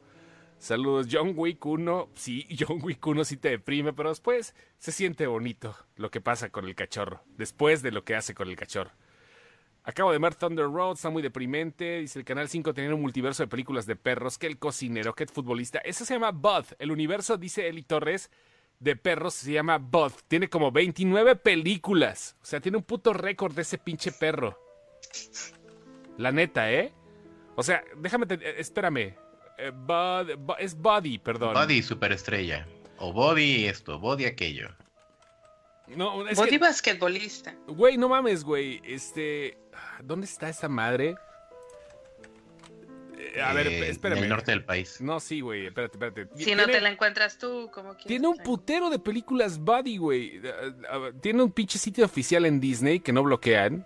Saludos, 0.58 1.08
John 1.12 1.34
Wick 1.36 1.66
1. 1.66 2.10
Sí, 2.16 2.48
John 2.60 2.80
Wick 2.82 3.06
1 3.06 3.26
sí 3.26 3.38
te 3.38 3.50
deprime, 3.50 3.94
pero 3.94 4.10
después 4.10 4.56
se 4.78 4.92
siente 4.92 5.28
bonito 5.28 5.76
lo 5.96 6.12
que 6.12 6.22
pasa 6.22 6.50
con 6.50 6.66
el 6.66 6.76
cachorro. 6.76 7.24
Después 7.38 7.82
de 7.82 7.92
lo 7.92 8.04
que 8.04 8.16
hace 8.16 8.34
con 8.34 8.50
el 8.50 8.56
cachorro. 8.56 8.92
Acabo 9.88 10.12
de 10.12 10.18
ver 10.18 10.34
Thunder 10.34 10.66
Road, 10.66 10.94
está 10.94 11.10
muy 11.12 11.22
deprimente. 11.22 12.00
Dice 12.00 12.18
el 12.20 12.26
Canal 12.26 12.50
5 12.50 12.74
tenía 12.74 12.94
un 12.94 13.02
multiverso 13.02 13.44
de 13.44 13.48
películas 13.48 13.86
de 13.86 13.96
perros. 13.96 14.38
Que 14.40 14.48
el 14.48 14.58
cocinero, 14.58 15.14
que 15.14 15.24
el 15.24 15.30
futbolista. 15.30 15.80
Eso 15.80 16.06
se 16.06 16.16
llama 16.16 16.32
Bud. 16.32 16.66
El 16.80 16.92
universo, 16.92 17.38
dice 17.38 17.68
Eli 17.68 17.84
Torres, 17.84 18.32
de 18.80 18.96
perros 18.96 19.36
se 19.36 19.52
llama 19.52 19.78
Bud. 19.78 20.12
Tiene 20.28 20.50
como 20.50 20.72
29 20.72 21.36
películas. 21.36 22.36
O 22.42 22.46
sea, 22.46 22.60
tiene 22.60 22.78
un 22.80 22.84
puto 22.84 23.14
récord 23.14 23.54
de 23.54 23.62
ese 23.62 23.78
pinche 23.78 24.12
perro. 24.12 24.60
La 26.18 26.32
neta, 26.32 26.72
¿eh? 26.72 26.92
O 27.56 27.64
sea, 27.64 27.84
déjame, 27.98 28.26
te- 28.26 28.36
eh, 28.36 28.56
espérame. 28.58 29.14
Eh, 29.58 29.72
Bud- 29.72 30.36
Bu- 30.46 30.56
es 30.60 30.76
Buddy, 30.76 31.20
perdón. 31.20 31.54
Body 31.54 31.82
superestrella. 31.84 32.68
O 32.98 33.14
body 33.14 33.66
esto, 33.66 34.00
body 34.00 34.26
aquello. 34.26 34.70
No, 35.88 36.28
es 36.28 36.38
Body 36.38 36.50
que, 36.52 36.58
basquetbolista. 36.58 37.56
güey, 37.68 37.98
no 37.98 38.10
mames, 38.10 38.44
güey. 38.44 38.82
Este, 38.84 39.58
¿dónde 40.04 40.26
está 40.26 40.50
esa 40.50 40.68
madre? 40.70 41.16
Eh, 43.18 43.42
a 43.42 43.54
ver, 43.54 43.68
Eh, 43.68 43.90
espérame. 43.90 44.18
En 44.20 44.24
el 44.26 44.30
norte 44.30 44.52
del 44.52 44.64
país. 44.66 45.00
No, 45.02 45.20
sí, 45.20 45.42
güey, 45.42 45.68
espérate, 45.68 45.96
espérate. 45.98 46.28
Si 46.38 46.46
Tiene- 46.46 46.64
no 46.66 46.68
te 46.72 46.82
la 46.82 46.90
encuentras 46.90 47.38
tú, 47.38 47.70
como 47.74 47.90
quieres. 47.92 48.08
Tiene 48.08 48.28
un 48.28 48.38
putero 48.38 48.90
de 48.90 49.00
películas 49.00 49.58
Buddy, 49.60 49.98
güey. 49.98 50.38
Eh, 50.38 50.42
eh, 50.44 51.14
Tiene 51.22 51.44
un 51.44 51.52
pinche 51.52 51.78
sitio 51.80 52.06
oficial 52.06 52.46
en 52.46 52.60
Disney 52.60 53.00
que 53.00 53.14
no 53.14 53.24
bloquean. 53.24 53.86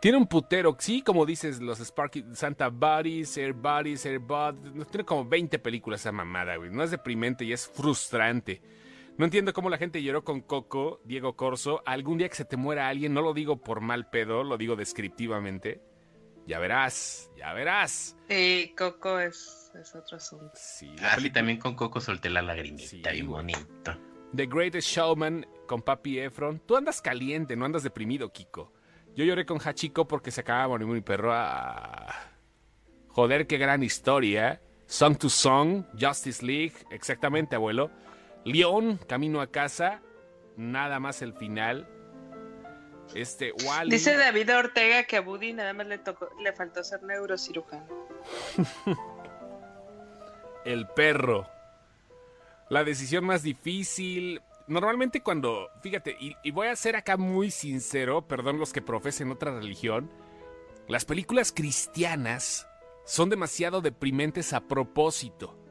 Tiene 0.00 0.18
un 0.18 0.26
putero, 0.26 0.76
sí, 0.78 1.00
como 1.02 1.24
dices, 1.24 1.60
los 1.60 1.80
Sparky, 1.80 2.24
Santa 2.34 2.68
Buddies, 2.68 3.36
Air 3.38 3.54
Buddies, 3.54 4.04
Air 4.04 4.18
Bud. 4.18 4.84
Tiene 4.90 5.04
como 5.04 5.24
20 5.24 5.58
películas 5.58 6.00
esa 6.00 6.12
mamada, 6.12 6.56
güey. 6.56 6.70
No 6.70 6.82
es 6.82 6.90
deprimente 6.90 7.44
y 7.44 7.52
es 7.52 7.66
frustrante. 7.66 8.60
No 9.18 9.24
entiendo 9.24 9.52
cómo 9.54 9.70
la 9.70 9.78
gente 9.78 10.02
lloró 10.02 10.24
con 10.24 10.42
Coco, 10.42 11.00
Diego 11.04 11.36
Corso. 11.36 11.82
Algún 11.86 12.18
día 12.18 12.28
que 12.28 12.34
se 12.36 12.44
te 12.44 12.56
muera 12.58 12.88
alguien, 12.88 13.14
no 13.14 13.22
lo 13.22 13.32
digo 13.32 13.62
por 13.62 13.80
mal 13.80 14.10
pedo, 14.10 14.44
lo 14.44 14.58
digo 14.58 14.76
descriptivamente. 14.76 15.80
Ya 16.46 16.58
verás, 16.58 17.30
ya 17.36 17.52
verás. 17.54 18.16
Sí, 18.28 18.74
Coco 18.76 19.18
es, 19.18 19.72
es 19.80 19.94
otro 19.94 20.18
asunto. 20.18 20.50
Sí, 20.54 20.88
la 21.00 21.14
Ah, 21.14 21.20
sí, 21.20 21.30
también 21.30 21.58
con 21.58 21.74
Coco 21.74 22.00
solté 22.00 22.28
la 22.28 22.42
lagrimita, 22.42 22.86
Sí, 22.88 23.02
bien 23.02 23.26
bonito. 23.26 23.96
The 24.34 24.46
Greatest 24.46 24.88
Showman 24.88 25.46
con 25.66 25.80
Papi 25.82 26.18
Efron. 26.18 26.60
Tú 26.60 26.76
andas 26.76 27.00
caliente, 27.00 27.56
no 27.56 27.64
andas 27.64 27.82
deprimido, 27.82 28.30
Kiko. 28.32 28.72
Yo 29.14 29.24
lloré 29.24 29.46
con 29.46 29.58
Hachiko 29.58 30.06
porque 30.06 30.30
se 30.30 30.42
acaba 30.42 30.62
de 30.64 30.68
morir 30.68 30.86
mi 30.88 31.00
perro. 31.00 31.30
Ah. 31.32 32.14
Joder, 33.08 33.46
qué 33.46 33.56
gran 33.56 33.82
historia. 33.82 34.60
Song 34.86 35.16
to 35.16 35.30
Song, 35.30 35.84
Justice 35.98 36.44
League, 36.44 36.74
exactamente, 36.90 37.56
abuelo. 37.56 37.90
León, 38.46 39.00
Camino 39.08 39.40
a 39.40 39.48
casa, 39.48 40.02
nada 40.56 41.00
más 41.00 41.20
el 41.20 41.34
final. 41.34 41.88
Este, 43.12 43.52
Wally. 43.64 43.90
Dice 43.90 44.16
David 44.16 44.54
Ortega 44.54 45.02
que 45.02 45.16
a 45.16 45.20
Woody 45.20 45.52
nada 45.52 45.72
más 45.72 45.88
le 45.88 45.98
tocó, 45.98 46.28
le 46.40 46.52
faltó 46.52 46.84
ser 46.84 47.02
neurocirujano. 47.02 47.88
El 50.64 50.86
perro. 50.86 51.48
La 52.70 52.84
decisión 52.84 53.24
más 53.24 53.42
difícil. 53.42 54.40
Normalmente 54.68 55.22
cuando, 55.22 55.68
fíjate, 55.82 56.16
y, 56.20 56.36
y 56.44 56.52
voy 56.52 56.68
a 56.68 56.76
ser 56.76 56.94
acá 56.94 57.16
muy 57.16 57.50
sincero, 57.50 58.28
perdón 58.28 58.60
los 58.60 58.72
que 58.72 58.80
profesen 58.80 59.32
otra 59.32 59.56
religión, 59.56 60.08
las 60.86 61.04
películas 61.04 61.52
cristianas 61.52 62.68
son 63.04 63.28
demasiado 63.28 63.80
deprimentes 63.80 64.52
a 64.52 64.60
propósito. 64.60 65.65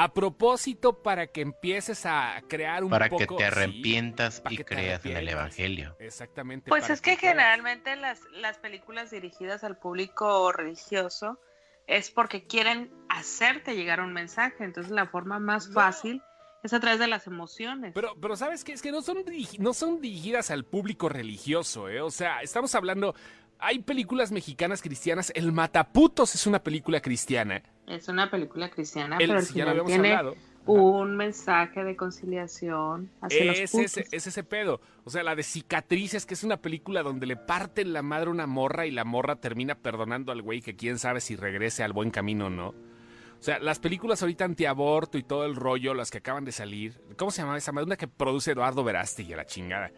A 0.00 0.12
propósito 0.14 1.02
para 1.02 1.26
que 1.26 1.40
empieces 1.40 2.06
a 2.06 2.40
crear 2.48 2.84
un 2.84 2.90
Para 2.90 3.08
poco... 3.08 3.26
que 3.26 3.34
te 3.34 3.44
arrepientas 3.44 4.40
para 4.40 4.54
y 4.54 4.56
que 4.58 4.64
creas 4.64 5.04
en 5.04 5.16
el. 5.16 5.28
Evangelio. 5.28 5.96
exactamente. 5.98 6.68
Pues 6.68 6.82
para 6.82 6.94
es 6.94 7.00
que 7.00 7.16
generalmente 7.16 7.96
las, 7.96 8.20
las 8.32 8.58
películas 8.58 9.10
dirigidas 9.10 9.64
al 9.64 9.76
público 9.76 10.52
religioso 10.52 11.40
es 11.88 12.10
porque 12.12 12.46
quieren 12.46 12.92
hacerte 13.08 13.74
llegar 13.74 14.00
un 14.00 14.12
mensaje. 14.12 14.62
Entonces 14.62 14.92
la 14.92 15.06
forma 15.06 15.40
más 15.40 15.66
No. 15.68 15.74
fácil 15.74 16.22
es 16.62 16.72
a 16.72 16.78
través 16.78 17.00
de 17.00 17.08
las 17.08 17.26
emociones. 17.26 17.92
Pero, 17.92 18.14
pero 18.20 18.36
¿sabes 18.36 18.62
qué? 18.62 18.74
Es 18.74 18.82
que 18.82 18.92
no 18.92 19.02
son, 19.02 19.24
no 19.58 19.74
son 19.74 20.00
dirigidas 20.00 20.52
al 20.52 20.64
público 20.64 21.08
religioso, 21.08 21.88
¿eh? 21.88 22.00
O 22.02 22.10
sea, 22.10 22.40
estamos 22.42 22.74
hablando... 22.76 23.16
Hay 23.60 23.80
películas 23.80 24.30
mexicanas 24.30 24.80
cristianas. 24.80 25.32
El 25.34 25.50
Mataputos 25.50 26.36
es 26.36 26.46
una 26.46 26.62
película 26.62 27.00
cristiana. 27.00 27.64
Es 27.88 28.08
una 28.08 28.30
película 28.30 28.70
cristiana, 28.70 29.16
El- 29.18 29.26
pero 29.28 29.38
al 29.38 29.44
si 29.46 29.54
ya 29.54 29.64
lo 29.64 29.70
final 29.72 29.80
habíamos 29.80 29.92
tiene 29.92 30.14
hablado. 30.16 30.36
un 30.66 31.16
mensaje 31.16 31.82
de 31.84 31.96
conciliación 31.96 33.10
hacia 33.22 33.44
los 33.46 33.58
Es 33.58 33.70
putos. 33.70 33.96
ese, 33.96 34.16
es 34.16 34.26
ese 34.26 34.44
pedo. 34.44 34.80
O 35.04 35.10
sea, 35.10 35.22
la 35.22 35.34
de 35.34 35.42
Cicatrices, 35.42 36.26
que 36.26 36.34
es 36.34 36.44
una 36.44 36.58
película 36.58 37.02
donde 37.02 37.26
le 37.26 37.36
parten 37.36 37.92
la 37.92 38.02
madre 38.02 38.28
una 38.30 38.46
morra 38.46 38.86
y 38.86 38.90
la 38.90 39.04
morra 39.04 39.36
termina 39.36 39.74
perdonando 39.76 40.30
al 40.32 40.42
güey 40.42 40.60
que 40.60 40.76
quién 40.76 40.98
sabe 40.98 41.20
si 41.20 41.36
regrese 41.36 41.82
al 41.82 41.92
buen 41.94 42.10
camino 42.10 42.46
o 42.46 42.50
no. 42.50 42.68
O 42.68 43.42
sea, 43.42 43.58
las 43.60 43.78
películas 43.78 44.20
ahorita 44.20 44.44
antiaborto 44.44 45.16
y 45.16 45.22
todo 45.22 45.46
el 45.46 45.54
rollo, 45.54 45.94
las 45.94 46.10
que 46.10 46.18
acaban 46.18 46.44
de 46.44 46.50
salir. 46.52 47.00
¿Cómo 47.16 47.30
se 47.30 47.40
llama 47.42 47.56
esa 47.56 47.70
madre? 47.72 47.86
Una 47.86 47.96
que 47.96 48.08
produce 48.08 48.50
Eduardo 48.50 48.82
Verástegui, 48.82 49.32
a 49.32 49.36
la 49.36 49.46
chingada. 49.46 49.90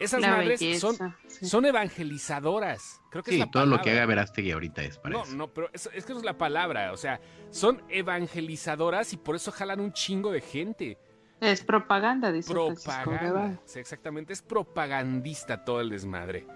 Esas 0.00 0.20
La 0.22 0.30
madres 0.30 0.58
belleza, 0.60 0.80
son, 0.94 1.14
sí. 1.28 1.46
son 1.46 1.66
evangelizadoras. 1.66 3.00
Creo 3.10 3.22
que 3.22 3.30
es 3.30 3.34
Sí, 3.34 3.40
la 3.40 3.50
todo 3.50 3.66
lo 3.66 3.80
que 3.80 3.90
haga 3.90 4.06
Verástegui 4.06 4.50
ahorita 4.50 4.82
es 4.82 4.98
para 4.98 5.14
No, 5.14 5.22
eso. 5.24 5.36
no, 5.36 5.48
pero 5.52 5.68
es, 5.72 5.88
es 5.92 6.04
que 6.06 6.12
no 6.14 6.18
es 6.18 6.24
la 6.24 6.38
palabra. 6.38 6.92
O 6.92 6.96
sea, 6.96 7.20
son 7.50 7.82
evangelizadoras 7.88 9.12
y 9.12 9.18
por 9.18 9.36
eso 9.36 9.52
jalan 9.52 9.78
un 9.80 9.92
chingo 9.92 10.32
de 10.32 10.40
gente. 10.40 10.98
Es 11.40 11.62
propaganda, 11.62 12.32
dice 12.32 12.52
Propaganda. 12.52 13.60
Sí, 13.64 13.78
exactamente. 13.78 14.32
Es 14.32 14.42
propagandista 14.42 15.64
todo 15.64 15.80
el 15.80 15.90
desmadre. 15.90 16.46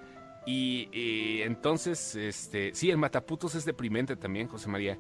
Y, 0.47 0.88
y 0.92 1.42
entonces, 1.42 2.14
este, 2.16 2.74
sí, 2.74 2.90
el 2.90 2.99
mataputos 2.99 3.55
es 3.55 3.64
deprimente 3.64 4.16
también, 4.16 4.47
José 4.49 4.68
María, 4.68 4.99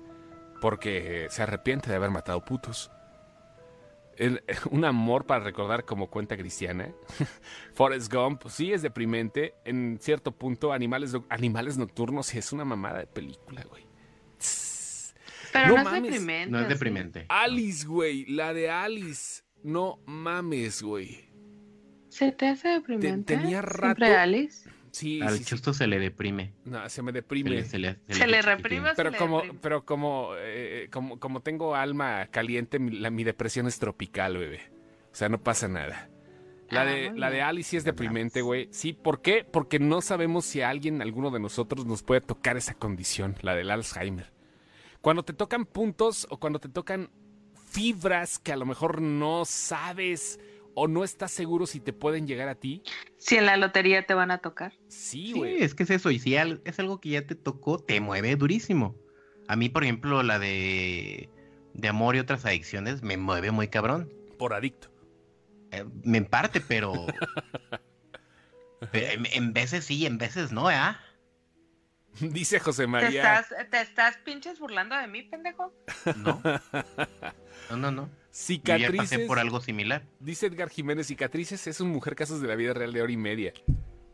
porque 0.60 1.26
se 1.30 1.42
arrepiente 1.42 1.90
de 1.90 1.96
haber 1.96 2.10
matado 2.10 2.42
putos. 2.44 2.90
El- 4.18 4.42
un 4.70 4.84
amor 4.84 5.24
para 5.26 5.44
recordar 5.44 5.84
como 5.84 6.08
cuenta 6.10 6.36
cristiana. 6.36 6.90
Forrest 7.74 8.12
Gump, 8.12 8.42
sí 8.48 8.72
es 8.72 8.82
deprimente. 8.82 9.54
En 9.64 9.98
cierto 10.00 10.32
punto, 10.32 10.72
Animales, 10.72 11.16
Animales 11.28 11.76
Nocturnos 11.78 12.34
es 12.34 12.52
una 12.52 12.64
mamada 12.64 13.00
de 13.00 13.06
película, 13.06 13.62
güey. 13.68 13.84
Pero 15.52 15.68
No 15.68 15.74
no, 15.74 15.78
es 15.78 15.84
mames. 15.84 16.02
deprimente. 16.02 16.50
No 16.50 16.58
es 16.58 16.66
¿sí? 16.66 16.72
deprimente. 16.72 17.26
Alice, 17.28 17.86
güey, 17.86 18.24
la 18.26 18.52
de 18.52 18.70
Alice. 18.70 19.42
No 19.62 20.00
mames, 20.04 20.82
güey. 20.82 21.28
¿Se 22.08 22.32
te 22.32 22.48
hace 22.48 22.68
deprimente? 22.68 23.36
tenía 23.36 23.60
¿Siempre 23.62 23.78
rato- 23.78 24.04
Alice? 24.20 24.68
Sí, 24.94 25.20
Al 25.20 25.32
sí, 25.32 25.38
sí. 25.38 25.44
chusto 25.46 25.74
se 25.74 25.88
le 25.88 25.98
deprime. 25.98 26.52
No, 26.64 26.88
se 26.88 27.02
me 27.02 27.10
Se 27.10 27.14
deprime. 27.16 27.50
le, 27.50 27.64
se 27.64 27.78
le- 27.80 27.98
Se 28.08 28.28
le 28.28 28.40
reprime. 28.42 28.90
pero 28.94 29.10
le 29.10 29.18
como, 29.18 29.38
deprime. 29.38 29.58
pero 29.60 29.84
como, 29.84 30.30
eh, 30.38 30.88
como, 30.92 31.18
como 31.18 31.40
tengo 31.40 31.74
alma 31.74 32.28
caliente, 32.30 32.78
mi, 32.78 32.92
la- 32.98 33.10
mi 33.10 33.24
depresión 33.24 33.66
es 33.66 33.80
tropical, 33.80 34.38
bebé. 34.38 34.60
O 35.12 35.16
sea, 35.16 35.28
no 35.28 35.42
pasa 35.42 35.66
nada. 35.66 36.08
La 36.70 36.82
Ah, 36.82 36.84
de, 36.86 37.12
la 37.12 37.30
de. 37.30 37.42
Alice 37.42 37.70
sí 37.70 37.76
es 37.76 37.82
deprimente, 37.84 38.40
güey. 38.40 38.68
Sí, 38.70 38.92
¿por 38.92 39.20
qué? 39.20 39.44
Porque 39.44 39.78
no 39.80 40.00
sabemos 40.00 40.44
si 40.44 40.60
a 40.60 40.70
alguien, 40.70 41.02
alguno 41.02 41.30
de 41.32 41.40
nosotros, 41.40 41.84
nos 41.86 42.02
puede 42.04 42.20
tocar 42.20 42.56
esa 42.56 42.74
condición, 42.74 43.34
la 43.42 43.54
del 43.56 43.70
Alzheimer. 43.72 44.32
Cuando 45.00 45.24
te 45.24 45.32
tocan 45.32 45.66
puntos 45.66 46.26
o 46.30 46.38
cuando 46.38 46.60
te 46.60 46.68
tocan 46.68 47.10
fibras 47.68 48.38
que 48.38 48.52
a 48.52 48.56
lo 48.56 48.64
mejor 48.66 49.02
no 49.02 49.44
sabes 49.44 50.38
o 50.74 50.88
no 50.88 51.04
estás 51.04 51.30
seguro 51.30 51.66
si 51.66 51.80
te 51.80 51.92
pueden 51.92 52.26
llegar 52.26 52.48
a 52.48 52.54
ti. 52.54 52.82
Si 53.26 53.36
en 53.36 53.46
la 53.46 53.56
lotería 53.56 54.04
te 54.06 54.12
van 54.12 54.30
a 54.30 54.38
tocar. 54.38 54.72
Sí, 54.88 55.28
Sí, 55.28 55.32
güey. 55.32 55.62
es 55.62 55.74
que 55.74 55.84
es 55.84 55.90
eso. 55.90 56.10
Y 56.10 56.18
si 56.18 56.36
es 56.36 56.78
algo 56.78 57.00
que 57.00 57.08
ya 57.08 57.26
te 57.26 57.34
tocó, 57.34 57.78
te 57.78 57.98
mueve 58.00 58.36
durísimo. 58.36 58.94
A 59.48 59.56
mí, 59.56 59.70
por 59.70 59.82
ejemplo, 59.82 60.22
la 60.22 60.38
de, 60.38 61.30
de 61.72 61.88
amor 61.88 62.16
y 62.16 62.18
otras 62.18 62.44
adicciones 62.44 63.02
me 63.02 63.16
mueve 63.16 63.50
muy 63.50 63.68
cabrón. 63.68 64.12
Por 64.38 64.52
adicto. 64.52 64.90
Eh, 65.70 65.86
me 66.02 66.20
parte, 66.20 66.60
pero. 66.60 66.92
pero 68.92 69.06
en, 69.12 69.24
en 69.32 69.52
veces 69.54 69.86
sí, 69.86 70.04
en 70.04 70.18
veces 70.18 70.52
no, 70.52 70.70
¿eh? 70.70 70.76
Dice 72.20 72.60
José 72.60 72.82
¿Te 72.82 72.88
María. 72.88 73.38
estás, 73.40 73.70
¿Te 73.70 73.80
estás 73.80 74.18
pinches 74.18 74.58
burlando 74.60 74.96
de 74.96 75.06
mí, 75.06 75.22
pendejo? 75.22 75.72
No. 76.16 76.42
No, 77.70 77.76
no, 77.78 77.90
no. 77.90 78.10
Yo 78.34 78.40
ya 78.64 78.78
Cicatrices. 78.78 78.96
pasé 78.96 79.26
por 79.26 79.38
algo 79.38 79.60
similar. 79.60 80.02
Dice 80.18 80.46
Edgar 80.46 80.68
Jiménez, 80.68 81.06
cicatrices 81.06 81.68
es 81.68 81.80
un 81.80 81.90
mujer 81.90 82.16
casos 82.16 82.40
de 82.40 82.48
la 82.48 82.56
vida 82.56 82.74
real 82.74 82.92
de 82.92 83.00
hora 83.00 83.12
y 83.12 83.16
media. 83.16 83.52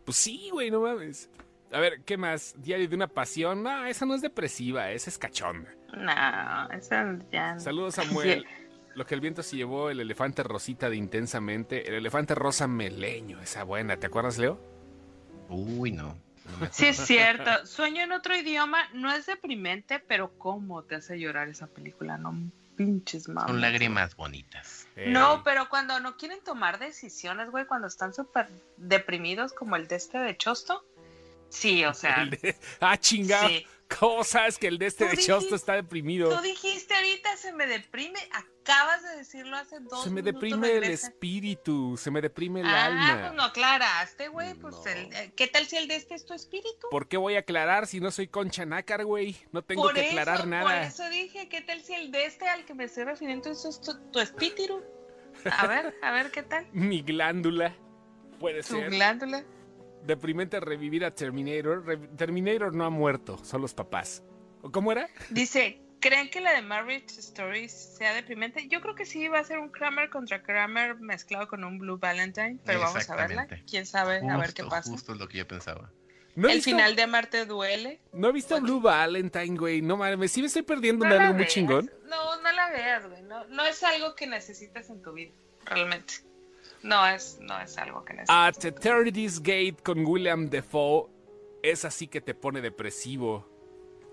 Pues 0.05 0.19
sí, 0.19 0.51
güey, 0.53 0.71
no 0.71 0.83
mames. 0.83 1.31
A 1.73 1.81
ver, 1.81 2.03
¿qué 2.05 2.19
más? 2.19 2.55
Diario 2.59 2.87
de 2.87 2.95
una 2.97 3.09
pasión. 3.09 3.63
No, 3.63 3.87
esa 3.87 4.05
no 4.05 4.15
es 4.15 4.21
depresiva, 4.21 4.91
esa 4.91 5.09
es 5.09 5.17
cachonda. 5.17 5.73
No, 5.97 6.71
eso 6.77 6.95
ya. 7.33 7.55
no. 7.55 7.61
Saludos, 7.61 7.95
Samuel. 7.97 8.45
Lo 8.95 9.07
que 9.07 9.15
el 9.15 9.23
viento 9.23 9.43
se 9.43 9.57
llevó, 9.57 9.89
el 9.89 10.01
elefante 10.01 10.43
rosita 10.43 10.91
de 10.91 10.97
intensamente. 10.97 11.89
El 11.89 11.95
elefante 11.95 12.35
rosa 12.35 12.67
meleño, 12.67 13.41
esa 13.41 13.65
buena. 13.65 13.97
¿Te 13.97 14.09
acuerdas, 14.09 14.37
Leo? 14.37 14.61
Uy, 15.49 15.93
no. 15.93 16.19
Sí, 16.73 16.87
es 16.87 16.97
cierto. 16.99 17.65
Sueño 17.65 18.03
en 18.03 18.13
otro 18.13 18.37
idioma 18.37 18.89
no 18.93 19.11
es 19.13 19.25
deprimente, 19.25 19.99
pero 20.01 20.37
¿cómo 20.37 20.83
te 20.83 20.97
hace 20.97 21.19
llorar 21.19 21.49
esa 21.49 21.69
película? 21.69 22.19
No 22.19 22.51
pinches 22.85 23.29
mames. 23.29 23.51
Son 23.51 23.61
lágrimas 23.61 24.17
bonitas. 24.17 24.87
Eh, 24.97 25.11
No, 25.11 25.43
pero 25.45 25.69
cuando 25.69 26.01
no 26.01 26.17
quieren 26.17 26.43
tomar 26.43 26.79
decisiones, 26.79 27.51
güey, 27.51 27.67
cuando 27.67 27.89
están 27.89 28.15
súper 28.15 28.49
deprimidos 28.79 29.53
como 29.53 29.77
el 29.77 29.87
de 29.87 29.97
este 29.97 30.19
de 30.19 30.37
Chosto. 30.37 30.85
Sí, 31.51 31.85
o 31.85 31.93
sea. 31.93 32.25
de- 32.31 32.57
Ah, 32.81 32.97
chingado. 32.97 33.49
sí. 33.49 33.67
¿Cómo 33.99 34.25
sabes 34.25 34.57
que 34.57 34.67
el 34.69 34.79
de 34.79 34.87
este 34.87 35.07
de 35.09 35.17
Chosto 35.17 35.55
está 35.55 35.75
deprimido? 35.75 36.35
Tú 36.35 36.41
dijiste 36.43 36.95
ahorita 36.95 37.37
se 37.37 37.53
me 37.53 37.67
deprime. 37.67 38.19
Acabas 38.33 39.03
de 39.03 39.17
decirlo 39.17 39.57
hace 39.57 39.81
dos 39.81 40.05
Se 40.05 40.11
me 40.11 40.23
minutos, 40.23 40.41
deprime 40.41 40.73
el 40.77 40.85
espíritu, 40.85 41.97
se 41.97 42.11
me 42.11 42.21
deprime 42.21 42.61
el 42.61 42.67
Ah, 42.67 42.87
alma. 42.87 43.19
pues 43.21 43.33
no 43.35 43.43
aclaraste, 43.43 44.29
güey. 44.29 44.55
Pues 44.55 44.77
No. 44.77 44.87
el- 44.87 45.13
eh, 45.15 45.33
¿qué 45.37 45.49
tal 45.49 45.67
si 45.67 45.77
el 45.77 45.89
de 45.89 45.97
este 45.97 46.15
es 46.15 46.25
tu 46.25 46.35
espíritu? 46.35 46.89
¿Por 46.91 47.09
qué 47.09 47.17
voy 47.17 47.35
a 47.37 47.41
aclarar 47.41 47.87
si 47.87 48.01
no 48.01 48.11
soy 48.11 48.29
concha 48.29 48.65
nácar, 48.65 49.05
güey? 49.05 49.37
No 49.53 49.63
tengo 49.63 49.83
por 49.83 49.95
que 49.95 50.01
eso, 50.03 50.11
aclarar 50.11 50.39
por 50.39 50.47
nada. 50.49 50.83
eso 50.87 51.09
dije, 51.11 51.49
¿qué 51.49 51.61
tal 51.61 51.83
si 51.83 51.95
el 51.95 52.11
de 52.13 52.27
este 52.27 52.49
al 52.49 52.65
que 52.65 52.75
me 52.75 52.85
estoy 52.85 53.05
refiriendo 53.05 53.51
es 53.51 53.81
tu, 53.81 54.11
tu 54.13 54.21
espíritu? 54.21 54.83
A 55.59 55.67
ver, 55.67 55.95
a 56.03 56.13
ver 56.13 56.31
qué 56.31 56.43
tal. 56.43 56.67
Mi 56.73 57.03
glándula. 57.03 57.75
Puede 58.39 58.63
Tu 58.63 58.75
ser. 58.77 58.91
glándula. 58.91 59.45
Deprimente 60.05 60.59
revivir 60.61 61.05
a 61.05 61.15
Terminator. 61.15 61.85
Re- 61.87 61.97
Terminator 62.17 62.75
no 62.75 62.85
ha 62.85 62.91
muerto, 62.91 63.39
son 63.45 63.63
los 63.63 63.75
papás. 63.75 64.23
¿O 64.63 64.71
¿Cómo 64.71 64.93
era? 64.93 65.09
Dice, 65.31 65.81
¿creen 66.01 66.31
que 66.31 66.41
la 66.41 66.53
de 66.53 66.63
Marriage 66.63 67.07
Stories 67.19 67.73
sea 67.99 68.13
deprimente? 68.15 68.67
Yo 68.69 68.81
creo 68.81 68.95
que 68.95 69.05
sí, 69.07 69.29
va 69.29 69.39
a 69.41 69.45
ser 69.45 69.59
un 69.59 69.69
Kramer 69.71 70.11
contra 70.11 70.43
Kramer 70.43 70.97
mezclado 70.97 71.49
con 71.49 71.65
un 71.65 71.79
Blue 71.79 71.99
Valentine, 71.99 72.59
pero 72.65 72.81
vamos 72.81 73.09
a 73.09 73.17
verla. 73.17 73.47
¿Quién 73.69 73.87
sabe? 73.87 74.21
a 74.29 74.37
ver 74.39 74.53
qué 74.55 74.65
pasa. 74.65 74.91
Justo 74.91 75.13
es 75.13 75.19
lo 75.19 75.29
que 75.29 75.39
yo 75.39 75.47
pensaba. 75.49 75.91
No 76.37 76.49
he 76.49 76.53
El 76.53 76.59
visto- 76.59 76.71
final 76.71 76.95
de 76.97 77.07
Marte 77.07 77.45
duele. 77.45 78.01
No 78.13 78.29
he 78.29 78.33
visto 78.33 78.61
Blue 78.61 78.81
Valentine, 78.81 79.57
güey. 79.59 79.83
No 79.83 79.97
mames, 79.97 80.31
sí 80.31 80.41
me 80.41 80.47
estoy 80.47 80.63
perdiendo 80.63 81.05
No 81.05 81.13
de 81.15 81.21
algo 81.21 81.35
muy 81.35 81.47
chingón. 81.47 81.91
No, 82.09 82.41
no 82.41 82.53
la 82.53 82.71
veas, 82.71 83.07
güey. 83.09 83.23
No, 83.23 83.45
no 83.49 83.65
es 83.65 83.83
algo 83.83 84.15
que 84.15 84.27
necesitas 84.27 84.89
en 84.91 85.03
tu 85.03 85.13
vida, 85.13 85.33
realmente. 85.65 86.15
No 86.83 87.07
es, 87.07 87.39
no 87.41 87.61
es 87.61 87.77
algo 87.79 88.05
que 88.05 88.15
necesitas. 88.15 88.59
At 88.59 88.65
Eternity's 88.65 89.41
Gate 89.41 89.77
con 89.83 90.05
William 90.07 90.49
Defoe. 90.49 91.09
Es 91.63 91.85
así 91.85 92.07
que 92.09 92.21
te 92.21 92.35
pone 92.35 92.61
depresivo. 92.61 93.47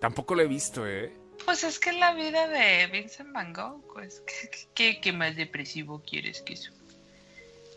Tampoco 0.02 0.36
lo 0.36 0.42
he 0.42 0.48
visto, 0.48 0.86
¿eh? 0.88 1.16
Pues 1.46 1.64
es 1.64 1.80
que 1.80 1.94
la 1.94 2.14
vida 2.14 2.48
de 2.48 2.88
Vincent 2.88 3.32
Van 3.32 3.54
Gogh, 3.54 3.82
pues, 3.94 4.24
¿qué, 4.76 5.00
qué 5.00 5.14
más 5.14 5.36
depresivo 5.36 6.02
quieres 6.06 6.42
que 6.42 6.54
eso? 6.54 6.72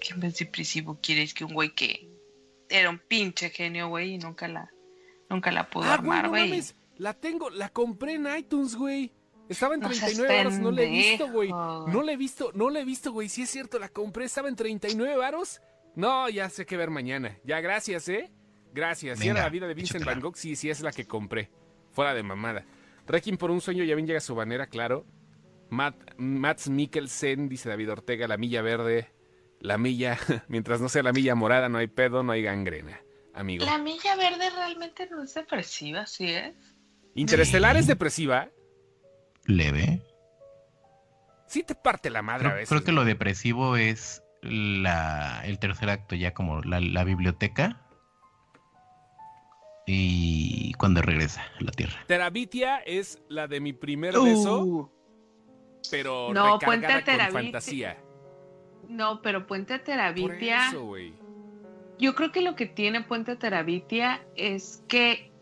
¿Qué 0.00 0.14
más 0.14 0.38
depresivo 0.38 0.98
quieres 1.00 1.34
que 1.34 1.44
un 1.44 1.52
güey 1.54 1.74
que 1.74 2.08
era 2.68 2.88
un 2.88 2.98
pinche 2.98 3.50
genio, 3.50 3.88
güey, 3.88 4.14
y 4.14 4.18
nunca 4.18 4.48
la, 4.48 4.72
nunca 5.28 5.52
la 5.52 5.68
pudo 5.68 5.84
Ah, 5.84 5.94
armar, 5.94 6.28
güey, 6.28 6.50
no 6.50 6.64
La 6.96 7.14
tengo, 7.14 7.50
la 7.50 7.68
compré 7.68 8.14
en 8.14 8.26
iTunes, 8.34 8.76
güey. 8.76 9.12
Estaba 9.50 9.74
en 9.74 9.80
No 9.80 9.92
seas 9.92 10.14
39 10.14 10.36
varos, 10.36 10.58
no 10.60 10.70
la 10.70 10.82
he 10.82 10.88
visto, 10.88 11.28
güey. 11.28 11.50
No 11.50 12.02
la 12.02 12.12
he 12.12 12.16
visto, 12.16 12.52
no 12.54 12.70
la 12.70 12.80
he 12.80 12.84
visto, 12.84 13.10
güey. 13.10 13.28
Sí 13.28 13.42
es 13.42 13.50
cierto, 13.50 13.80
la 13.80 13.88
compré, 13.88 14.26
estaba 14.26 14.48
en 14.48 14.54
39 14.54 15.16
varos. 15.16 15.60
No, 15.96 16.28
ya 16.28 16.48
sé 16.48 16.64
qué 16.64 16.76
ver 16.76 16.90
mañana. 16.90 17.36
Ya, 17.42 17.60
gracias, 17.60 18.08
¿eh? 18.08 18.30
Gracias. 18.72 19.18
Si 19.18 19.26
era 19.26 19.42
la 19.42 19.48
vida 19.48 19.66
de 19.66 19.74
Vincent. 19.74 20.04
Van 20.04 20.20
Gogh, 20.20 20.36
sí, 20.36 20.54
sí 20.54 20.70
es 20.70 20.82
la 20.82 20.92
que 20.92 21.04
compré. 21.04 21.50
Fuera 21.90 22.14
de 22.14 22.22
mamada. 22.22 22.64
Requiem 23.08 23.36
por 23.36 23.50
un 23.50 23.60
sueño, 23.60 23.82
ya 23.82 23.96
bien 23.96 24.06
llega 24.06 24.20
su 24.20 24.36
banera, 24.36 24.68
claro. 24.68 25.04
Matt, 25.68 25.96
Mats 26.16 26.68
Mikkelsen, 26.68 27.48
dice 27.48 27.68
David 27.68 27.90
Ortega, 27.90 28.28
la 28.28 28.36
milla 28.36 28.62
verde, 28.62 29.10
la 29.58 29.78
milla, 29.78 30.16
mientras 30.48 30.80
no 30.80 30.88
sea 30.88 31.02
la 31.02 31.12
milla 31.12 31.34
morada, 31.34 31.68
no 31.68 31.78
hay 31.78 31.88
pedo, 31.88 32.22
no 32.22 32.30
hay 32.30 32.42
gangrena, 32.42 33.00
amigo. 33.34 33.64
La 33.64 33.78
milla 33.78 34.14
verde 34.14 34.48
realmente 34.50 35.08
no 35.10 35.24
es 35.24 35.34
depresiva, 35.34 36.06
¿sí 36.06 36.26
es? 36.26 36.54
Interestelar 37.14 37.76
es 37.76 37.88
depresiva. 37.88 38.48
Leve. 39.46 40.02
Sí 41.46 41.62
te 41.62 41.74
parte 41.74 42.10
la 42.10 42.22
madre 42.22 42.46
a 42.46 42.50
Creo, 42.50 42.56
veces. 42.60 42.68
creo 42.68 42.84
que 42.84 42.92
lo 42.92 43.04
depresivo 43.04 43.76
es 43.76 44.22
la, 44.42 45.40
el 45.44 45.58
tercer 45.58 45.90
acto, 45.90 46.14
ya 46.14 46.32
como 46.32 46.60
la, 46.62 46.80
la 46.80 47.04
biblioteca. 47.04 47.80
Y 49.86 50.72
cuando 50.74 51.02
regresa 51.02 51.42
a 51.58 51.64
la 51.64 51.72
Tierra. 51.72 51.96
Terabitia 52.06 52.78
es 52.78 53.20
la 53.28 53.48
de 53.48 53.60
mi 53.60 53.72
primer 53.72 54.12
beso, 54.14 54.62
Uh, 54.64 54.90
pero 55.90 56.32
No, 56.32 56.58
recargada 56.58 56.66
Puente 57.00 57.16
con 57.18 57.32
fantasía. 57.32 57.96
no, 58.88 59.20
pero 59.22 59.46
Puente 59.46 59.76
Por 59.78 59.84
Terabitia, 59.84 60.68
eso, 60.68 60.84
güey. 60.84 61.14
yo 61.98 62.14
creo 62.14 62.30
que 62.30 62.42
lo 62.42 62.54
que 62.54 62.66
tiene 62.66 63.00
Puente 63.00 63.34
Terabitia 63.34 64.22
es 64.36 64.84
que 64.86 65.32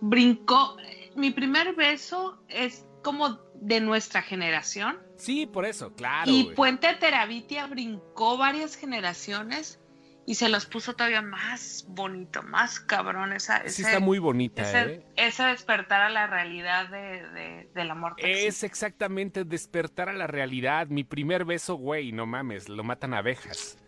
brincó. 0.00 0.76
Mi 1.16 1.30
primer 1.30 1.74
beso 1.74 2.42
es 2.48 2.86
como 3.02 3.40
de 3.54 3.80
nuestra 3.80 4.22
generación. 4.22 4.98
Sí, 5.16 5.46
por 5.46 5.64
eso, 5.66 5.94
claro. 5.94 6.30
y. 6.30 6.52
Puente 6.54 6.92
Terabitia 6.94 7.66
brincó 7.66 8.36
varias 8.38 8.76
generaciones 8.76 9.78
y 10.24 10.36
se 10.36 10.48
los 10.48 10.66
puso 10.66 10.94
todavía 10.94 11.20
más 11.22 11.84
bonito, 11.88 12.42
más 12.42 12.78
cabrón. 12.80 13.32
Esa, 13.32 13.60
Sí 13.62 13.66
ese, 13.66 13.82
está 13.82 14.00
muy 14.00 14.18
bonita, 14.20 14.62
ese, 14.62 14.94
¿eh? 14.94 15.06
ese 15.16 15.42
despertar 15.44 16.00
a 16.00 16.08
la 16.10 16.26
realidad 16.28 16.88
de, 16.88 17.28
de- 17.30 17.70
del 17.74 17.90
amor. 17.90 18.12
tóxico. 18.12 18.28
Es 18.28 18.62
exactamente 18.62 19.44
despertar 19.44 20.08
a 20.08 20.12
la 20.12 20.26
realidad. 20.28 20.86
Mi 20.88 21.02
primer 21.04 21.44
beso, 21.44 21.74
güey, 21.74 22.12
no 22.12 22.24
mames, 22.26 22.68
lo 22.68 22.84
matan 22.84 23.14
abejas. 23.14 23.78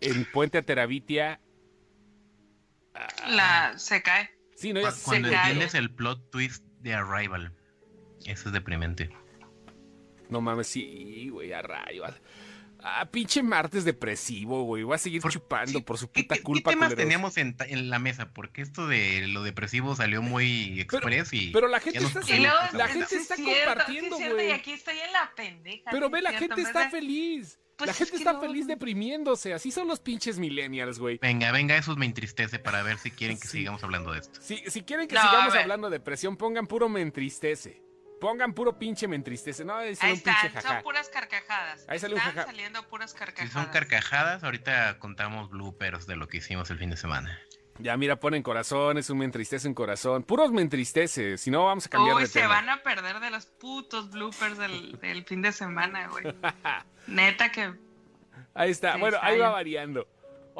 En 0.00 0.26
Puente 0.30 0.62
Terabitia. 0.62 1.40
La, 3.28 3.74
se 3.78 4.02
cae. 4.02 4.30
Sí, 4.56 4.72
no, 4.72 4.80
ya 4.80 4.88
Cu- 4.90 4.94
sé, 4.96 5.04
Cuando 5.04 5.28
entiendes 5.28 5.74
el 5.74 5.90
plot 5.94 6.30
twist 6.30 6.64
de 6.80 6.94
Arrival. 6.94 7.52
Eso 8.24 8.48
es 8.48 8.52
deprimente. 8.52 9.10
No 10.28 10.40
mames, 10.40 10.66
sí, 10.66 11.28
güey, 11.30 11.52
a 11.52 11.62
rayo. 11.62 12.02
Ah, 12.80 13.08
pinche 13.10 13.42
martes 13.42 13.84
depresivo, 13.84 14.62
güey. 14.64 14.82
Voy 14.82 14.94
a 14.94 14.98
seguir 14.98 15.20
Por- 15.22 15.32
chupando 15.32 15.78
sí, 15.78 15.84
por 15.84 15.98
su 15.98 16.10
¿Qué, 16.10 16.22
puta 16.22 16.34
qué- 16.34 16.40
qué 16.40 16.44
culpa. 16.44 16.70
temas 16.70 16.88
culeros. 16.88 17.04
teníamos 17.04 17.36
en, 17.36 17.90
la 17.90 17.98
mesa? 17.98 18.32
Porque 18.32 18.62
esto 18.62 18.86
de 18.86 19.26
lo 19.28 19.42
depresivo 19.42 19.94
salió 19.96 20.22
muy 20.22 20.80
express 20.80 21.32
y... 21.32 21.50
Pero 21.52 21.68
la 21.68 21.80
gente 21.80 21.98
está, 21.98 22.20
Y 22.34 22.40
luego, 22.40 22.56
la 22.72 22.88
gente 22.88 23.06
sí, 23.08 23.16
está 23.16 23.36
cierto, 23.36 23.64
compartiendo, 23.66 24.16
sí, 24.16 24.22
es 24.22 24.28
cierto, 24.28 24.34
güey. 24.34 24.48
Y 24.48 24.52
aquí 24.52 24.72
estoy 24.72 24.98
en 24.98 25.12
la 25.12 25.32
pendeja. 25.34 25.90
Pero 25.90 26.10
ve, 26.10 26.22
la 26.22 26.30
cierto, 26.30 26.46
gente 26.56 26.60
en 26.60 26.66
está 26.66 26.90
feliz. 26.90 27.58
Pues 27.76 27.86
la 27.86 27.92
es 27.92 27.98
gente 27.98 28.10
que 28.12 28.16
está 28.18 28.32
no, 28.32 28.40
feliz 28.40 28.62
no. 28.66 28.68
deprimiéndose. 28.74 29.52
Así 29.54 29.70
son 29.70 29.86
los 29.88 30.00
pinches 30.00 30.38
millennials, 30.38 30.98
güey. 30.98 31.18
Venga, 31.20 31.52
venga, 31.52 31.76
eso 31.76 31.94
me 31.96 32.06
entristece 32.06 32.58
para 32.58 32.82
ver 32.82 32.98
si 32.98 33.10
quieren 33.10 33.38
que 33.38 33.46
Sí. 33.48 33.58
sigamos 33.58 33.82
hablando 33.84 34.12
de 34.12 34.20
esto. 34.20 34.40
Si, 34.42 34.58
si 34.70 34.82
quieren 34.82 35.06
que 35.08 35.14
No, 35.14 35.20
sigamos 35.22 35.54
hablando 35.54 35.90
de 35.90 35.98
depresión, 35.98 36.36
pongan 36.36 36.66
puro 36.66 36.88
me 36.88 37.02
entristece. 37.02 37.82
Pongan 38.20 38.54
puro 38.54 38.78
pinche 38.78 39.06
me 39.06 39.16
entristece. 39.16 39.62
No, 39.62 39.78
es 39.80 40.02
Ahí 40.02 40.12
un 40.12 40.20
pinche 40.20 40.46
están, 40.46 40.62
jaja. 40.62 40.74
son 40.74 40.82
puras 40.82 41.08
carcajadas. 41.10 41.84
Ahí 41.86 41.98
sale 41.98 42.14
un 42.14 42.20
Están 42.20 42.34
jaja. 42.34 42.46
saliendo 42.46 42.82
puras 42.88 43.10
Si 43.12 43.18
carcajadas. 43.18 43.52
son 43.52 43.66
carcajadas, 43.66 44.42
ahorita 44.42 44.98
contamos 44.98 45.50
bloopers 45.50 46.06
de 46.06 46.16
lo 46.16 46.26
que 46.28 46.38
hicimos 46.38 46.70
el 46.70 46.78
fin 46.78 46.88
de 46.88 46.96
semana. 46.96 47.38
Ya, 47.78 47.96
mira, 47.96 48.16
ponen 48.16 48.42
corazón, 48.42 48.98
es 48.98 49.10
un 49.10 49.18
me 49.18 49.24
entristece 49.24 49.68
en 49.68 49.74
corazón. 49.74 50.22
Puros 50.22 50.50
me 50.50 50.62
entristece. 50.62 51.36
Si 51.36 51.50
no, 51.50 51.64
vamos 51.66 51.86
a 51.86 51.88
cambiar 51.90 52.16
Uy, 52.16 52.22
de 52.22 52.28
se 52.28 52.40
tema. 52.40 52.54
van 52.54 52.68
a 52.70 52.82
perder 52.82 53.20
de 53.20 53.30
los 53.30 53.46
putos 53.46 54.10
bloopers 54.10 54.56
del, 54.58 54.98
del 55.00 55.24
fin 55.24 55.42
de 55.42 55.52
semana, 55.52 56.08
güey. 56.08 56.24
Neta 57.06 57.50
que 57.52 57.74
Ahí 58.54 58.70
está. 58.70 58.94
Sí, 58.94 59.00
bueno, 59.00 59.16
está 59.16 59.26
ahí 59.26 59.38
va 59.38 59.50
variando. 59.50 60.08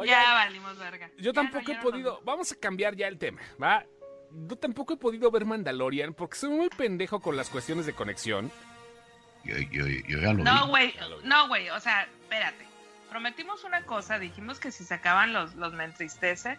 Ya 0.05 0.35
valimos 0.35 0.77
verga. 0.79 1.11
Yo 1.17 1.33
Ya 1.33 1.33
tampoco 1.33 1.65
no, 1.69 1.73
he 1.73 1.77
no 1.77 1.83
podido. 1.83 2.21
Vamos 2.25 2.53
a 2.53 2.57
cambiar 2.57 2.95
ya 2.95 3.09
el 3.09 3.17
tema, 3.19 3.41
¿va? 3.63 3.85
Yo 4.31 4.57
tampoco 4.57 4.93
he 4.93 4.97
podido 4.99 5.31
ver 5.31 5.47
Mandalorian 5.47 6.13
porque 6.13 6.37
soy 6.37 6.51
muy 6.51 6.69
pendejo 6.69 7.21
con 7.21 7.37
las 7.37 7.49
cuestiones 7.49 7.87
de 7.87 7.95
conexión. 7.95 8.53
Yo, 9.45 9.57
yo, 9.57 9.87
yo 9.87 10.19
ya 10.21 10.35
lo 10.35 10.45
No, 10.45 10.69
güey, 10.69 10.95
no, 11.23 11.49
güey, 11.49 11.71
o 11.71 11.81
sea, 11.81 12.03
espérate. 12.03 12.67
Prometimos 13.09 13.65
una 13.65 13.85
cosa, 13.87 14.19
dijimos 14.19 14.61
que 14.61 14.71
si 14.73 14.85
sacaban 14.85 15.33
los, 15.33 15.55
los 15.55 15.73
me 15.73 15.85
entristece. 15.85 16.59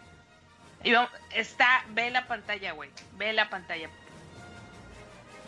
Y 0.84 0.92
vamos- 0.92 1.10
está, 1.34 1.84
ve 1.90 2.10
la 2.10 2.26
pantalla, 2.28 2.72
güey, 2.72 2.90
ve 3.16 3.32
la 3.32 3.48
pantalla. 3.50 3.88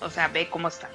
O 0.00 0.10
sea, 0.10 0.28
ve 0.28 0.48
cómo 0.48 0.68
está. 0.68 0.88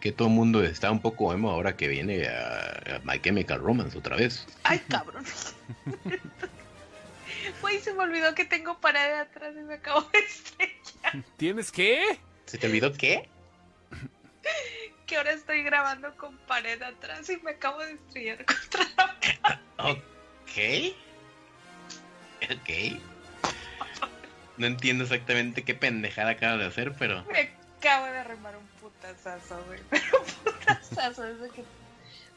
Que 0.00 0.12
todo 0.12 0.28
el 0.28 0.34
mundo 0.34 0.62
está 0.64 0.90
un 0.90 1.00
poco 1.00 1.32
emo 1.32 1.50
ahora 1.50 1.76
que 1.76 1.88
viene 1.88 2.26
a, 2.26 2.96
a 2.96 2.98
My 3.04 3.20
Chemical 3.20 3.60
Romance 3.60 3.96
otra 3.96 4.16
vez. 4.16 4.46
Ay, 4.64 4.78
cabrón. 4.88 5.24
Güey, 7.60 7.80
se 7.80 7.92
me 7.94 8.00
olvidó 8.04 8.34
que 8.34 8.44
tengo 8.44 8.78
pared 8.78 9.00
de 9.00 9.14
atrás 9.16 9.52
y 9.56 9.62
me 9.62 9.74
acabo 9.74 10.02
de 10.12 10.18
estrellar. 10.20 11.24
¿Tienes 11.36 11.72
qué? 11.72 12.18
¿Se 12.46 12.58
te 12.58 12.66
olvidó 12.66 12.92
qué? 12.92 13.28
Que 15.06 15.16
ahora 15.16 15.32
estoy 15.32 15.62
grabando 15.62 16.16
con 16.16 16.36
pared 16.38 16.80
atrás 16.82 17.28
y 17.30 17.36
me 17.38 17.50
acabo 17.52 17.80
de 17.80 17.92
estrellar 17.94 18.44
contra 18.46 18.86
la 18.96 19.60
Ok. 19.90 20.94
Ok. 22.44 23.00
No 24.58 24.66
entiendo 24.66 25.04
exactamente 25.04 25.64
qué 25.64 25.74
pendejada 25.74 26.30
acabas 26.30 26.58
de 26.58 26.66
hacer, 26.66 26.92
pero 26.98 27.24
Me 27.24 27.50
acabo 27.78 28.06
de 28.06 28.18
arremar 28.18 28.56
un 28.56 28.66
putazazo, 28.80 29.62
güey. 29.66 29.80
Pero 29.90 30.20
un 30.20 30.52
putazazo, 30.52 31.26
eso 31.26 31.52
que, 31.52 31.64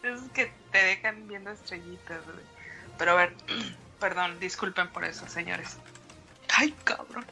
esos 0.07 0.29
que 0.31 0.51
te 0.71 0.77
dejan 0.77 1.27
viendo 1.27 1.51
estrellitas, 1.51 2.23
güey. 2.25 2.45
Pero 2.97 3.11
a 3.11 3.15
ver, 3.15 3.33
perdón, 3.99 4.39
disculpen 4.39 4.89
por 4.89 5.05
eso, 5.05 5.27
señores. 5.27 5.77
Ay, 6.55 6.73
cabrón. 6.83 7.25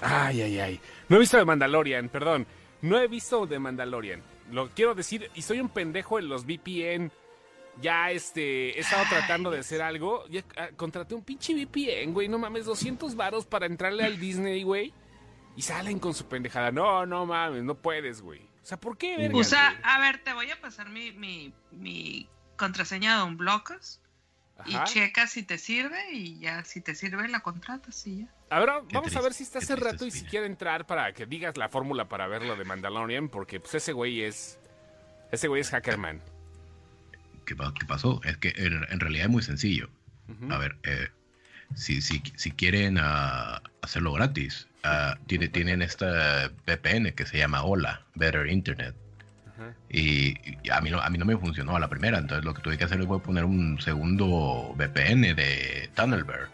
Ay, 0.00 0.42
ay, 0.42 0.60
ay. 0.60 0.80
No 1.08 1.16
he 1.16 1.20
visto 1.20 1.36
de 1.36 1.44
Mandalorian, 1.44 2.08
perdón. 2.08 2.46
No 2.82 2.98
he 2.98 3.08
visto 3.08 3.46
de 3.46 3.58
Mandalorian. 3.58 4.22
Lo 4.52 4.68
quiero 4.70 4.94
decir, 4.94 5.30
y 5.34 5.42
soy 5.42 5.60
un 5.60 5.68
pendejo 5.68 6.18
en 6.18 6.28
los 6.28 6.46
VPN. 6.46 7.10
Ya, 7.80 8.10
este, 8.10 8.76
he 8.76 8.80
estado 8.80 9.04
tratando 9.08 9.50
de 9.50 9.60
hacer 9.60 9.82
algo. 9.82 10.26
Ya 10.28 10.42
ah, 10.56 10.68
contraté 10.76 11.14
un 11.14 11.22
pinche 11.22 11.54
VPN, 11.54 12.12
güey. 12.12 12.28
No 12.28 12.38
mames, 12.38 12.64
200 12.64 13.14
varos 13.14 13.46
para 13.46 13.66
entrarle 13.66 14.04
al 14.04 14.18
Disney, 14.18 14.62
güey. 14.62 14.92
Y 15.56 15.62
salen 15.62 15.98
con 15.98 16.14
su 16.14 16.26
pendejada. 16.26 16.72
No, 16.72 17.06
no 17.06 17.26
mames, 17.26 17.62
no 17.62 17.74
puedes, 17.76 18.20
güey. 18.20 18.40
O 18.62 18.66
sea, 18.66 18.78
¿por 18.78 18.98
qué, 18.98 19.16
vergas, 19.16 19.48
Usa, 19.48 19.70
güey? 19.70 19.82
a 19.84 19.98
ver, 20.00 20.22
te 20.22 20.32
voy 20.32 20.50
a 20.50 20.60
pasar 20.60 20.90
mi, 20.90 21.12
mi, 21.12 21.54
mi 21.70 22.28
contraseña 22.56 23.18
de 23.18 23.22
un 23.24 23.36
blocos 23.36 24.00
y 24.66 24.74
Ajá. 24.74 24.84
checa 24.84 25.26
si 25.26 25.42
te 25.42 25.56
sirve 25.56 26.12
y 26.12 26.38
ya, 26.40 26.64
si 26.64 26.80
te 26.80 26.94
sirve, 26.94 27.28
la 27.28 27.40
contratas 27.40 28.06
y 28.06 28.18
ya. 28.18 28.26
A 28.50 28.60
ver, 28.60 28.70
vamos 28.92 29.14
a 29.14 29.20
ver 29.20 29.32
si 29.32 29.44
está 29.44 29.58
hace 29.58 29.76
rato 29.76 30.04
y 30.06 30.10
si 30.10 30.24
quiere 30.24 30.46
entrar 30.46 30.86
para 30.86 31.12
que 31.12 31.26
digas 31.26 31.56
la 31.56 31.68
fórmula 31.68 32.08
para 32.08 32.26
ver 32.26 32.42
lo 32.42 32.56
de 32.56 32.64
Mandalorian, 32.64 33.28
porque 33.28 33.60
pues 33.60 33.74
ese 33.74 33.92
güey 33.92 34.22
es. 34.22 34.58
Ese 35.30 35.48
güey 35.48 35.60
es 35.60 35.70
Hackerman. 35.70 36.22
¿Qué, 37.48 37.56
pa- 37.56 37.72
qué 37.72 37.86
pasó? 37.86 38.20
Es 38.24 38.36
que 38.36 38.52
en, 38.58 38.84
en 38.90 39.00
realidad 39.00 39.24
es 39.24 39.30
muy 39.30 39.42
sencillo. 39.42 39.88
A 40.52 40.58
ver, 40.58 40.76
eh, 40.82 41.08
si, 41.74 42.02
si, 42.02 42.22
si 42.36 42.50
quieren 42.50 42.98
ah, 43.00 43.62
hacerlo 43.80 44.12
gratis, 44.12 44.66
ah, 44.84 45.16
tiene, 45.26 45.48
tienen 45.48 45.80
esta 45.80 46.50
VPN 46.66 47.14
que 47.14 47.24
se 47.24 47.38
llama 47.38 47.62
Hola, 47.62 48.02
Better 48.14 48.46
Internet. 48.48 48.94
Y, 49.88 50.34
y 50.62 50.70
a, 50.70 50.82
mí 50.82 50.90
no, 50.90 51.00
a 51.00 51.08
mí 51.08 51.16
no 51.16 51.24
me 51.24 51.38
funcionó 51.38 51.74
a 51.74 51.80
la 51.80 51.88
primera, 51.88 52.18
entonces 52.18 52.44
lo 52.44 52.52
que 52.52 52.60
tuve 52.60 52.76
que 52.76 52.84
hacer 52.84 53.02
fue 53.06 53.22
poner 53.22 53.46
un 53.46 53.80
segundo 53.80 54.74
VPN 54.76 55.32
de 55.34 55.88
Tunnelbear. 55.96 56.48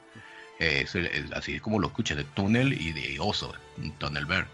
Eh, 0.60 0.82
es, 0.84 0.94
el- 0.94 1.06
es 1.06 1.32
así 1.32 1.58
como 1.58 1.80
lo 1.80 1.88
escuché, 1.88 2.14
de 2.14 2.22
túnel 2.22 2.72
y 2.80 2.92
de 2.92 3.18
oso, 3.18 3.52
un 3.78 3.90
Tunnelbear. 3.98 4.46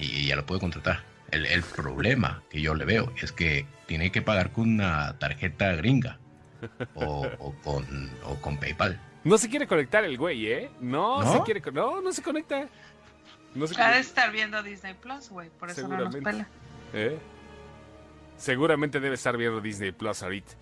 Y, 0.00 0.26
ya 0.26 0.34
lo 0.34 0.44
puedo 0.44 0.58
contratar. 0.60 1.04
El, 1.30 1.46
el 1.46 1.62
problema 1.62 2.42
que 2.50 2.60
yo 2.60 2.74
le 2.74 2.84
veo 2.84 3.12
es 3.20 3.32
que 3.32 3.66
tiene 3.86 4.10
que 4.10 4.22
pagar 4.22 4.50
con 4.52 4.68
una 4.70 5.18
tarjeta 5.18 5.72
gringa 5.74 6.18
o, 6.94 7.26
o 7.38 7.52
con, 7.62 8.10
o 8.24 8.34
con 8.40 8.56
PayPal. 8.58 9.00
No 9.24 9.36
se 9.36 9.48
quiere 9.50 9.66
conectar 9.66 10.04
el 10.04 10.16
güey, 10.16 10.46
¿eh? 10.46 10.70
No, 10.80 11.22
¿No? 11.22 11.32
se 11.32 11.42
quiere. 11.42 11.60
No, 11.72 12.00
no 12.00 12.12
se 12.12 12.22
conecta. 12.22 12.68
No 13.54 13.66
se 13.66 13.74
Ha 13.74 13.78
de 13.78 13.90
conecta. 13.92 13.98
estar 13.98 14.32
viendo 14.32 14.62
Disney 14.62 14.94
Plus, 14.94 15.28
güey. 15.28 15.50
Por 15.50 15.70
eso 15.70 15.82
no 15.86 15.96
nos 15.96 16.12
Seguramente. 16.14 16.30
pela. 16.30 16.48
¿Eh? 16.94 17.18
Seguramente 18.36 19.00
debe 19.00 19.16
estar 19.16 19.36
viendo 19.36 19.60
Disney 19.60 19.92
Plus 19.92 20.22
ahorita. 20.22 20.52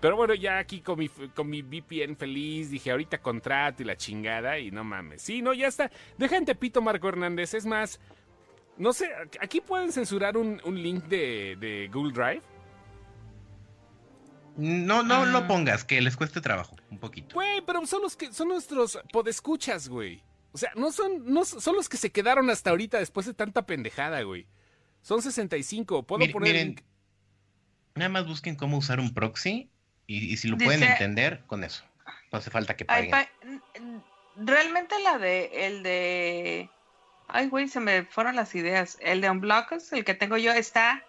Pero 0.00 0.16
bueno, 0.16 0.34
ya 0.34 0.58
aquí 0.58 0.80
con 0.80 0.98
mi, 0.98 1.08
con 1.08 1.48
mi 1.50 1.60
VPN 1.62 2.16
feliz, 2.16 2.70
dije 2.70 2.90
ahorita 2.92 3.18
contrato 3.18 3.82
y 3.82 3.86
la 3.86 3.96
chingada 3.96 4.58
y 4.58 4.70
no 4.70 4.84
mames. 4.84 5.22
Sí, 5.22 5.42
no, 5.42 5.52
ya 5.52 5.66
está. 5.66 5.90
Deja 6.16 6.36
en 6.36 6.44
Tepito, 6.44 6.80
Marco 6.80 7.08
Hernández. 7.08 7.52
Es 7.54 7.66
más, 7.66 8.00
no 8.78 8.92
sé, 8.92 9.10
aquí 9.40 9.60
pueden 9.60 9.92
censurar 9.92 10.36
un, 10.36 10.60
un 10.64 10.82
link 10.82 11.04
de, 11.04 11.56
de 11.60 11.88
Google 11.92 12.12
Drive. 12.12 12.42
No, 14.56 15.02
no 15.04 15.22
Ah. 15.22 15.26
lo 15.26 15.46
pongas, 15.46 15.84
que 15.84 16.00
les 16.00 16.16
cueste 16.16 16.40
trabajo, 16.40 16.76
un 16.90 16.98
poquito. 16.98 17.34
Güey, 17.34 17.60
pero 17.64 17.86
son 17.86 18.02
los 18.02 18.16
que 18.16 18.32
son 18.32 18.48
nuestros 18.48 18.98
podescuchas, 19.12 19.88
güey. 19.88 20.22
O 20.52 20.58
sea, 20.58 20.72
no 20.74 20.90
son, 20.90 21.32
no 21.32 21.44
son 21.44 21.76
los 21.76 21.88
que 21.88 21.96
se 21.96 22.10
quedaron 22.10 22.50
hasta 22.50 22.70
ahorita 22.70 22.98
después 22.98 23.26
de 23.26 23.34
tanta 23.34 23.66
pendejada, 23.66 24.22
güey. 24.22 24.46
Son 25.02 25.22
65. 25.22 26.02
Puedo 26.04 26.24
Mir- 26.24 26.32
poner 26.32 26.52
miren, 26.52 26.68
link? 26.68 26.80
Nada 27.94 28.08
más 28.08 28.26
busquen 28.26 28.56
cómo 28.56 28.78
usar 28.78 28.98
un 28.98 29.14
proxy 29.14 29.70
y, 30.08 30.32
y 30.32 30.36
si 30.38 30.48
lo 30.48 30.56
Dice- 30.56 30.64
pueden 30.64 30.82
entender, 30.82 31.44
con 31.46 31.62
eso. 31.62 31.84
No 32.32 32.38
hace 32.38 32.50
falta 32.50 32.74
que 32.76 32.84
paguen. 32.84 33.10
pa- 33.10 33.28
realmente 34.36 34.98
la 35.00 35.18
de 35.18 35.66
el 35.66 35.82
de 35.82 36.70
ay 37.28 37.46
güey 37.48 37.68
se 37.68 37.80
me 37.80 38.04
fueron 38.04 38.36
las 38.36 38.54
ideas 38.54 38.98
el 39.00 39.20
de 39.20 39.30
Unblockers 39.30 39.92
el 39.92 40.04
que 40.04 40.14
tengo 40.14 40.36
yo 40.36 40.52
está 40.52 41.02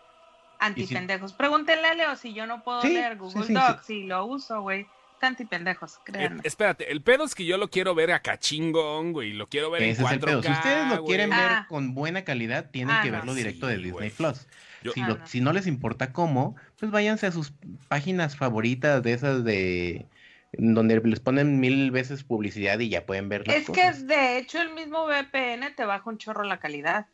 anti 0.59 0.85
pendejos 0.85 1.33
pregúntenle 1.33 1.87
a 1.87 1.93
Leo 1.93 2.15
si 2.15 2.33
yo 2.33 2.45
no 2.45 2.63
puedo 2.63 2.81
Sí, 2.81 2.89
leer 2.93 3.13
sí, 3.13 3.17
Google 3.19 3.45
sí, 3.45 3.53
Docs 3.53 3.85
si 3.85 4.03
lo 4.03 4.25
uso 4.25 4.61
güey 4.61 4.85
está 5.13 5.27
anti 5.27 5.45
pendejos 5.45 5.95
Eh, 5.95 5.99
créanme 6.05 6.41
espérate, 6.43 6.91
el 6.91 7.01
pedo 7.01 7.23
es 7.25 7.35
que 7.35 7.45
yo 7.45 7.57
lo 7.57 7.69
quiero 7.69 7.93
ver 7.95 8.11
acá 8.13 8.37
chingón, 8.39 9.11
güey. 9.11 9.33
Lo 9.33 9.47
quiero 9.47 9.69
ver 9.69 9.83
Ese 9.83 10.01
en 10.01 10.07
es 10.07 10.13
el 10.13 10.19
4K. 10.21 10.25
pedo. 10.25 10.43
Si 10.43 10.51
ustedes 10.51 10.87
lo 10.87 11.03
quieren 11.03 11.29
ver 11.29 11.39
Ah. 11.39 11.65
con 11.67 11.93
buena 11.93 12.23
calidad, 12.23 12.69
tienen 12.71 12.95
Ah, 12.95 13.01
que 13.03 13.11
no, 13.11 13.17
verlo 13.17 13.33
directo 13.33 13.65
sí, 13.67 13.71
de 13.73 13.77
Disney 13.79 13.91
güey. 13.91 14.09
Plus. 14.11 14.47
Yo- 14.81 14.93
si, 14.93 15.01
Ah, 15.01 15.07
lo- 15.09 15.17
no. 15.17 15.27
si 15.27 15.41
no 15.41 15.51
les 15.51 15.67
importa 15.67 16.13
cómo, 16.13 16.55
pues 16.79 16.89
váyanse 16.89 17.27
a 17.27 17.33
sus 17.33 17.51
páginas 17.89 18.37
favoritas 18.37 19.03
de 19.03 19.11
esas 19.11 19.43
de 19.43 20.05
donde 20.53 20.99
les 21.03 21.19
ponen 21.19 21.59
mil 21.59 21.91
veces 21.91 22.23
publicidad 22.23 22.79
y 22.79 22.89
ya 22.89 23.05
pueden 23.05 23.29
ver 23.29 23.47
las 23.47 23.57
es 23.57 23.65
que 23.65 23.71
cosas. 23.71 24.07
de 24.07 24.37
hecho 24.37 24.61
el 24.61 24.73
mismo 24.73 25.05
VPN 25.05 25.71
te 25.75 25.85
baja 25.85 26.09
un 26.09 26.17
chorro 26.17 26.43
la 26.43 26.59
calidad 26.59 27.05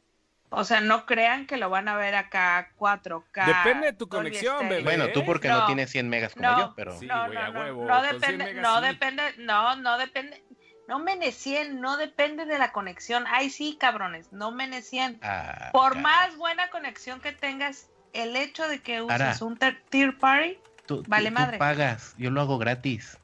o 0.49 0.63
sea 0.63 0.79
no 0.79 1.05
crean 1.05 1.45
que 1.47 1.57
lo 1.57 1.69
van 1.69 1.87
a 1.89 1.97
ver 1.97 2.15
acá 2.15 2.71
4K 2.77 3.45
Depende 3.45 3.87
de 3.87 3.93
tu 3.93 4.07
conexión, 4.07 4.69
bebé. 4.69 4.83
Bueno, 4.83 5.09
tú 5.11 5.25
porque 5.25 5.49
no, 5.49 5.59
No. 5.61 5.65
tienes 5.65 5.89
100 5.91 6.07
megas 6.07 6.33
como 6.33 6.49
No. 6.49 6.57
yo, 6.57 6.73
pero 6.75 6.97
Sí, 6.97 7.07
no, 7.07 7.15
a 7.15 7.49
huevo, 7.49 7.85
no 7.85 7.93
con 7.95 8.03
100 8.07 8.19
depende, 8.21 8.45
megas 8.45 8.61
no 8.63 8.79
sí. 8.81 8.87
depende, 8.87 9.23
no, 9.39 9.75
no 9.77 9.97
depende, 9.97 10.43
no 10.87 10.99
me 10.99 11.15
necien, 11.17 11.81
no 11.81 11.97
depende 11.97 12.45
de 12.45 12.57
la 12.57 12.71
conexión. 12.71 13.25
Ay, 13.27 13.49
sí, 13.49 13.75
cabrones, 13.77 14.31
no 14.31 14.51
me 14.51 14.67
necien. 14.67 15.19
ah, 15.23 15.71
Por 15.73 15.99
más 15.99 16.37
buena 16.37 16.69
conexión 16.69 17.19
que 17.19 17.31
tengas, 17.33 17.89
el 18.13 18.35
hecho 18.37 18.67
de 18.69 18.79
que 18.79 19.01
uses 19.01 19.19
Ara. 19.19 19.37
un 19.41 19.57
tier 19.89 20.17
party, 20.19 20.57
tú, 20.85 21.01
tú- 21.01 21.09
vale 21.09 21.29
tú 21.29 21.33
madre. 21.33 21.57
pagas, 21.57 22.13
yo 22.17 22.29
lo 22.31 22.39
hago 22.39 22.57
gratis. 22.59 23.17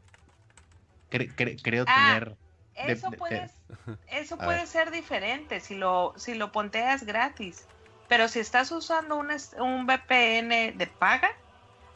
Cre- 1.12 1.36
cre- 1.36 1.62
creo 1.62 1.86
Ah, 1.86 1.93
tener 1.95 2.38
De- 2.76 2.95
eso 2.95 3.09
de- 3.12 3.18
puedes, 3.18 3.51
eso 4.07 4.38
puede 4.38 4.66
ser 4.68 4.91
diferente 4.91 5.59
si 5.59 5.76
lo, 5.76 6.14
si 6.18 6.36
lo 6.36 6.51
ponteas 6.51 7.03
gratis. 7.03 7.70
Pero 8.07 8.28
si 8.28 8.39
estás 8.39 8.72
usando 8.72 9.18
un, 9.18 9.30
un 9.59 9.86
VPN 9.86 10.74
de 10.74 10.88
paga, 10.88 11.30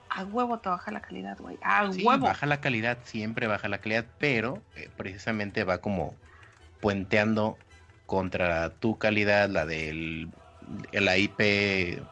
a 0.10 0.26
huevo 0.26 0.60
te 0.62 0.70
baja 0.70 0.92
la 0.92 1.02
calidad, 1.02 1.38
güey. 1.40 1.60
A 1.62 1.90
Sí, 1.92 2.04
huevo. 2.06 2.26
baja 2.26 2.46
la 2.46 2.62
calidad, 2.62 3.04
siempre 3.06 3.48
baja 3.48 3.70
la 3.70 3.80
calidad, 3.82 4.12
pero 4.18 4.68
eh, 4.76 4.90
precisamente 4.96 5.64
va 5.64 5.82
como 5.82 6.22
puenteando 6.80 7.64
contra 8.06 8.78
tu 8.80 8.98
calidad, 9.00 9.50
la 9.50 9.66
del 9.66 10.34
la 10.92 11.18
IP 11.18 12.08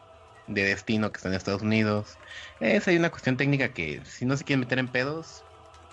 de 0.46 0.64
destino 0.64 1.12
que 1.12 1.18
está 1.18 1.28
en 1.28 1.34
Estados 1.36 1.62
Unidos. 1.62 2.20
Es 2.60 2.88
hay 2.88 2.96
una 2.96 3.10
cuestión 3.10 3.36
técnica 3.36 3.72
que 3.72 4.04
si 4.04 4.26
no 4.26 4.36
se 4.36 4.44
quieren 4.44 4.60
meter 4.60 4.78
en 4.78 4.92
pedos, 4.92 5.43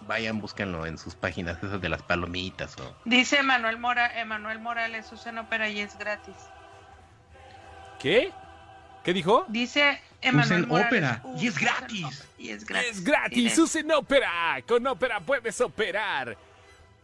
vayan, 0.07 0.39
búsquenlo 0.39 0.85
en 0.85 0.97
sus 0.97 1.15
páginas 1.15 1.57
esas 1.63 1.81
de 1.81 1.89
las 1.89 2.01
palomitas 2.01 2.77
o 2.79 2.95
Dice 3.05 3.37
Emanuel, 3.39 3.77
Mora, 3.77 4.19
Emanuel 4.19 4.59
Morales, 4.59 5.11
usen 5.11 5.37
Opera 5.37 5.69
y 5.69 5.79
es 5.79 5.97
gratis. 5.97 6.35
¿Qué? 7.99 8.31
¿Qué 9.03 9.13
dijo? 9.13 9.45
Dice 9.47 9.99
Emanuel 10.21 10.61
Usen 10.61 10.69
Morales, 10.69 10.87
Opera, 10.87 11.23
y 11.37 11.47
es 11.47 11.57
gratis. 11.59 12.27
Y 12.37 12.49
es 12.49 12.65
gratis. 12.65 12.89
Es 12.91 13.03
gratis, 13.03 13.57
usen 13.57 13.91
Opera. 13.91 14.61
Con 14.67 14.85
Opera 14.87 15.19
puedes 15.19 15.59
operar. 15.61 16.37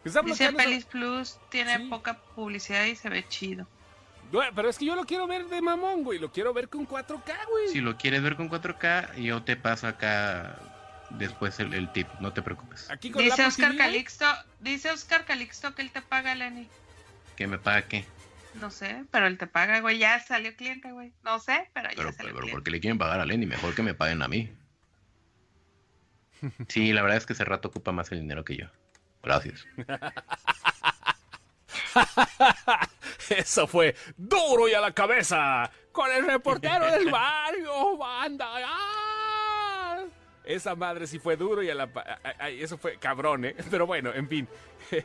Dice 0.04 0.46
eso- 0.46 0.56
Pelis 0.56 0.86
Plus, 0.86 1.38
tiene 1.50 1.78
Sí. 1.78 1.84
poca 1.86 2.14
publicidad 2.36 2.86
y 2.86 2.96
se 2.96 3.10
ve 3.10 3.28
chido. 3.28 3.68
Pero 4.56 4.70
es 4.70 4.78
que 4.78 4.86
yo 4.86 4.96
lo 4.96 5.06
quiero 5.06 5.26
ver 5.26 5.48
de 5.48 5.62
mamón, 5.62 6.04
güey. 6.04 6.20
Lo 6.20 6.32
quiero 6.32 6.54
ver 6.54 6.68
con 6.70 6.86
4K, 6.86 7.34
güey. 7.50 7.70
si 7.70 7.80
lo 7.82 7.98
quieres 7.98 8.22
ver 8.22 8.36
con 8.36 8.50
4K, 8.50 9.16
yo 9.16 9.42
te 9.44 9.56
paso 9.56 9.88
acá 9.88 10.58
después 11.12 11.60
el, 11.60 11.74
el 11.74 11.92
tip, 11.92 12.08
no 12.20 12.34
te 12.34 12.42
preocupes. 12.42 12.90
Aquí 12.90 13.12
con 13.12 13.24
Dice 13.24 13.46
Oscar 13.46 13.76
Calixto, 13.76 14.26
dice 14.60 14.92
Oscar 14.92 15.26
Calixto 15.26 15.74
que 15.76 15.82
él 15.82 15.92
te 15.92 16.02
paga, 16.02 16.36
Lenny. 16.36 16.68
Que 17.36 17.48
me 17.48 17.58
pague. 17.58 18.06
No 18.56 18.72
sé, 18.72 19.04
pero 19.12 19.28
él 19.28 19.38
te 19.38 19.48
paga, 19.48 19.80
güey. 19.82 20.00
Ya 20.00 20.20
salió 20.20 20.56
cliente, 20.56 20.92
güey. 20.92 21.14
No 21.24 21.40
sé, 21.40 21.70
pero 21.74 21.90
ya 21.90 21.96
Pero, 21.96 22.12
salió 22.12 22.34
pero 22.34 22.40
cliente. 22.40 22.52
¿por 22.54 22.64
qué 22.64 22.72
le 22.72 22.80
quieren 22.80 22.98
pagar 22.98 23.20
a 23.20 23.26
Lenny? 23.26 23.46
Mejor 23.46 23.76
que 23.76 23.84
me 23.84 23.94
paguen 23.94 24.22
a 24.22 24.28
mí. 24.28 24.52
Sí, 26.68 26.94
la 26.94 27.02
verdad 27.02 27.18
es 27.18 27.26
que 27.26 27.34
ese 27.34 27.46
rato 27.46 27.70
ocupa 27.70 27.92
más 27.92 28.12
el 28.12 28.20
dinero 28.20 28.44
que 28.46 28.58
yo. 28.58 28.68
Gracias. 29.24 29.66
Eso 33.30 33.68
fue 33.68 33.96
duro 34.16 34.68
y 34.70 34.74
a 34.74 34.82
la 34.82 34.94
cabeza 34.94 35.70
con 35.92 36.12
el 36.12 36.26
reportero 36.26 36.90
del 36.92 37.10
barrio, 37.10 37.98
banda. 37.98 38.48
¡Ah! 38.66 38.97
Esa 40.48 40.76
madre 40.76 41.06
sí 41.08 41.20
fue 41.20 41.36
duro 41.36 41.62
y 41.62 41.70
a 41.70 41.76
la... 41.76 41.88
pa- 41.88 42.20
ay, 42.24 42.34
ay, 42.40 42.64
Eso 42.64 42.78
fue 42.78 42.98
cabrón, 42.98 43.46
¿eh? 43.46 43.56
Pero 43.72 43.86
bueno, 43.86 44.14
en 44.14 44.28
fin. 44.28 44.48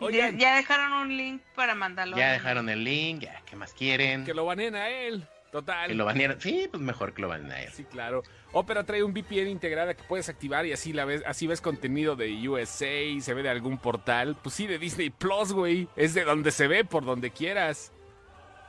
Oigan, 0.00 0.38
Ya 0.38 0.56
dejaron 0.56 0.92
un 0.94 1.16
link 1.16 1.42
para 1.54 1.74
mandarlo. 1.74 2.16
Ya 2.16 2.32
dejaron 2.32 2.68
el 2.68 2.82
link, 2.84 3.20
ya, 3.20 3.42
¿qué 3.46 3.54
más 3.56 3.72
quieren? 3.74 4.24
que 4.24 4.34
lo 4.34 4.44
baneen 4.46 4.74
a 4.74 4.88
él. 4.88 5.26
Total. 5.52 5.88
Que 5.88 5.94
lo 5.94 6.04
banearan. 6.04 6.40
Sí, 6.40 6.68
pues 6.70 6.80
mejor 6.82 7.12
que 7.12 7.22
lo 7.22 7.28
baneen 7.28 7.50
a 7.50 7.62
él. 7.62 7.70
Sí, 7.72 7.84
claro. 7.84 8.22
Opera 8.52 8.84
trae 8.84 9.02
un 9.02 9.12
VPN 9.12 9.48
integrada 9.48 9.94
que 9.94 10.02
puedes 10.04 10.28
activar 10.28 10.64
y 10.64 10.72
así 10.72 10.92
la 10.92 11.04
ves, 11.04 11.22
así 11.26 11.46
ves 11.48 11.60
contenido 11.60 12.14
de 12.16 12.48
USA, 12.48 13.20
se 13.20 13.34
ve 13.34 13.42
de 13.42 13.48
algún 13.50 13.76
portal. 13.78 14.36
Pues 14.42 14.54
sí, 14.54 14.66
de 14.68 14.78
Disney 14.78 15.10
Plus, 15.10 15.52
güey. 15.52 15.88
Es 15.96 16.14
de 16.14 16.22
donde 16.24 16.50
se 16.52 16.66
ve, 16.68 16.84
por 16.84 17.04
donde 17.04 17.30
quieras. 17.30 17.92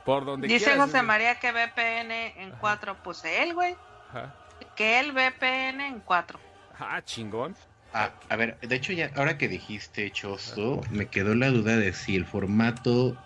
Por 0.04 0.24
donde 0.24 0.48
Dice 0.48 0.64
quieras. 0.66 0.86
José 0.86 1.02
María 1.02 1.38
que 1.38 1.52
VPN 1.52 2.10
en 2.42 2.50
4. 2.60 2.96
Pues 3.04 3.24
él, 3.24 3.54
güey. 3.54 3.76
Ajá. 4.10 4.34
Que 4.76 5.00
él 5.00 5.12
VPN 5.12 5.80
en 5.86 6.00
4. 6.00 6.38
Ah, 6.78 7.02
chingón. 7.04 7.54
Ah, 7.94 8.10
a 8.30 8.36
ver, 8.36 8.58
de 8.60 8.74
hecho 8.74 8.92
ya, 8.92 9.10
ahora 9.16 9.36
que 9.36 9.48
dijiste 9.48 10.10
Chosto, 10.10 10.80
me 10.90 11.06
quedó 11.06 11.34
la 11.34 11.48
duda 11.48 11.76
de 11.76 11.92
si 11.92 12.16
el 12.16 12.24
formato 12.24 13.16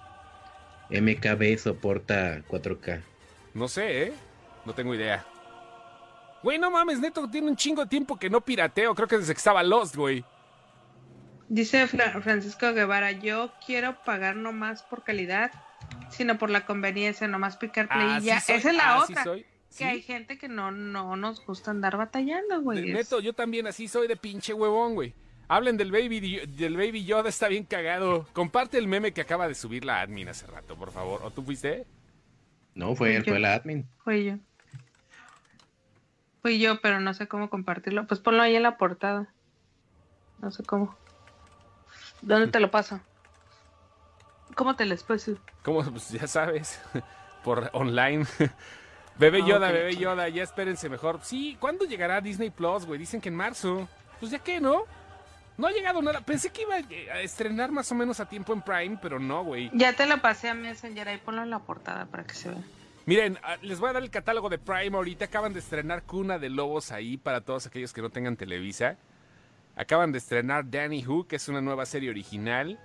MKB 0.90 1.56
soporta 1.58 2.42
4K. 2.48 3.00
No 3.54 3.68
sé, 3.68 4.02
¿eh? 4.08 4.12
No 4.64 4.74
tengo 4.74 4.92
idea. 4.94 5.24
Güey, 6.42 6.58
no 6.58 6.70
mames, 6.70 6.98
Neto 7.00 7.28
tiene 7.30 7.48
un 7.48 7.56
chingo 7.56 7.82
de 7.82 7.88
tiempo 7.88 8.18
que 8.18 8.28
no 8.28 8.40
pirateo. 8.40 8.94
Creo 8.94 9.06
que 9.08 9.18
desde 9.18 9.32
que 9.34 9.38
estaba 9.38 9.62
Lost, 9.62 9.94
güey. 9.96 10.24
Dice 11.48 11.86
Fra- 11.86 12.20
Francisco 12.20 12.72
Guevara, 12.72 13.12
yo 13.12 13.52
quiero 13.64 14.02
pagar 14.04 14.34
no 14.34 14.52
más 14.52 14.82
por 14.82 15.04
calidad, 15.04 15.52
sino 16.10 16.38
por 16.38 16.50
la 16.50 16.66
conveniencia, 16.66 17.28
nomás 17.28 17.56
picar 17.56 17.86
play 17.88 18.08
Ah, 18.10 18.18
y 18.20 18.24
ya. 18.24 18.40
sí 18.40 18.46
soy, 18.46 18.56
Esa 18.56 18.70
es 18.70 18.76
la 18.76 18.94
ah, 18.96 19.04
sí 19.06 19.12
otra. 19.12 19.24
soy. 19.24 19.46
Que 19.76 19.84
Sí. 19.84 19.90
hay 19.90 20.02
gente 20.02 20.38
que 20.38 20.48
no, 20.48 20.70
no 20.70 21.16
nos 21.16 21.44
gusta 21.44 21.70
andar 21.70 21.96
batallando, 21.96 22.60
güey. 22.62 22.92
Neto, 22.92 23.20
yo 23.20 23.32
también 23.32 23.66
así 23.66 23.88
soy 23.88 24.08
de 24.08 24.16
pinche 24.16 24.52
huevón, 24.54 24.94
güey. 24.94 25.14
Hablen 25.48 25.76
del 25.76 25.92
baby, 25.92 26.44
del 26.46 26.76
baby 26.76 27.04
Yoda, 27.04 27.28
está 27.28 27.46
bien 27.48 27.64
cagado. 27.64 28.26
Comparte 28.32 28.78
el 28.78 28.88
meme 28.88 29.12
que 29.12 29.20
acaba 29.20 29.46
de 29.46 29.54
subir 29.54 29.84
la 29.84 30.00
admin 30.00 30.28
hace 30.28 30.46
rato, 30.46 30.76
por 30.76 30.90
favor. 30.90 31.20
¿O 31.22 31.30
tú 31.30 31.42
fuiste? 31.42 31.86
No, 32.74 32.94
fue, 32.96 33.14
Yo- 33.18 33.24
fue 33.24 33.38
la 33.38 33.54
admin. 33.54 33.86
Fui 34.02 34.24
yo. 34.24 34.34
Fui 36.42 36.58
yo, 36.58 36.80
pero 36.80 37.00
no 37.00 37.14
sé 37.14 37.28
cómo 37.28 37.50
compartirlo. 37.50 38.06
Pues 38.06 38.20
ponlo 38.20 38.42
ahí 38.42 38.56
en 38.56 38.62
la 38.62 38.76
portada. 38.76 39.28
No 40.40 40.50
sé 40.50 40.62
cómo. 40.64 40.96
¿Dónde 42.22 42.48
te 42.48 42.60
lo 42.60 42.70
paso? 42.70 43.00
¿Cómo 44.54 44.74
te 44.76 44.84
les 44.84 45.02
paso? 45.02 45.38
¿Cómo? 45.62 45.82
Pues 45.84 46.08
ya 46.10 46.26
sabes. 46.26 46.80
Por 47.44 47.70
online. 47.72 48.24
Bebé 49.18 49.40
Ah, 49.42 49.46
Yoda, 49.46 49.66
ok, 49.68 49.72
bebé. 49.72 49.96
Yoda, 49.96 50.28
ya 50.28 50.42
espérense 50.42 50.88
mejor. 50.88 51.20
Sí, 51.22 51.56
¿cuándo 51.58 51.84
llegará 51.84 52.20
Disney 52.20 52.50
Plus, 52.50 52.84
güey? 52.84 52.98
Dicen 52.98 53.20
que 53.20 53.28
en 53.28 53.34
marzo. 53.36 53.88
Pues 54.20 54.30
ya 54.30 54.38
que, 54.38 54.60
¿no? 54.60 54.84
No 55.56 55.66
ha 55.66 55.72
llegado 55.72 56.02
nada. 56.02 56.20
Pensé 56.20 56.50
que 56.50 56.62
iba 56.62 56.74
a 56.76 57.20
estrenar 57.22 57.72
más 57.72 57.90
o 57.90 57.94
menos 57.94 58.20
a 58.20 58.28
tiempo 58.28 58.52
en 58.52 58.60
Prime, 58.62 58.98
pero 59.00 59.18
no, 59.18 59.42
güey. 59.44 59.70
Ya 59.72 59.94
te 59.94 60.04
lo 60.06 60.20
pasé 60.20 60.50
a 60.50 60.54
Messenger, 60.54 61.08
ahí 61.08 61.18
ponlo 61.18 61.42
en 61.42 61.50
la 61.50 61.60
portada 61.60 62.06
para 62.06 62.24
que 62.24 62.34
se 62.34 62.50
vea. 62.50 62.58
Miren, 63.06 63.38
ah, 63.42 63.56
les 63.62 63.78
voy 63.78 63.88
a 63.90 63.92
dar 63.94 64.02
el 64.02 64.10
catálogo 64.10 64.48
de 64.50 64.58
Prime 64.58 64.94
ahorita. 64.96 65.26
Acaban 65.26 65.52
de 65.54 65.60
estrenar 65.60 66.02
Cuna 66.02 66.38
de 66.38 66.50
Lobos 66.50 66.92
ahí 66.92 67.16
para 67.16 67.40
todos 67.40 67.66
aquellos 67.66 67.92
que 67.94 68.02
no 68.02 68.10
tengan 68.10 68.36
Televisa. 68.36 68.96
Acaban 69.76 70.12
de 70.12 70.18
estrenar 70.18 70.68
Danny 70.70 71.06
Who, 71.06 71.26
que 71.26 71.36
es 71.36 71.48
una 71.48 71.60
nueva 71.60 71.86
serie 71.86 72.10
original. 72.10 72.78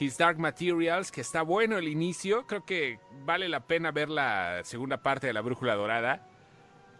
His 0.00 0.16
Dark 0.18 0.38
Materials, 0.38 1.12
que 1.12 1.20
está 1.20 1.42
bueno 1.42 1.78
el 1.78 1.86
inicio. 1.88 2.46
Creo 2.46 2.64
que 2.64 2.98
vale 3.24 3.48
la 3.48 3.60
pena 3.66 3.90
ver 3.92 4.08
la 4.08 4.60
segunda 4.64 5.02
parte 5.02 5.26
de 5.28 5.32
La 5.32 5.40
Brújula 5.42 5.74
Dorada. 5.74 6.26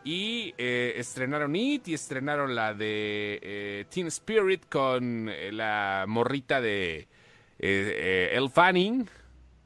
Y 0.04 0.54
eh, 0.58 0.94
estrenaron 0.96 1.54
It 1.54 1.88
y 1.88 1.94
estrenaron 1.94 2.54
la 2.54 2.74
de 2.74 3.38
eh, 3.42 3.84
Teen 3.88 4.08
Spirit 4.08 4.66
con 4.68 5.28
eh, 5.28 5.52
la 5.52 6.04
morrita 6.08 6.60
de 6.60 7.08
eh, 7.58 8.30
El 8.32 8.50
Fanning. 8.50 9.08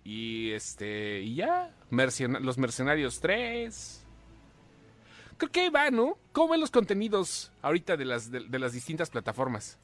Y 0.04 0.52
este. 0.52 1.20
Y 1.20 1.36
ya. 1.36 1.74
Mercena- 1.90 2.38
los 2.40 2.58
Mercenarios 2.58 3.20
3. 3.20 4.02
Creo 5.38 5.50
que 5.52 5.60
ahí 5.60 5.68
va, 5.68 5.90
¿no? 5.90 6.16
¿Cómo 6.32 6.52
ven 6.52 6.60
los 6.60 6.70
contenidos 6.70 7.52
ahorita 7.62 7.96
de 7.96 8.04
las, 8.06 8.30
de, 8.30 8.40
de 8.40 8.58
las 8.58 8.72
distintas 8.72 9.10
plataformas? 9.10 9.78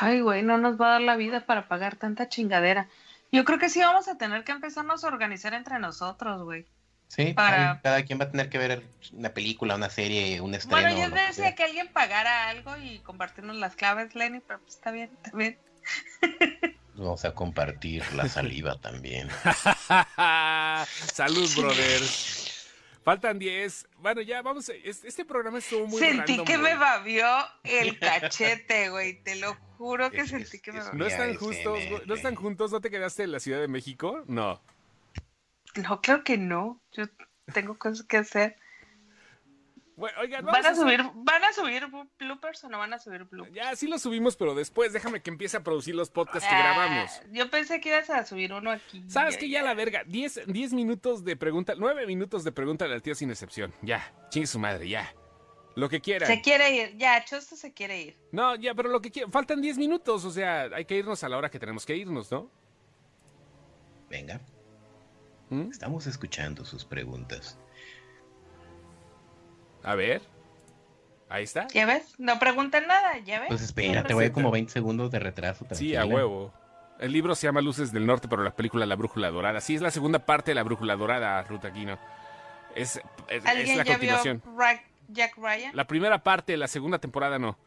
Ay, 0.00 0.20
güey, 0.20 0.42
no 0.42 0.58
nos 0.58 0.80
va 0.80 0.88
a 0.88 0.92
dar 0.92 1.00
la 1.02 1.16
vida 1.16 1.40
para 1.46 1.68
pagar 1.68 1.96
tanta 1.96 2.28
chingadera. 2.28 2.88
Yo 3.32 3.44
creo 3.44 3.58
que 3.58 3.68
sí 3.68 3.80
vamos 3.80 4.08
a 4.08 4.16
tener 4.18 4.44
que 4.44 4.52
empezarnos 4.52 5.04
a 5.04 5.08
organizar 5.08 5.54
entre 5.54 5.78
nosotros, 5.78 6.42
güey. 6.42 6.66
Sí, 7.08 7.34
Para- 7.34 7.72
ahí 7.72 7.78
cada 7.82 8.02
quien 8.04 8.18
va 8.18 8.24
a 8.24 8.30
tener 8.30 8.48
que 8.50 8.58
ver 8.58 8.82
una 9.12 9.30
película, 9.30 9.76
una 9.76 9.90
serie, 9.90 10.40
un 10.40 10.54
estreno. 10.54 10.88
Bueno, 10.94 11.08
yo 11.08 11.14
decía 11.14 11.54
que 11.54 11.64
alguien 11.64 11.88
pagara 11.92 12.48
algo 12.48 12.76
y 12.76 12.98
compartirnos 13.00 13.56
las 13.56 13.76
claves, 13.76 14.14
Lenny, 14.14 14.40
pero 14.40 14.60
pues 14.60 14.74
está 14.74 14.90
bien, 14.90 15.10
está 15.22 15.36
bien. 15.36 15.58
Vamos 16.94 17.24
a 17.24 17.32
compartir 17.32 18.02
la 18.14 18.26
saliva 18.28 18.78
también. 18.80 19.28
Salud, 21.12 21.48
brothers. 21.56 22.55
Faltan 23.06 23.38
10. 23.38 23.86
Bueno, 23.98 24.20
ya 24.20 24.42
vamos. 24.42 24.68
Este 24.68 25.24
programa 25.24 25.58
estuvo 25.58 25.86
muy 25.86 25.96
Sentí 26.00 26.32
random, 26.38 26.44
que 26.44 26.56
güey. 26.58 26.72
me 26.72 26.76
babió 26.76 27.24
el 27.62 27.96
cachete, 28.00 28.88
güey. 28.90 29.22
Te 29.22 29.36
lo 29.36 29.54
juro 29.78 30.10
que 30.10 30.22
Es- 30.22 30.30
sentí 30.30 30.56
es- 30.56 30.60
que 30.62 30.72
me 30.72 30.80
es- 30.80 30.86
babió. 30.86 30.98
¿No 30.98 31.06
están 31.06 31.34
justos? 31.36 31.78
¿No 32.06 32.14
están 32.16 32.34
juntos? 32.34 32.72
¿No 32.72 32.80
te 32.80 32.90
quedaste 32.90 33.22
en 33.22 33.30
la 33.30 33.38
Ciudad 33.38 33.60
de 33.60 33.68
México? 33.68 34.24
No. 34.26 34.60
No, 35.76 36.00
claro 36.00 36.24
que 36.24 36.36
no. 36.36 36.82
Yo 36.94 37.04
tengo 37.54 37.78
cosas 37.78 38.04
que 38.04 38.16
hacer. 38.16 38.56
Bueno, 39.96 40.18
oigan, 40.20 40.44
vamos 40.44 40.62
¿Van 40.62 40.72
a 40.72 40.76
subir, 40.76 41.00
¿Van 41.14 41.42
a 41.42 41.52
subir 41.54 41.86
bloopers 42.18 42.64
o 42.64 42.68
no 42.68 42.78
van 42.78 42.92
a 42.92 42.98
subir 42.98 43.24
bloopers? 43.24 43.54
Ya, 43.54 43.74
sí 43.74 43.88
lo 43.88 43.98
subimos, 43.98 44.36
pero 44.36 44.54
después 44.54 44.92
déjame 44.92 45.22
que 45.22 45.30
empiece 45.30 45.56
a 45.56 45.62
producir 45.64 45.94
los 45.94 46.10
podcasts 46.10 46.46
que 46.46 46.54
Ah, 46.54 46.58
grabamos. 46.58 47.10
Yo 47.32 47.48
pensé 47.50 47.80
que 47.80 47.88
ibas 47.88 48.10
a 48.10 48.24
subir 48.26 48.52
uno 48.52 48.70
aquí. 48.70 49.02
¿Sabes 49.08 49.38
qué? 49.38 49.48
Ya 49.48 49.62
la 49.62 49.72
verga. 49.72 50.04
10 50.04 50.46
10 50.48 50.74
minutos 50.74 51.24
de 51.24 51.34
pregunta, 51.36 51.72
9 51.78 52.06
minutos 52.06 52.44
de 52.44 52.52
pregunta 52.52 52.84
al 52.84 53.00
tío 53.00 53.14
sin 53.14 53.30
excepción. 53.30 53.72
Ya, 53.80 54.12
chingue 54.28 54.46
su 54.46 54.58
madre, 54.58 54.86
ya. 54.86 55.14
Lo 55.76 55.88
que 55.88 56.00
quieran. 56.00 56.26
Se 56.26 56.42
quiere 56.42 56.74
ir. 56.74 56.96
Ya, 56.98 57.24
Chosto 57.24 57.56
se 57.56 57.72
quiere 57.72 58.00
ir. 58.00 58.16
No, 58.32 58.54
ya, 58.54 58.74
pero 58.74 58.90
lo 58.90 59.00
que 59.00 59.10
quieran. 59.10 59.32
Faltan 59.32 59.62
10 59.62 59.78
minutos, 59.78 60.24
o 60.26 60.30
sea, 60.30 60.68
hay 60.74 60.84
que 60.84 60.96
irnos 60.96 61.24
a 61.24 61.28
la 61.30 61.38
hora 61.38 61.50
que 61.50 61.58
tenemos 61.58 61.86
que 61.86 61.96
irnos, 61.96 62.30
¿no? 62.30 62.50
Venga, 64.10 64.40
¿Mm? 65.50 65.70
estamos 65.70 66.06
escuchando 66.06 66.64
sus 66.64 66.84
preguntas. 66.84 67.58
A 69.86 69.94
ver. 69.94 70.20
Ahí 71.28 71.44
está. 71.44 71.66
¿Ya 71.68 71.86
ves? 71.86 72.14
No 72.18 72.38
preguntan 72.38 72.86
nada, 72.86 73.18
¿ya 73.18 73.40
ves? 73.40 73.48
Pues 73.48 73.62
espera, 73.62 74.02
No 74.02 74.06
te 74.06 74.14
voy 74.14 74.24
a 74.24 74.26
presenta. 74.26 74.34
como 74.34 74.50
20 74.52 74.72
segundos 74.72 75.10
de 75.10 75.18
retraso. 75.18 75.66
Sí, 75.72 75.94
a 75.94 76.00
tranquila. 76.00 76.04
huevo. 76.16 76.52
El 77.00 77.12
libro 77.12 77.34
se 77.34 77.46
llama 77.46 77.60
Luces 77.60 77.92
del 77.92 78.06
Norte, 78.06 78.28
pero 78.28 78.42
la 78.42 78.54
película 78.54 78.86
La 78.86 78.94
Brújula 78.96 79.30
Dorada. 79.30 79.60
Sí, 79.60 79.74
es 79.74 79.82
la 79.82 79.90
segunda 79.90 80.20
parte 80.20 80.52
de 80.52 80.54
La 80.54 80.62
Brújula 80.62 80.96
Dorada, 80.96 81.42
Ruta 81.42 81.68
Aquino. 81.68 81.98
Es, 82.74 82.96
es, 82.96 83.02
es 83.28 83.46
¿Alguien 83.46 83.78
la 83.78 83.84
ya 83.84 83.98
vio 83.98 84.10
continuación. 84.10 84.42
Ra- 84.56 84.82
Jack 85.08 85.36
Ryan? 85.36 85.70
La 85.74 85.86
primera 85.86 86.22
parte, 86.22 86.56
la 86.56 86.68
segunda 86.68 86.98
temporada 86.98 87.38
no. 87.38 87.58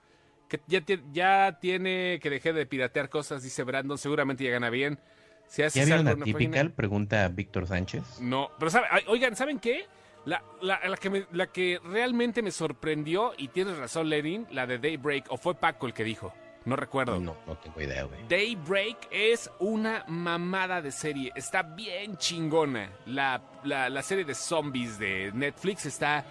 Que 0.47 0.59
ya, 0.67 0.81
ya 1.11 1.57
tiene 1.61 2.19
que 2.21 2.29
dejar 2.29 2.53
de 2.53 2.65
piratear 2.65 3.09
cosas, 3.09 3.43
dice 3.43 3.63
Brandon. 3.63 3.97
Seguramente 3.97 4.43
ya 4.43 4.51
gana 4.51 4.69
bien. 4.69 4.99
Si 5.47 5.61
¿Ya 5.61 5.69
vieron 5.85 6.07
una 6.07 6.23
típica? 6.23 6.63
Pregunta 6.75 7.27
Víctor 7.27 7.67
Sánchez. 7.67 8.19
No, 8.21 8.49
pero 8.57 8.71
sabe- 8.71 8.87
ay, 8.89 9.03
oigan, 9.07 9.35
¿saben 9.35 9.59
qué? 9.59 9.85
La, 10.29 10.43
la- 10.61 10.79
la 10.87 10.97
que 10.97 11.09
me- 11.09 11.25
la 11.31 11.47
que 11.47 11.79
realmente 11.83 12.41
me 12.41 12.51
sorprendió, 12.51 13.33
y 13.37 13.47
tienes 13.47 13.77
razón, 13.77 14.09
Lenin, 14.09 14.45
la 14.51 14.67
de 14.67 14.77
Daybreak, 14.77 15.25
o 15.31 15.37
fue 15.37 15.55
Paco 15.55 15.87
el 15.87 15.93
que 15.93 16.03
dijo, 16.03 16.33
no 16.65 16.75
recuerdo. 16.75 17.19
No, 17.19 17.35
no 17.47 17.57
tengo 17.57 17.81
idea, 17.81 18.03
güey. 18.03 18.27
Daybreak 18.27 19.07
es 19.11 19.49
una 19.59 20.03
mamada 20.07 20.81
de 20.81 20.91
serie, 20.91 21.31
está 21.35 21.63
bien 21.63 22.17
chingona. 22.17 22.91
La, 23.07 23.41
la- 23.63 23.89
la 23.89 24.01
serie 24.03 24.23
de 24.23 24.35
zombies 24.35 24.99
de 24.99 25.31
Netflix 25.33 25.85
está 25.87 26.23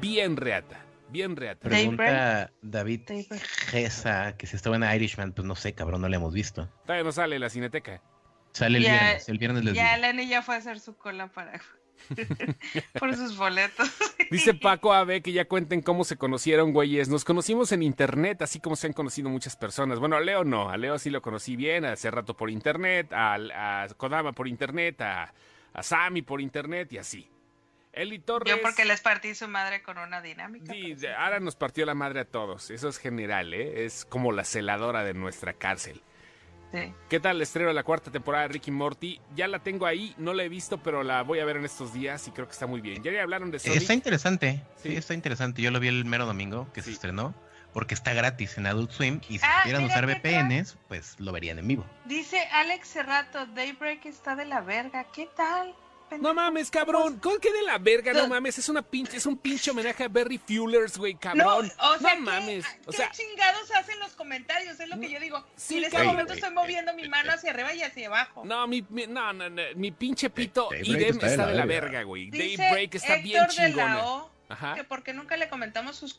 bien 0.00 0.36
reata, 0.36 0.78
bien 1.08 1.34
reata. 1.34 1.68
Pregunta 1.68 2.52
David 2.62 3.00
Daybreak. 3.08 3.42
Gesa, 3.42 4.36
que 4.36 4.46
si 4.46 4.54
estaba 4.56 4.76
en 4.76 4.84
Irishman, 4.84 5.32
pues 5.32 5.46
no 5.46 5.56
sé, 5.56 5.72
cabrón, 5.74 6.00
no 6.02 6.08
le 6.08 6.16
hemos 6.16 6.32
visto. 6.32 6.68
Todavía 6.86 7.02
no 7.04 7.10
sale 7.12 7.38
la 7.40 7.48
cineteca. 7.50 8.00
Sale 8.52 8.78
el 8.78 8.84
Ya- 8.84 8.92
viernes, 8.92 9.28
el 9.28 9.38
viernes 9.38 9.64
les 9.64 9.74
Ya 9.74 9.96
digo. 9.96 10.06
Lenny 10.06 10.28
ya 10.28 10.42
fue 10.42 10.54
a 10.54 10.58
hacer 10.58 10.78
su 10.78 10.94
cola 10.96 11.26
para 11.28 11.58
por 12.98 13.14
sus 13.14 13.36
boletos. 13.36 13.90
Dice 14.30 14.54
Paco 14.54 14.92
AB 14.92 15.22
que 15.22 15.32
ya 15.32 15.46
cuenten 15.46 15.82
cómo 15.82 16.04
se 16.04 16.16
conocieron, 16.16 16.72
güeyes. 16.72 17.08
Nos 17.08 17.24
conocimos 17.24 17.72
en 17.72 17.82
internet, 17.82 18.42
así 18.42 18.60
como 18.60 18.76
se 18.76 18.86
han 18.86 18.92
conocido 18.92 19.28
muchas 19.28 19.56
personas. 19.56 19.98
Bueno, 19.98 20.16
a 20.16 20.20
Leo 20.20 20.44
no, 20.44 20.70
a 20.70 20.76
Leo 20.76 20.98
sí 20.98 21.10
lo 21.10 21.22
conocí 21.22 21.56
bien, 21.56 21.84
hace 21.84 22.10
rato 22.10 22.36
por 22.36 22.50
internet, 22.50 23.12
a, 23.12 23.34
a 23.34 23.88
Kodama 23.96 24.32
por 24.32 24.48
internet, 24.48 25.00
a, 25.00 25.32
a 25.72 25.82
Sammy 25.82 26.22
por 26.22 26.40
internet 26.40 26.92
y 26.92 26.98
así. 26.98 27.28
Eli 27.92 28.18
Torres. 28.18 28.50
Yo 28.50 28.62
porque 28.62 28.84
les 28.84 29.00
partí 29.00 29.34
su 29.34 29.48
madre 29.48 29.82
con 29.82 29.98
una 29.98 30.22
dinámica. 30.22 30.72
Sí, 30.72 30.96
ahora 31.18 31.40
nos 31.40 31.56
partió 31.56 31.84
la 31.84 31.94
madre 31.94 32.20
a 32.20 32.24
todos. 32.24 32.70
Eso 32.70 32.88
es 32.88 32.98
general, 32.98 33.52
¿eh? 33.52 33.84
Es 33.84 34.06
como 34.06 34.32
la 34.32 34.44
celadora 34.44 35.04
de 35.04 35.12
nuestra 35.12 35.52
cárcel. 35.52 36.00
Sí. 36.72 36.92
¿Qué 37.08 37.20
tal 37.20 37.36
el 37.36 37.42
estreno 37.42 37.68
de 37.68 37.74
la 37.74 37.82
cuarta 37.82 38.10
temporada 38.10 38.44
de 38.46 38.54
Ricky 38.54 38.70
Morty? 38.70 39.20
Ya 39.36 39.46
la 39.46 39.58
tengo 39.58 39.84
ahí, 39.86 40.14
no 40.18 40.32
la 40.32 40.42
he 40.44 40.48
visto, 40.48 40.78
pero 40.82 41.02
la 41.02 41.22
voy 41.22 41.38
a 41.40 41.44
ver 41.44 41.56
en 41.56 41.64
estos 41.64 41.92
días 41.92 42.26
y 42.28 42.30
creo 42.30 42.46
que 42.46 42.52
está 42.52 42.66
muy 42.66 42.80
bien. 42.80 43.02
Ya 43.02 43.10
le 43.10 43.20
hablaron 43.20 43.50
de 43.50 43.58
Sonic. 43.58 43.76
Está 43.78 43.94
interesante, 43.94 44.62
sí. 44.82 44.90
Sí. 44.90 44.96
está 44.96 45.14
interesante. 45.14 45.60
Yo 45.62 45.70
lo 45.70 45.80
vi 45.80 45.88
el 45.88 46.04
mero 46.04 46.24
domingo 46.26 46.68
que 46.72 46.80
se 46.82 46.90
estrenó, 46.90 47.34
porque 47.74 47.94
está 47.94 48.12
gratis 48.14 48.56
en 48.58 48.66
Adult 48.66 48.90
Swim 48.90 49.20
y 49.28 49.38
si 49.38 49.44
Ah, 49.46 49.60
quieran 49.64 49.84
usar. 49.84 50.06
VPNs, 50.06 50.76
pues 50.88 51.18
lo 51.20 51.32
verían 51.32 51.58
en 51.58 51.68
vivo. 51.68 51.84
Dice 52.06 52.38
Alex 52.52 52.88
Cerrato, 52.88 53.46
Daybreak 53.46 54.06
está 54.06 54.34
de 54.36 54.44
la 54.46 54.60
verga. 54.62 55.04
¿Qué 55.12 55.28
tal? 55.36 55.74
No 56.20 56.34
mames, 56.34 56.70
cabrón. 56.70 57.18
¿Cómo 57.22 57.38
que 57.38 57.52
de 57.52 57.62
la 57.62 57.78
verga? 57.78 58.12
No 58.12 58.22
No. 58.22 58.28
mames, 58.28 58.58
es 58.58 58.68
una 58.68 58.82
pinche, 58.82 59.16
es 59.16 59.26
un 59.26 59.36
pinche 59.36 59.70
homenaje 59.70 60.04
a 60.04 60.08
Berry 60.08 60.38
Fuelers, 60.38 60.98
güey, 60.98 61.14
No, 61.14 61.20
cabrón. 61.20 61.72
o 61.78 61.98
sea, 61.98 62.14
no 62.14 62.16
¿qué- 62.16 62.20
mames. 62.20 62.64
O 62.86 62.90
¿qué 62.90 63.04
chingados 63.12 63.70
hacen 63.72 63.98
los 64.00 64.12
comentarios? 64.12 64.78
Es 64.78 64.88
lo 64.88 64.98
que 65.00 65.10
yo 65.10 65.20
digo. 65.20 65.44
Sí, 65.56 65.74
y 65.74 65.78
en 65.78 65.84
este 65.84 65.96
cabrón. 65.96 66.12
momento 66.14 66.32
estoy 66.34 66.50
moviendo 66.52 66.94
mi 66.94 67.08
mano 67.08 67.32
hacia 67.32 67.50
arriba 67.50 67.72
y 67.74 67.82
hacia 67.82 68.08
abajo. 68.08 68.42
no, 68.44 68.66
mi, 68.66 68.84
mi- 68.90 69.06
no, 69.06 69.32
no, 69.32 69.48
no, 69.50 69.62
mi 69.76 69.90
pinche 69.92 70.30
pito 70.30 70.68
idem 70.74 71.10
está 71.10 71.26
de 71.26 71.32
está 71.32 71.46
de 71.46 71.54
la 71.54 71.66
verga. 71.66 72.02
güey. 72.02 72.30
Daybreak 72.30 72.94
está 72.94 73.14
Héctor 73.16 73.22
bien 73.24 73.42
de 73.46 73.48
chingona. 73.54 73.94
la 73.96 74.06
O, 74.06 74.30
Ajá. 74.48 74.74
que 74.74 74.84
porque 74.84 75.12
nunca 75.14 75.36
le 75.36 75.48
comentamos 75.48 75.96
sus, 75.96 76.18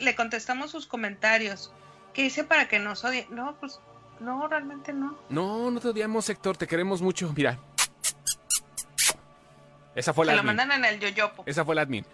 le 0.00 0.14
contestamos 0.14 0.70
sus 0.70 0.86
comentarios. 0.86 1.72
Que 2.12 2.22
dice 2.22 2.44
para 2.44 2.68
que 2.68 2.78
nos 2.78 3.04
odie. 3.04 3.26
No, 3.30 3.56
pues, 3.58 3.80
no, 4.20 4.46
realmente 4.46 4.92
no. 4.92 5.18
No, 5.28 5.70
no 5.70 5.80
te 5.80 5.88
odiamos, 5.88 6.28
Héctor, 6.30 6.56
te 6.56 6.66
queremos 6.68 7.02
mucho. 7.02 7.32
Mira. 7.36 7.58
Esa 9.94 10.12
fue 10.12 10.26
la 10.26 10.32
Se 10.32 10.36
lo 10.36 10.40
admin. 10.42 10.56
mandan 10.56 10.84
en 10.84 10.84
el 10.84 11.00
yoyopo. 11.00 11.44
Esa 11.46 11.64
fue 11.64 11.74
la 11.74 11.82
admin. 11.82 12.04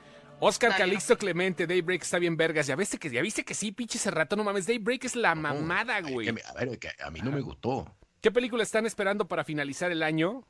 Oscar 0.43 0.71
No, 0.71 0.77
yo 0.77 0.85
Calixto 0.85 1.19
Clemente, 1.19 1.67
Daybreak 1.67 2.03
está 2.03 2.19
bien 2.19 2.37
vergas. 2.37 2.67
Ya 2.67 2.75
viste 2.77 2.99
que, 2.99 3.11
ya 3.11 3.21
viste 3.21 3.45
que 3.45 3.55
sí, 3.55 3.73
pinche 3.73 3.99
ese 3.99 4.11
rato, 4.11 4.37
no 4.37 4.45
mames. 4.45 4.67
Daybreak 4.67 5.05
es 5.05 5.17
la 5.17 5.35
mamada, 5.35 6.01
güey. 6.01 6.27
que 6.27 6.33
me- 6.33 6.43
a 6.43 6.53
ver, 6.55 6.79
que 6.79 6.91
a 7.03 7.11
mí 7.11 7.21
no 7.21 7.31
me 7.31 7.41
gustó. 7.41 7.95
¿Qué 8.23 8.31
película 8.31 8.63
están 8.63 8.87
esperando 8.87 9.29
para 9.29 9.45
finalizar 9.45 9.91
el 9.93 10.03
año? 10.03 10.47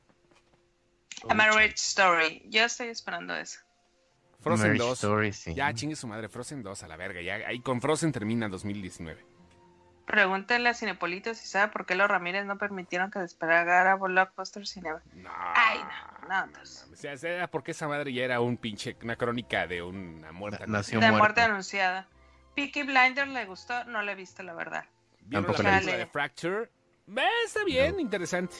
A 1.29 1.35
Marriage 1.35 1.75
Story. 1.75 2.43
Yo 2.49 2.65
estoy 2.65 2.89
esperando 2.89 3.35
eso. 3.37 3.59
Frozen 4.41 4.69
Marriage 4.69 4.85
2. 4.89 4.99
Story, 4.99 5.33
sí. 5.33 5.55
Ya, 5.55 5.73
chingue 5.75 5.97
su 5.97 6.07
madre, 6.07 6.29
Frozen 6.29 6.63
2 6.63 6.83
a 6.83 6.89
la 6.89 6.97
verga. 6.97 7.21
Ya, 7.21 7.35
ahí 7.47 7.61
con 7.61 7.81
Frozen 7.81 8.11
termina 8.13 8.49
2019. 8.49 9.23
Pregúntenle 10.11 10.69
a 10.69 10.75
Cinepolito 10.75 11.35
si 11.35 11.47
sabe 11.47 11.71
por 11.73 11.87
qué 11.87 11.95
los 11.95 12.09
Ramírez 12.09 12.45
no 12.45 12.59
permitieron 12.59 13.11
que 13.11 13.19
despegara 13.21 13.95
Blockbuster 13.95 14.67
Cinema. 14.67 15.01
No. 15.15 15.31
Ay, 15.55 15.79
no, 16.23 16.29
no, 16.29 16.45
entonces. 16.45 16.89
O 16.93 16.97
sea, 16.97 17.13
era 17.13 17.47
porque 17.47 17.71
esa 17.71 17.87
madre 17.89 18.13
ya 18.13 18.25
era 18.25 18.41
un 18.41 18.57
pinche, 18.57 18.97
una 19.03 19.17
crónica 19.17 19.67
de 19.67 19.83
una. 19.83 20.33
Na- 20.33 20.67
nació 20.67 20.99
De 21.01 21.13
muerte 21.13 21.41
anunciada. 21.43 22.09
Peaky 22.57 22.83
Blinders 22.83 23.29
le 23.31 23.45
gustó, 23.47 23.85
no 23.85 24.03
le 24.03 24.13
he 24.13 24.15
visto 24.17 24.43
la 24.43 24.53
verdad. 24.55 24.85
¿Vieron 25.21 25.45
Tampoco 25.47 25.63
la 25.63 25.71
la 25.71 25.77
película 25.79 25.99
de 25.99 26.07
Fracture? 26.07 26.71
Eh, 27.17 27.29
está 27.45 27.65
bien, 27.65 28.01
interesante. 28.01 28.57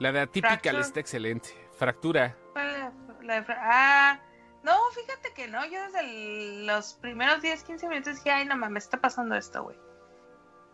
La 0.00 0.10
de 0.10 0.20
Atypical 0.20 0.80
está 0.80 0.98
excelente. 1.00 1.50
Fractura. 1.78 2.36
¿Cuál 2.52 2.74
es 2.74 3.24
la 3.24 3.34
de 3.36 3.42
Fra- 3.44 3.60
Ah, 3.62 4.20
no, 4.64 4.76
fíjate 4.94 5.32
que 5.34 5.46
no, 5.46 5.64
yo 5.64 5.80
desde 5.84 6.00
el- 6.00 6.66
los 6.66 6.94
primeros 6.94 7.40
10, 7.40 7.62
15 7.62 7.88
minutos 7.88 8.16
dije, 8.16 8.30
ay, 8.32 8.44
no 8.46 8.56
mames, 8.56 8.84
está 8.84 9.00
pasando 9.00 9.36
esto, 9.36 9.62
güey. 9.62 9.76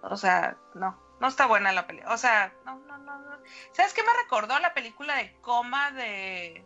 O 0.02 0.16
sea, 0.16 0.56
no, 0.74 0.98
no 1.20 1.26
está 1.28 1.46
buena 1.46 1.72
la 1.72 1.86
película. 1.86 2.14
O 2.14 2.18
sea, 2.18 2.52
no, 2.64 2.78
no, 2.86 2.98
no, 2.98 3.18
no. 3.18 3.30
¿Sabes 3.72 3.92
qué 3.94 4.02
me 4.02 4.22
recordó 4.22 4.58
la 4.58 4.74
película 4.74 5.16
de 5.16 5.34
Coma 5.40 5.90
de 5.92 6.64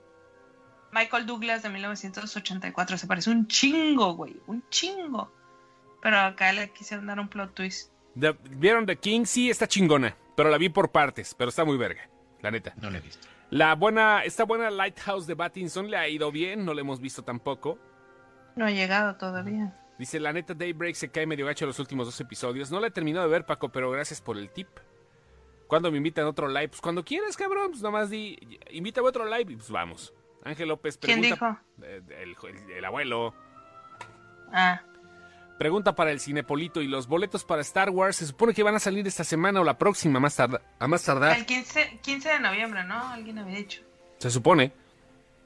Michael 0.92 1.26
Douglas 1.26 1.62
de 1.62 1.68
1984? 1.70 2.98
Se 2.98 3.06
parece 3.06 3.30
un 3.30 3.46
chingo, 3.46 4.14
güey, 4.14 4.40
un 4.46 4.68
chingo. 4.68 5.32
Pero 6.02 6.18
acá 6.18 6.52
le 6.52 6.70
quisieron 6.72 7.06
dar 7.06 7.20
un 7.20 7.28
plot 7.28 7.54
twist. 7.54 7.92
The- 8.18 8.36
¿Vieron 8.50 8.84
The 8.86 8.96
King? 8.96 9.24
Sí, 9.24 9.48
está 9.50 9.66
chingona, 9.66 10.16
pero 10.36 10.50
la 10.50 10.58
vi 10.58 10.68
por 10.68 10.90
partes, 10.90 11.34
pero 11.34 11.48
está 11.48 11.64
muy 11.64 11.76
verga, 11.78 12.08
la 12.40 12.50
neta. 12.50 12.74
No 12.76 12.90
lo 12.90 12.98
he 12.98 13.00
visto. 13.00 13.26
La 13.50 13.74
buena, 13.74 14.24
esta 14.24 14.44
buena 14.44 14.70
Lighthouse 14.70 15.26
de 15.26 15.34
Battinson 15.34 15.90
le 15.90 15.96
ha 15.96 16.08
ido 16.08 16.32
bien, 16.32 16.64
no 16.64 16.74
la 16.74 16.80
hemos 16.80 17.00
visto 17.00 17.22
tampoco. 17.22 17.78
No 18.56 18.66
ha 18.66 18.70
llegado 18.70 19.16
todavía. 19.16 19.78
Dice, 19.98 20.18
la 20.18 20.32
neta 20.32 20.54
Daybreak 20.54 20.94
se 20.94 21.10
cae 21.10 21.26
medio 21.26 21.46
gacho 21.46 21.66
los 21.66 21.78
últimos 21.78 22.06
dos 22.06 22.20
episodios. 22.20 22.70
No 22.70 22.80
la 22.80 22.88
he 22.88 22.90
terminado 22.90 23.26
de 23.26 23.32
ver, 23.32 23.46
Paco, 23.46 23.68
pero 23.70 23.90
gracias 23.90 24.20
por 24.20 24.36
el 24.36 24.50
tip. 24.50 24.68
¿Cuándo 25.68 25.90
me 25.90 25.98
invitan 25.98 26.24
a 26.24 26.28
otro 26.28 26.48
live? 26.48 26.68
Pues 26.68 26.80
cuando 26.80 27.04
quieras, 27.04 27.36
cabrón. 27.36 27.70
Pues 27.70 27.82
nomás 27.82 28.10
di, 28.10 28.36
invítame 28.70 29.06
a 29.06 29.10
otro 29.10 29.24
live 29.24 29.52
y 29.52 29.56
pues 29.56 29.70
vamos. 29.70 30.12
Ángel 30.44 30.68
López 30.68 30.98
¿Quién 30.98 31.20
pregunta. 31.20 31.62
Eh, 31.82 32.02
El, 32.22 32.36
el- 32.48 32.70
el 32.72 32.84
abuelo. 32.84 33.34
Ah, 34.52 34.82
Pregunta 35.58 35.94
para 35.94 36.10
el 36.10 36.18
Cinepolito 36.18 36.82
y 36.82 36.88
los 36.88 37.06
boletos 37.06 37.44
para 37.44 37.60
Star 37.62 37.90
Wars 37.90 38.16
se 38.16 38.26
supone 38.26 38.52
que 38.52 38.64
van 38.64 38.74
a 38.74 38.80
salir 38.80 39.06
esta 39.06 39.22
semana 39.22 39.60
o 39.60 39.64
la 39.64 39.78
próxima, 39.78 40.18
más 40.18 40.34
tarda, 40.34 40.60
a 40.80 40.88
más 40.88 41.04
tardar. 41.04 41.38
el 41.38 41.46
15, 41.46 42.00
15 42.02 42.28
de 42.30 42.40
noviembre, 42.40 42.82
¿no? 42.84 42.96
Alguien 43.10 43.38
había 43.38 43.58
dicho. 43.58 43.82
Se 44.18 44.28
supone. 44.30 44.72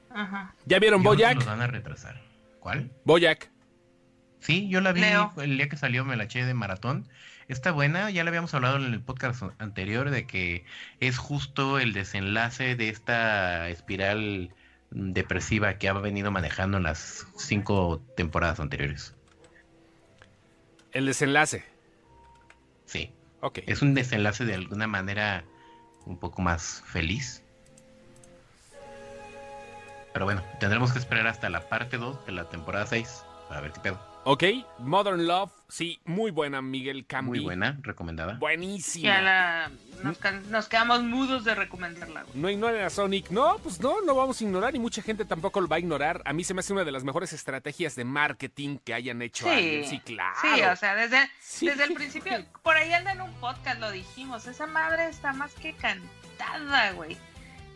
Ajá. 0.09 0.55
¿Ya 0.65 0.79
vieron 0.79 1.03
Boyack? 1.03 1.35
Los 1.37 1.47
van 1.47 1.61
a 1.61 1.67
retrasar. 1.67 2.23
¿Cuál? 2.61 2.91
Boyack. 3.05 3.51
Sí, 4.47 4.69
yo 4.69 4.81
la 4.81 4.93
vi 4.93 5.01
Leo. 5.01 5.33
el 5.39 5.57
día 5.57 5.69
que 5.69 5.77
salió, 5.77 6.05
me 6.05 6.17
la 6.17 6.23
eché 6.25 6.45
de 6.45 6.55
maratón. 6.55 7.09
Está 7.49 7.73
buena, 7.73 8.11
ya 8.11 8.23
le 8.23 8.29
habíamos 8.29 8.55
hablado 8.55 8.77
en 8.77 8.85
el 8.85 9.01
podcast 9.01 9.43
anterior 9.59 10.11
de 10.11 10.25
que 10.25 10.65
es 11.01 11.19
justo 11.19 11.81
el 11.81 11.93
desenlace 11.93 12.77
de 12.77 12.89
esta 12.89 13.69
espiral 13.69 14.55
depresiva 14.93 15.75
que 15.79 15.89
ha 15.89 15.93
venido 15.95 16.31
manejando 16.31 16.77
en 16.77 16.85
las 16.85 17.27
cinco 17.37 18.01
temporadas 18.17 18.61
anteriores. 18.61 19.15
El 20.93 21.07
desenlace. 21.07 21.65
Sí, 22.85 23.11
Ok. 23.41 23.59
es 23.67 23.83
un 23.83 23.95
desenlace 23.95 24.45
de 24.45 24.55
alguna 24.55 24.87
manera 24.87 25.43
un 26.05 26.19
poco 26.19 26.41
más 26.41 26.85
feliz. 26.87 27.43
Pero 30.13 30.25
bueno, 30.25 30.45
tendremos 30.61 30.93
que 30.93 31.01
esperar 31.01 31.27
hasta 31.27 31.51
la 31.51 31.69
parte 31.69 31.99
2 31.99 32.27
de 32.27 32.33
la 32.33 32.49
temporada 32.49 32.87
6 32.87 33.25
para 33.49 33.61
ver 33.61 33.73
qué 33.73 33.81
pedo. 33.81 34.16
Ok. 34.29 34.43
Modern 34.81 35.25
Love. 35.25 35.53
Sí, 35.69 36.01
muy 36.05 36.33
buena, 36.33 36.61
Miguel 36.61 37.07
Cambi. 37.07 37.31
Muy 37.31 37.39
buena, 37.39 37.79
recomendada. 37.83 38.35
Buenísima. 38.35 39.05
Ya 39.07 39.23
la, 39.23 39.71
nos, 40.51 40.67
quedamos 40.69 41.05
mudos 41.05 41.45
de 41.45 41.55
recomendarla. 41.55 42.25
güey. 42.25 42.37
No 42.37 42.51
ignoren 42.51 42.83
a 42.83 42.91
Sonic. 42.91 43.31
No, 43.31 43.59
pues 43.63 43.81
no, 43.81 44.01
no 44.03 44.17
vamos 44.17 44.41
a 44.41 44.45
ignorar 44.45 44.75
y 44.75 44.81
mucha 44.81 45.01
gente 45.01 45.25
tampoco 45.25 45.61
lo 45.61 45.69
va 45.69 45.77
a 45.77 45.79
ignorar. 45.79 46.23
A 46.25 46.33
mí 46.33 46.43
se 46.43 46.55
me 46.55 46.61
hace 46.61 46.73
una 46.73 46.83
de 46.83 46.91
las 46.91 47.05
mejores 47.05 47.33
estrategias 47.33 47.95
de 47.95 48.05
marketing 48.05 48.79
que 48.79 48.95
hayan 48.95 49.23
hecho 49.23 49.49
alguien. 49.49 49.85
Sí, 49.89 50.01
claro. 50.01 50.37
Sí, 50.43 50.61
o 50.61 50.75
sea, 50.75 50.97
desde, 50.97 51.19
Sí. 51.41 51.67
desde 51.69 51.85
el 51.85 51.95
principio, 51.95 52.33
por 52.65 52.75
ahí 52.77 52.93
anda 52.93 53.13
en 53.13 53.21
un 53.21 53.33
podcast, 53.35 53.79
lo 53.79 53.93
dijimos, 53.93 54.49
esa 54.49 54.67
madre 54.67 55.09
está 55.09 55.33
más 55.35 55.53
que 55.55 55.73
cantada, 55.75 56.91
güey. 56.95 57.17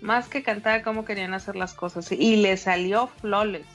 Más 0.00 0.26
que 0.26 0.42
cantada 0.42 0.82
cómo 0.82 1.04
querían 1.04 1.32
hacer 1.32 1.54
las 1.54 1.74
cosas. 1.74 2.10
Y 2.10 2.36
le 2.38 2.56
salió 2.56 3.06
flawless. 3.20 3.66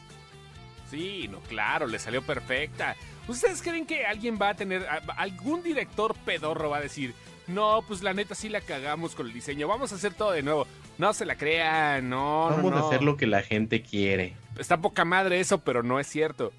Sí, 0.90 1.28
no, 1.30 1.40
claro, 1.42 1.88
le 1.88 2.00
salió 2.00 2.22
perfecta. 2.22 2.96
¿Ustedes 3.28 3.62
creen 3.62 3.86
que 3.86 4.06
alguien 4.06 4.38
va 4.40 4.50
a 4.50 4.54
tener, 4.56 4.86
algún 5.18 5.64
director 5.64 6.16
pedorro 6.26 6.70
va 6.70 6.78
a 6.78 6.82
decir, 6.82 7.14
no, 7.48 7.84
pues 7.88 8.04
la 8.04 8.14
neta 8.14 8.36
sí 8.36 8.50
la 8.50 8.62
cagamos 8.62 9.16
con 9.16 9.28
el 9.28 9.34
diseño, 9.34 9.68
vamos 9.68 9.92
a 9.92 9.96
hacer 9.96 10.14
todo 10.14 10.32
de 10.32 10.44
nuevo? 10.44 10.68
No 10.98 11.14
se 11.14 11.26
la 11.26 11.36
crean, 11.36 12.08
no, 12.10 12.50
no, 12.52 12.58
Vamos 12.58 12.72
no. 12.72 12.78
a 12.78 12.88
hacer 12.88 13.04
lo 13.04 13.18
que 13.18 13.28
la 13.28 13.42
gente 13.42 13.82
quiere. 13.82 14.36
Está 14.58 14.78
poca 14.78 15.04
madre 15.06 15.40
eso, 15.40 15.58
pero 15.60 15.84
no 15.84 16.00
es 16.00 16.08
cierto. 16.08 16.54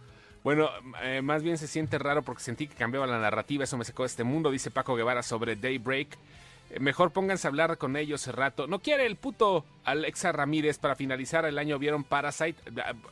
Bueno, 0.44 0.68
eh, 1.02 1.22
más 1.22 1.42
bien 1.42 1.58
se 1.58 1.66
siente 1.66 1.98
raro 1.98 2.22
porque 2.22 2.42
sentí 2.42 2.68
que 2.68 2.74
cambiaba 2.74 3.06
la 3.06 3.18
narrativa, 3.18 3.64
eso 3.64 3.76
me 3.76 3.84
sacó 3.84 4.02
de 4.02 4.08
este 4.08 4.24
mundo, 4.24 4.50
dice 4.50 4.70
Paco 4.70 4.94
Guevara 4.94 5.22
sobre 5.22 5.56
Daybreak. 5.56 6.16
Eh, 6.70 6.80
mejor 6.80 7.12
pónganse 7.12 7.46
a 7.46 7.50
hablar 7.50 7.78
con 7.78 7.96
ellos 7.96 8.26
rato. 8.28 8.66
No 8.66 8.80
quiere 8.80 9.06
el 9.06 9.16
puto 9.16 9.64
Alexa 9.84 10.32
Ramírez 10.32 10.78
para 10.78 10.96
finalizar 10.96 11.44
el 11.44 11.58
año. 11.58 11.78
¿Vieron 11.78 12.02
Parasite? 12.02 12.56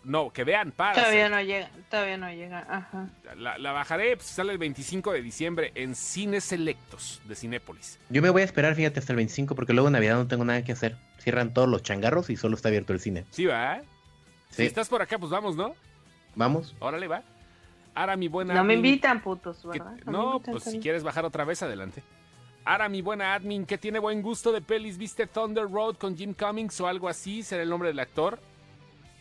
No, 0.02 0.30
que 0.32 0.42
vean 0.44 0.72
Parasite. 0.72 1.02
Todavía 1.06 1.28
no 1.28 1.40
llega, 1.40 1.70
todavía 1.88 2.16
no 2.16 2.30
llega. 2.32 2.66
Ajá. 2.68 3.08
La, 3.36 3.56
la 3.58 3.72
bajaré, 3.72 4.16
pues 4.16 4.28
sale 4.28 4.52
el 4.52 4.58
25 4.58 5.12
de 5.12 5.22
diciembre 5.22 5.72
en 5.76 5.94
Cines 5.94 6.44
Selectos 6.44 7.20
de 7.26 7.34
Cinépolis. 7.36 7.98
Yo 8.10 8.22
me 8.22 8.30
voy 8.30 8.42
a 8.42 8.44
esperar, 8.44 8.74
fíjate, 8.74 8.98
hasta 8.98 9.12
el 9.12 9.16
25 9.18 9.54
porque 9.54 9.72
luego 9.72 9.88
en 9.88 9.92
Navidad 9.92 10.16
no 10.16 10.26
tengo 10.26 10.44
nada 10.44 10.62
que 10.64 10.72
hacer. 10.72 10.96
Cierran 11.18 11.54
todos 11.54 11.68
los 11.68 11.82
changarros 11.82 12.30
y 12.30 12.36
solo 12.36 12.56
está 12.56 12.68
abierto 12.68 12.92
el 12.92 13.00
cine. 13.00 13.24
¿Sí 13.30 13.46
va? 13.46 13.80
Si 14.50 14.64
estás 14.66 14.88
por 14.88 15.00
acá, 15.00 15.18
pues 15.18 15.30
vamos, 15.30 15.56
¿no? 15.56 15.74
Vamos. 16.34 16.74
Órale, 16.80 17.06
va. 17.08 17.22
Ahora 17.94 18.16
mi 18.16 18.26
buena... 18.26 18.54
No 18.54 18.64
me 18.64 18.74
invitan, 18.74 19.20
putos, 19.22 19.58
que- 19.62 19.78
¿verdad? 19.78 19.94
no, 20.06 20.32
invitan 20.34 20.52
pues 20.52 20.64
si 20.64 20.80
quieres 20.80 21.04
bajar 21.04 21.24
otra 21.24 21.44
vez, 21.44 21.62
adelante. 21.62 22.02
Ahora 22.64 22.88
mi 22.88 23.02
buena 23.02 23.34
admin, 23.34 23.66
que 23.66 23.76
tiene 23.76 23.98
buen 23.98 24.22
gusto 24.22 24.50
de 24.50 24.62
pelis, 24.62 24.96
¿viste 24.96 25.26
Thunder 25.26 25.70
Road 25.70 25.96
con 25.96 26.16
Jim 26.16 26.32
Cummings 26.32 26.80
o 26.80 26.86
algo 26.86 27.08
así? 27.08 27.42
¿Será 27.42 27.62
el 27.62 27.68
nombre 27.68 27.88
del 27.88 27.98
actor? 27.98 28.38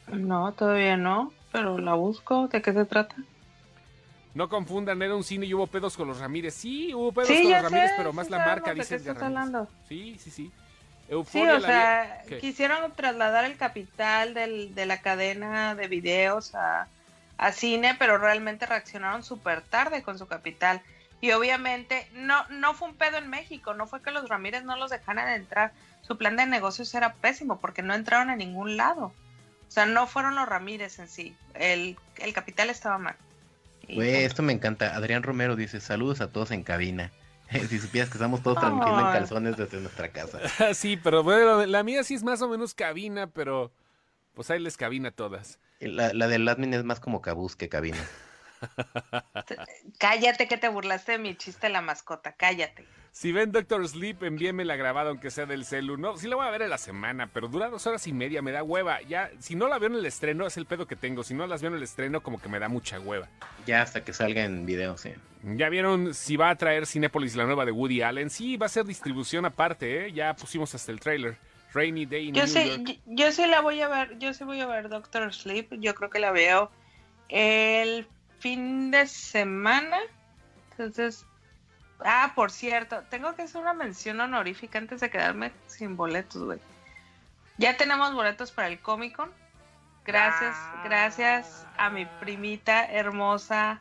No, 0.07 0.53
todavía 0.53 0.95
no, 0.95 1.33
pero 1.51 1.77
la 1.77 1.93
busco. 1.93 2.47
¿De 2.47 2.61
qué 2.61 2.71
se 2.71 2.85
trata? 2.85 3.15
No 4.33 4.49
confundan, 4.49 5.01
era 5.01 5.15
un 5.15 5.23
cine 5.23 5.45
y 5.45 5.53
hubo 5.53 5.67
pedos 5.67 5.97
con 5.97 6.07
los 6.07 6.19
Ramírez. 6.19 6.53
Sí, 6.53 6.93
hubo 6.93 7.11
pedos 7.11 7.29
sí, 7.29 7.43
con 7.43 7.51
los 7.51 7.61
Ramírez, 7.63 7.89
sé, 7.89 7.97
pero 7.97 8.13
más 8.13 8.27
sí 8.27 8.31
la 8.31 8.39
marca 8.39 8.73
dice 8.73 8.95
Edgar. 8.95 9.17
Sí, 9.87 10.17
sí, 10.17 10.31
sí. 10.31 10.51
Sí, 10.51 10.51
Euforia 11.09 11.55
o 11.57 11.59
la 11.59 11.67
sea, 11.67 12.21
quisieron 12.39 12.93
trasladar 12.93 13.43
el 13.45 13.57
capital 13.57 14.33
del- 14.33 14.73
de 14.73 14.85
la 14.85 15.01
cadena 15.01 15.75
de 15.75 15.87
videos 15.87 16.55
a, 16.55 16.87
a 17.37 17.51
cine, 17.51 17.95
pero 17.99 18.17
realmente 18.17 18.65
reaccionaron 18.65 19.21
súper 19.23 19.61
tarde 19.61 20.01
con 20.01 20.17
su 20.17 20.27
capital. 20.27 20.81
Y 21.23 21.31
obviamente 21.31 22.05
no, 22.15 22.45
no 22.49 22.73
fue 22.73 22.89
un 22.89 22.95
pedo 22.95 23.15
en 23.15 23.29
México, 23.29 23.73
no 23.73 23.87
fue 23.87 24.01
que 24.01 24.11
los 24.11 24.27
Ramírez 24.27 24.65
no 24.65 24.75
los 24.75 24.91
dejaran 24.91 25.29
entrar. 25.29 25.71
Su 26.01 26.17
plan 26.17 26.35
de 26.35 26.45
negocios 26.45 26.93
era 26.93 27.13
pésimo 27.13 27.61
porque 27.61 27.81
no 27.81 27.93
entraron 27.93 28.29
a 28.29 28.35
ningún 28.35 28.75
lado. 28.75 29.05
O 29.05 29.71
sea, 29.71 29.85
no 29.85 30.05
fueron 30.05 30.35
los 30.35 30.49
Ramírez 30.49 30.99
en 30.99 31.07
sí. 31.07 31.33
El, 31.53 31.97
el 32.17 32.33
capital 32.33 32.69
estaba 32.69 32.97
mal. 32.97 33.15
Y 33.87 33.95
Güey, 33.95 34.09
punto. 34.11 34.25
esto 34.25 34.43
me 34.43 34.51
encanta. 34.51 34.97
Adrián 34.97 35.23
Romero 35.23 35.55
dice, 35.55 35.79
saludos 35.79 36.19
a 36.19 36.27
todos 36.27 36.51
en 36.51 36.61
cabina. 36.61 37.09
si 37.69 37.79
supieras 37.79 38.09
que 38.09 38.17
estamos 38.17 38.43
todos 38.43 38.59
transmitiendo 38.59 38.99
en 38.99 39.13
calzones 39.13 39.55
desde 39.55 39.79
nuestra 39.79 40.09
casa. 40.09 40.39
sí, 40.73 40.99
pero 41.01 41.23
bueno, 41.23 41.65
la 41.65 41.83
mía 41.83 42.03
sí 42.03 42.15
es 42.15 42.23
más 42.23 42.41
o 42.41 42.49
menos 42.49 42.73
cabina, 42.73 43.27
pero 43.27 43.71
pues 44.33 44.51
ahí 44.51 44.59
les 44.59 44.75
cabina 44.75 45.09
todas. 45.11 45.57
La, 45.79 46.11
la 46.11 46.27
del 46.27 46.45
admin 46.49 46.73
es 46.73 46.83
más 46.83 46.99
como 46.99 47.21
cabús 47.21 47.55
que 47.55 47.69
cabina. 47.69 48.03
Cállate 49.99 50.47
que 50.47 50.57
te 50.57 50.69
burlaste 50.69 51.13
de 51.13 51.17
mi 51.19 51.35
chiste 51.35 51.69
la 51.69 51.81
mascota, 51.81 52.33
cállate. 52.33 52.85
Si 53.11 53.31
ven 53.31 53.51
Doctor 53.51 53.87
Sleep, 53.87 54.23
envíenme 54.23 54.65
la 54.65 54.75
grabada 54.75 55.11
aunque 55.11 55.29
sea 55.29 55.45
del 55.45 55.65
celu. 55.65 55.97
No, 55.97 56.17
sí 56.17 56.27
la 56.27 56.35
voy 56.35 56.47
a 56.47 56.49
ver 56.49 56.63
en 56.63 56.71
la 56.71 56.79
semana, 56.79 57.29
pero 57.31 57.47
dura 57.47 57.69
dos 57.69 57.85
horas 57.85 58.07
y 58.07 58.13
media, 58.13 58.41
me 58.41 58.51
da 58.51 58.63
hueva. 58.63 59.01
Ya, 59.03 59.29
si 59.37 59.55
no 59.55 59.67
la 59.67 59.77
veo 59.77 59.89
en 59.89 59.95
el 59.97 60.05
estreno, 60.07 60.47
es 60.47 60.57
el 60.57 60.65
pedo 60.65 60.87
que 60.87 60.95
tengo. 60.95 61.23
Si 61.23 61.35
no 61.35 61.45
las 61.45 61.61
veo 61.61 61.69
en 61.69 61.77
el 61.77 61.83
estreno, 61.83 62.21
como 62.21 62.41
que 62.41 62.49
me 62.49 62.57
da 62.57 62.69
mucha 62.69 62.99
hueva. 62.99 63.29
Ya 63.67 63.83
hasta 63.83 64.03
que 64.03 64.13
salga 64.13 64.43
en 64.43 64.65
video, 64.65 64.97
sí. 64.97 65.11
¿Ya 65.43 65.69
vieron 65.69 66.15
si 66.15 66.37
va 66.37 66.49
a 66.49 66.55
traer 66.55 66.87
Cinépolis 66.87 67.35
la 67.35 67.45
nueva 67.45 67.65
de 67.65 67.71
Woody 67.71 68.01
Allen? 68.01 68.31
Sí, 68.31 68.57
va 68.57 68.65
a 68.65 68.69
ser 68.69 68.85
distribución 68.85 69.45
aparte, 69.45 70.07
¿eh? 70.07 70.11
Ya 70.11 70.35
pusimos 70.35 70.73
hasta 70.73 70.91
el 70.91 70.99
trailer. 70.99 71.37
Rainy 71.71 72.07
Day 72.07 72.29
in 72.29 72.33
Yo 72.33 72.45
New 72.45 72.51
sí, 72.51 72.67
York. 72.67 72.81
yo, 73.05 73.25
yo 73.25 73.31
sí 73.31 73.45
la 73.45 73.61
voy 73.61 73.79
a 73.81 73.87
ver, 73.89 74.17
yo 74.17 74.33
sí 74.33 74.43
voy 74.43 74.59
a 74.61 74.65
ver 74.65 74.89
Doctor 74.89 75.31
Sleep, 75.33 75.73
yo 75.79 75.93
creo 75.93 76.09
que 76.09 76.19
la 76.19 76.31
veo 76.31 76.71
el 77.29 78.07
fin 78.43 78.91
de 78.91 79.07
semana. 79.07 79.97
Entonces, 80.71 81.25
ah, 82.03 82.33
por 82.35 82.51
cierto, 82.51 83.01
tengo 83.09 83.33
que 83.35 83.43
hacer 83.43 83.61
una 83.61 83.73
mención 83.73 84.19
honorífica 84.19 84.79
antes 84.79 84.99
de 84.99 85.09
quedarme 85.09 85.53
sin 85.67 85.95
boletos, 85.95 86.43
güey. 86.43 86.59
Ya 87.57 87.77
tenemos 87.77 88.13
boletos 88.13 88.51
para 88.51 88.67
el 88.67 88.79
Comic 88.79 89.15
Con. 89.15 89.31
Gracias, 90.05 90.57
gracias 90.83 91.65
a 91.77 91.89
mi 91.89 92.05
primita 92.05 92.83
hermosa, 92.83 93.79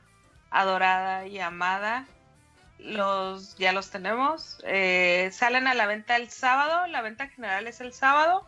adorada 0.52 1.26
y 1.26 1.40
amada. 1.40 2.06
Los 2.78 3.56
ya 3.56 3.72
los 3.72 3.90
tenemos. 3.90 4.60
Eh, 4.62 5.30
salen 5.32 5.66
a 5.66 5.74
la 5.74 5.86
venta 5.86 6.14
el 6.14 6.30
sábado. 6.30 6.86
La 6.86 7.02
venta 7.02 7.26
general 7.26 7.66
es 7.66 7.80
el 7.80 7.92
sábado. 7.92 8.46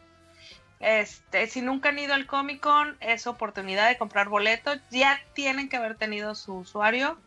Este, 0.81 1.47
si 1.47 1.62
nunca 1.62 1.91
han 1.91 1.99
ido 1.99 2.14
al 2.14 2.27
Comic 2.27 2.61
Con, 2.61 2.97
es 3.01 3.27
oportunidad 3.27 3.89
de 3.89 3.97
comprar 3.97 4.29
boletos. 4.29 4.79
Ya 4.91 5.20
tienen 5.35 5.68
que 5.68 5.77
haber 5.77 5.97
tenido 5.97 6.35
su 6.35 6.57
usuario. 6.57 7.18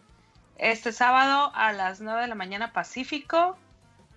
Este 0.57 0.91
sábado 0.91 1.51
a 1.55 1.71
las 1.73 2.01
9 2.01 2.21
de 2.21 2.27
la 2.27 2.35
mañana 2.35 2.73
Pacífico, 2.73 3.57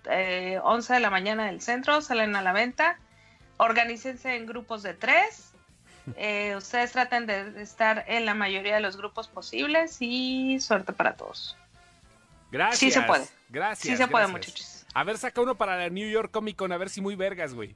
eh, 0.09 0.59
11 0.63 0.93
de 0.93 0.99
la 0.99 1.09
mañana 1.09 1.45
del 1.45 1.61
centro, 1.61 2.01
salen 2.01 2.35
a 2.35 2.41
la 2.41 2.53
venta. 2.53 2.97
Organícense 3.57 4.35
en 4.35 4.45
grupos 4.45 4.83
de 4.83 4.93
tres. 4.93 5.47
Eh, 6.17 6.55
ustedes 6.57 6.93
traten 6.93 7.27
de 7.27 7.61
estar 7.61 8.05
en 8.07 8.25
la 8.25 8.33
mayoría 8.33 8.73
de 8.73 8.81
los 8.81 8.97
grupos 8.97 9.27
posibles 9.27 9.97
y 9.99 10.59
suerte 10.59 10.93
para 10.93 11.13
todos. 11.13 11.55
Gracias. 12.51 12.79
Sí 12.79 12.89
se 12.89 13.03
puede. 13.03 13.27
Gracias. 13.49 13.87
Sí 13.87 13.95
se 13.95 14.07
puede, 14.07 14.25
muchachos. 14.25 14.85
A 14.95 15.03
ver, 15.03 15.19
saca 15.19 15.39
uno 15.41 15.55
para 15.55 15.77
la 15.77 15.89
New 15.89 16.09
York 16.09 16.31
Comic 16.31 16.55
Con, 16.55 16.71
a 16.71 16.77
ver 16.77 16.89
si 16.89 17.01
muy 17.01 17.15
vergas, 17.15 17.53
güey. 17.53 17.75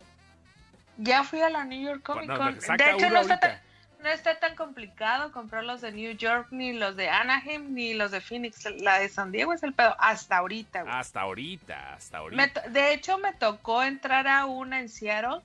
Ya 0.98 1.24
fui 1.24 1.42
a 1.42 1.50
la 1.50 1.66
New 1.66 1.82
York 1.82 2.02
Comic 2.04 2.30
Con. 2.38 2.54
de 2.78 2.84
hecho, 2.96 3.10
no 3.10 3.20
está, 3.22 3.40
tan, 3.40 3.60
no 4.04 4.10
está 4.10 4.40
tan 4.40 4.56
complicado 4.56 5.32
comprar 5.32 5.64
los 5.64 5.82
de 5.82 5.92
New 5.92 6.12
York, 6.16 6.48
ni 6.52 6.74
los 6.74 6.96
de 6.96 7.10
Anaheim, 7.10 7.74
ni 7.74 7.94
los 7.94 8.12
de 8.12 8.22
Phoenix. 8.22 8.66
La 8.82 9.00
de 9.00 9.10
San 9.10 9.32
Diego 9.32 9.52
es 9.54 9.64
el 9.64 9.74
pedo. 9.74 9.96
Hasta 10.00 10.38
ahorita, 10.38 10.84
güey. 10.84 10.94
Hasta 10.94 11.22
ahorita, 11.22 11.94
hasta 11.96 12.18
ahorita. 12.20 12.62
Me 12.64 12.70
de 12.72 12.94
hecho, 12.94 13.18
me 13.18 13.34
tocó 13.34 13.84
entrar 13.84 14.28
a 14.28 14.46
una 14.46 14.80
en 14.80 14.90
Seattle, 14.90 15.42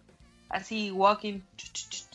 así 0.49 0.91
walking. 0.93 1.41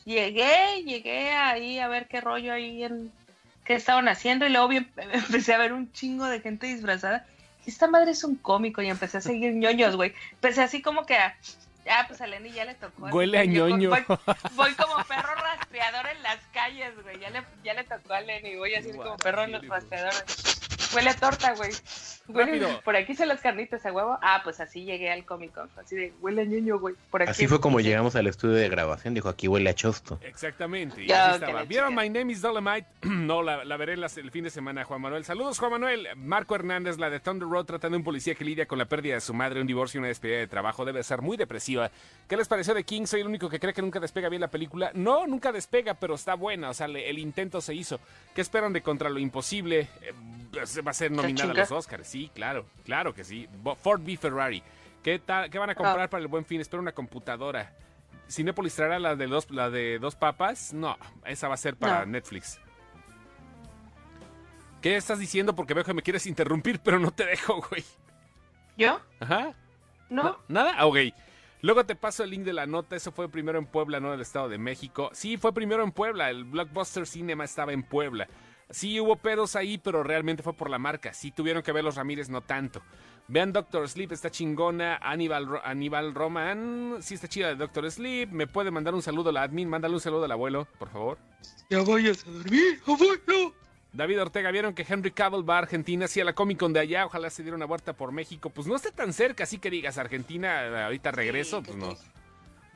Llegué, 0.06 0.84
llegué 0.84 1.32
ahí 1.32 1.80
a 1.80 1.88
ver 1.88 2.08
qué 2.08 2.22
rollo 2.22 2.54
ahí 2.54 2.84
en 2.84 3.12
qué 3.64 3.74
estaban 3.74 4.08
haciendo 4.08 4.46
y 4.46 4.50
luego 4.50 4.68
vi- 4.68 4.88
empecé 4.98 5.54
a 5.54 5.58
ver 5.58 5.74
un 5.74 5.92
chingo 5.92 6.26
de 6.28 6.40
gente 6.42 6.68
disfrazada. 6.68 7.26
Esta 7.66 7.88
madre 7.88 8.12
es 8.12 8.24
un 8.24 8.36
cómico 8.36 8.82
y 8.84 8.90
empecé 8.90 9.18
a 9.18 9.22
seguir 9.22 9.54
ñoños, 9.56 9.96
güey. 9.96 10.14
Empecé 10.34 10.62
así 10.62 10.84
como 10.84 11.06
que 11.08 11.16
a, 11.18 11.36
ah, 11.90 12.06
pues 12.08 12.22
a 12.22 12.28
Lenny 12.28 12.52
ya 12.52 12.66
le 12.66 12.76
tocó. 12.76 13.08
Huele 13.08 13.40
a 13.40 13.44
Yo 13.44 13.68
ñoño. 13.70 13.90
Voy, 13.90 14.06
voy 14.56 14.74
como 14.76 15.04
perro 15.06 15.36
rastreador 15.36 16.08
en 16.08 16.24
las 16.24 16.38
calles, 16.54 16.94
güey. 17.04 17.20
Ya 17.20 17.30
le, 17.30 17.44
ya 17.64 17.74
le 17.74 17.84
tocó 17.84 18.14
a 18.14 18.22
Lenny, 18.22 18.56
voy 18.56 18.76
así 18.76 18.92
como 18.92 19.18
perro 19.18 19.44
en 19.44 19.52
los 19.54 19.68
rastreadores. 19.68 20.64
Huele 20.94 21.10
a 21.10 21.16
torta, 21.16 21.54
güey. 21.56 21.72
Huele- 22.28 22.82
por 22.84 22.96
aquí 22.96 23.16
se 23.16 23.26
las 23.26 23.42
carnitas 23.42 23.86
a 23.86 23.92
huevo. 23.92 24.18
Ah, 24.22 24.42
pues 24.44 24.60
así 24.60 24.84
llegué 24.84 25.12
al 25.12 25.26
Comic 25.26 25.54
Con. 25.54 25.70
Así 25.78 25.96
de, 25.96 26.14
huele 26.22 26.42
a 26.42 26.46
ñoño, 26.46 26.80
güey. 26.80 26.96
Por 27.12 27.22
aquí. 27.22 27.32
Así 27.32 27.48
fue 27.48 27.60
como 27.62 27.80
Sí. 27.80 27.86
llegamos 27.86 28.16
al 28.16 28.28
estudio 28.28 28.56
de 28.56 28.68
grabación. 28.70 29.14
Dijo, 29.14 29.30
aquí 29.30 29.48
huele 29.48 29.70
a 29.70 29.74
chosto. 29.76 30.20
Exactamente. 30.24 31.04
y 31.04 31.08
Ya, 31.08 31.28
así 31.32 31.36
estaba. 31.44 31.64
¿Vieron. 31.64 31.94
My 31.96 32.10
Name 32.10 32.32
is 32.32 32.42
Dolomite? 32.42 32.88
no, 33.04 33.42
la, 33.44 33.64
la 33.66 33.78
veré 33.78 33.96
las- 33.98 34.18
el 34.18 34.32
fin 34.32 34.44
de 34.44 34.50
semana, 34.50 34.84
Juan 34.84 35.02
Manuel. 35.02 35.24
Saludos, 35.26 35.60
Juan 35.60 35.72
Manuel. 35.72 36.08
Marco 36.16 36.56
Hernández, 36.56 36.98
la 36.98 37.10
de 37.10 37.20
Thunder 37.20 37.48
Road, 37.48 37.66
tratando 37.66 37.96
de 37.96 38.00
un 38.00 38.04
policía 38.04 38.36
que 38.36 38.44
lidia 38.46 38.66
con 38.66 38.78
la 38.80 38.86
pérdida 38.86 39.16
de 39.16 39.22
su 39.22 39.34
madre, 39.34 39.62
un 39.62 39.68
divorcio 39.68 39.98
y 39.98 40.00
una 40.00 40.08
despedida 40.08 40.38
de 40.38 40.48
trabajo. 40.48 40.86
Debe 40.86 41.04
ser 41.04 41.22
muy 41.22 41.38
depresiva. 41.38 41.92
¿Qué 42.28 42.38
les 42.38 42.48
pareció 42.48 42.74
de 42.74 42.84
King? 42.84 43.06
Soy 43.06 43.22
el 43.22 43.28
único 43.28 43.50
que 43.50 43.60
cree 43.60 43.74
que 43.74 43.82
nunca 43.82 44.00
despega 44.00 44.30
bien 44.30 44.42
la 44.42 44.48
película. 44.50 44.92
No, 44.94 45.28
nunca 45.28 45.52
despega, 45.52 45.94
pero 45.94 46.16
está 46.16 46.34
buena. 46.36 46.70
O 46.70 46.74
sea, 46.74 46.88
le- 46.88 47.10
el 47.10 47.20
intento 47.20 47.62
se 47.62 47.74
hizo. 47.76 48.00
¿Qué 48.34 48.42
esperan 48.42 48.74
de 48.74 48.82
Contra 48.82 49.10
lo 49.10 49.20
Imposible? 49.20 49.88
Eh, 50.02 50.14
va 50.60 50.91
a 50.91 50.93
ser 50.93 51.12
nominada 51.12 51.51
a 51.51 51.56
los 51.56 51.72
Oscars. 51.72 52.08
Sí, 52.08 52.32
claro, 52.34 52.66
claro 52.84 53.14
que 53.14 53.24
sí. 53.24 53.47
Ford 53.82 54.01
v 54.01 54.18
Ferrari. 54.18 54.64
¿Qué, 55.03 55.20
tal, 55.20 55.49
¿Qué 55.49 55.60
van 55.60 55.70
a 55.70 55.76
comprar 55.76 56.01
Ah. 56.01 56.10
para 56.10 56.22
el 56.22 56.28
buen 56.28 56.45
fin? 56.45 56.62
Espero 56.62 56.82
una 56.82 56.91
computadora. 56.93 57.74
¿Cinépolis 58.30 58.74
traerá 58.76 58.97
la 58.97 59.16
de, 59.16 59.28
dos, 59.28 59.51
la 59.51 59.70
de 59.70 59.99
dos 59.99 60.16
papas? 60.16 60.74
No, 60.74 60.97
esa 61.26 61.47
va 61.47 61.53
a 61.53 61.58
ser 61.58 61.76
para 61.76 61.99
No. 62.06 62.12
Netflix. 62.14 62.60
¿Qué 64.82 64.95
estás 64.95 65.20
diciendo? 65.20 65.56
Porque 65.56 65.74
veo 65.74 65.84
que 65.84 65.93
me 65.93 66.01
quieres 66.01 66.26
interrumpir, 66.28 66.80
pero 66.80 66.99
no 66.99 67.12
te 67.12 67.26
dejo, 67.26 67.62
güey. 67.70 67.84
¿Yo? 68.78 68.99
Ajá. 69.20 69.53
¿No? 70.10 70.38
¿Nada? 70.47 70.74
Ah, 70.78 70.86
ok. 70.86 70.97
Luego 71.62 71.86
te 71.86 71.95
paso 71.95 72.24
el 72.24 72.30
link 72.30 72.43
de 72.43 72.53
la 72.53 72.68
nota. 72.68 72.95
Eso 72.95 73.12
fue 73.12 73.28
primero 73.30 73.58
en 73.58 73.66
Puebla, 73.66 73.99
no 73.99 74.10
en 74.10 74.16
el 74.16 74.22
Estado 74.22 74.49
de 74.49 74.60
México. 74.60 75.10
Sí, 75.14 75.38
fue 75.38 75.53
primero 75.53 75.84
en 75.84 75.91
Puebla. 75.91 76.30
El 76.30 76.43
Blockbuster 76.43 77.08
Cinema 77.08 77.43
estaba 77.43 77.74
en 77.74 77.82
Puebla. 77.82 78.28
Sí, 78.70 78.99
hubo 78.99 79.16
pedos 79.18 79.55
ahí, 79.55 79.78
pero 79.78 80.03
realmente 80.03 80.41
fue 80.43 80.53
por 80.53 80.70
la 80.70 80.80
marca. 80.80 81.13
Sí, 81.13 81.32
tuvieron 81.32 81.61
que 81.63 81.72
ver 81.72 81.84
los 81.84 81.95
Ramírez, 81.95 82.30
no 82.30 82.41
tanto. 82.41 82.82
Vean 83.28 83.53
Doctor 83.53 83.88
Sleep, 83.88 84.11
está 84.11 84.30
chingona. 84.32 84.97
Aníbal, 85.01 85.45
Ro- 85.47 85.61
Aníbal 85.63 86.13
Roman, 86.16 86.97
sí 87.01 87.13
está 87.16 87.28
chida 87.28 87.49
de 87.49 87.55
Doctor 87.55 87.89
Sleep. 87.89 88.30
¿Me 88.32 88.47
puede 88.47 88.72
mandar 88.72 88.93
un 88.95 89.01
saludo 89.01 89.30
a 89.30 89.34
la 89.34 89.43
admin? 89.43 89.70
Mándale 89.70 89.93
un 89.93 89.99
saludo 90.01 90.26
al 90.26 90.32
abuelo, 90.32 90.68
por 90.80 90.89
favor. 90.89 91.18
Ya 91.70 91.82
vayas 91.84 92.26
a 92.28 92.32
dormir, 92.32 92.80
abuelo. 92.88 93.53
David 93.93 94.22
Ortega, 94.24 94.51
¿vieron 94.51 94.74
que 94.74 94.86
Henry 94.88 95.11
Cavill 95.11 95.47
va 95.49 95.55
a 95.55 95.59
Argentina? 95.59 96.07
Sí, 96.07 96.20
a 96.20 96.26
la 96.26 96.34
Comic 96.34 96.59
Con 96.59 96.74
de 96.74 96.82
allá, 96.82 97.05
ojalá 97.05 97.30
se 97.30 97.43
diera 97.43 97.55
una 97.55 97.66
vuelta 97.66 97.93
por 97.93 98.11
México. 98.11 98.49
Pues 98.49 98.68
no 98.68 98.76
esté 98.76 98.91
tan 98.91 99.13
cerca, 99.13 99.43
así 99.45 99.57
que 99.57 99.70
digas, 99.70 99.97
Argentina, 99.97 100.86
ahorita 100.86 101.11
regreso, 101.11 101.63
pues 101.63 101.78
no. 101.78 101.95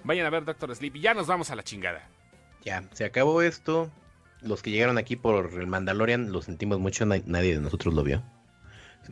Vayan 0.06 0.26
a 0.26 0.30
ver 0.30 0.46
Doctor 0.46 0.74
Sleep 0.74 0.96
y 0.96 1.02
ya 1.02 1.14
nos 1.14 1.28
vamos 1.28 1.52
a 1.52 1.56
la 1.56 1.64
chingada. 1.64 2.08
Ya, 2.64 2.84
se 2.94 3.04
acabó 3.06 3.42
esto. 3.42 3.92
Los 4.42 4.62
que 4.62 4.72
llegaron 4.72 4.98
aquí 4.98 5.16
por 5.16 5.52
el 5.54 5.68
Mandalorian 5.68 6.32
lo 6.32 6.42
sentimos 6.42 6.80
mucho, 6.80 7.06
na- 7.06 7.22
nadie 7.26 7.56
de 7.56 7.62
nosotros 7.62 7.94
lo 7.94 8.04
vio. 8.04 8.24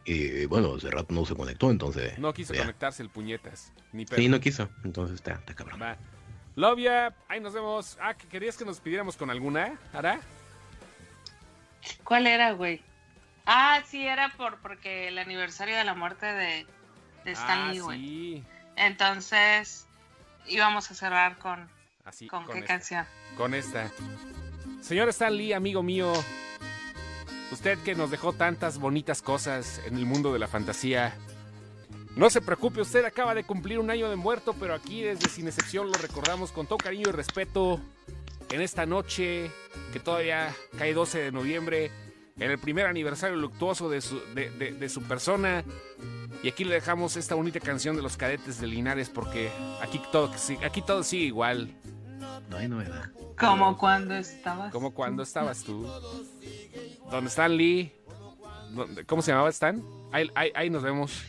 Y 0.05 0.45
bueno, 0.45 0.75
hace 0.75 0.89
rato 0.91 1.13
no 1.13 1.25
se 1.25 1.36
conectó, 1.36 1.71
entonces. 1.71 2.17
No 2.19 2.34
quiso 2.34 2.53
ya. 2.53 2.61
conectarse 2.61 3.01
el 3.03 3.09
puñetas, 3.09 3.73
ni. 3.91 4.05
Sí, 4.05 4.30
no 4.30 4.39
quiso, 4.39 4.69
entonces 4.84 5.15
está, 5.15 5.34
está 5.34 5.53
cabrón. 5.55 5.82
Va. 5.82 5.97
Lovia, 6.55 7.15
ahí 7.28 7.39
nos 7.39 7.53
vemos. 7.53 7.97
Ah, 8.01 8.13
¿que 8.15 8.28
¿querías 8.28 8.57
que 8.57 8.65
nos 8.65 8.80
pidiéramos 8.80 9.15
con 9.17 9.30
alguna, 9.30 9.80
Ara? 9.93 10.19
¿Cuál 12.03 12.28
era, 12.28 12.51
güey? 12.51 12.82
Ah, 13.45 13.82
sí, 13.86 14.05
era 14.05 14.30
por 14.38 14.57
porque 14.59 15.07
el 15.07 15.17
aniversario 15.19 15.75
de 15.78 15.84
la 15.84 15.93
muerte 15.93 16.25
de, 16.25 16.65
de 17.25 17.32
Stan 17.32 17.69
ah, 17.69 17.82
güey. 17.82 17.99
sí. 17.99 18.43
Entonces, 18.75 19.88
íbamos 20.47 20.91
a 20.91 20.95
cerrar 20.95 21.38
con, 21.38 21.69
Así, 22.05 22.28
con, 22.28 22.45
qué 22.45 22.59
esta. 22.59 22.67
canción. 22.67 23.05
Con 23.36 23.53
esta. 23.53 23.91
Señor 24.82 25.09
Stan 25.09 25.36
Lee, 25.36 25.53
amigo 25.53 25.84
mío, 25.84 26.13
usted 27.51 27.78
que 27.80 27.95
nos 27.95 28.11
dejó 28.11 28.34
tantas 28.34 28.80
bonitas 28.80 29.22
cosas 29.22 29.82
en 29.86 29.97
el 29.97 30.05
mundo 30.05 30.34
de 30.34 30.39
la 30.39 30.47
fantasía. 30.47 31.15
No 32.15 32.30
se 32.30 32.41
preocupe, 32.41 32.82
usted 32.82 33.05
acaba 33.05 33.36
de 33.36 33.43
cumplir 33.43 33.80
un 33.80 33.91
año 33.91 34.09
de 34.09 34.15
muerto, 34.15 34.55
pero 34.59 34.74
aquí 34.74 35.03
desde 35.03 35.30
Sin 35.30 35.47
Excepción 35.47 35.88
lo 35.88 35.93
recordamos 35.93 36.51
con 36.51 36.65
todo 36.65 36.78
cariño 36.78 37.09
y 37.09 37.11
respeto 37.11 37.80
en 38.49 38.61
esta 38.61 38.86
noche 38.86 39.51
que 39.93 39.99
todavía 39.99 40.55
cae 40.78 40.93
12 40.93 41.20
de 41.20 41.32
noviembre, 41.32 41.91
en 42.39 42.51
el 42.51 42.59
primer 42.59 42.86
aniversario 42.86 43.36
luctuoso 43.36 43.89
de 43.89 44.01
su, 44.01 44.20
de, 44.34 44.89
su 44.89 45.03
persona. 45.03 45.63
Y 46.43 46.49
aquí 46.49 46.63
le 46.63 46.76
dejamos 46.76 47.18
esta 47.18 47.36
bonita 47.36 47.59
canción 47.59 47.95
de 47.95 48.01
los 48.01 48.15
cadetes 48.15 48.59
de 48.61 48.68
Linares 48.68 49.09
porque 49.09 49.49
aquí 49.82 50.01
todo, 50.11 50.32
aquí 50.63 50.82
todo 50.82 51.03
sigue 51.03 51.26
igual. 51.26 51.76
No 52.49 52.57
hay 52.57 52.68
novedad. 52.68 53.11
Como 53.39 53.78
cuando 53.78 54.15
estabas. 54.15 54.72
Como 54.72 54.91
cuando 54.93 55.24
estabas 55.24 55.63
tú. 55.63 55.88
¿Dónde 57.11 57.30
Stan 57.30 57.55
Lee? 57.55 57.91
¿Dónde- 58.72 59.05
¿Cómo 59.05 59.22
se 59.22 59.32
llamaba 59.32 59.49
Stan? 59.49 59.82
Ahí, 60.11 60.30
ahí- 60.36 60.51
ahí 60.55 60.70
nos 60.70 60.84
vemos. 60.84 61.24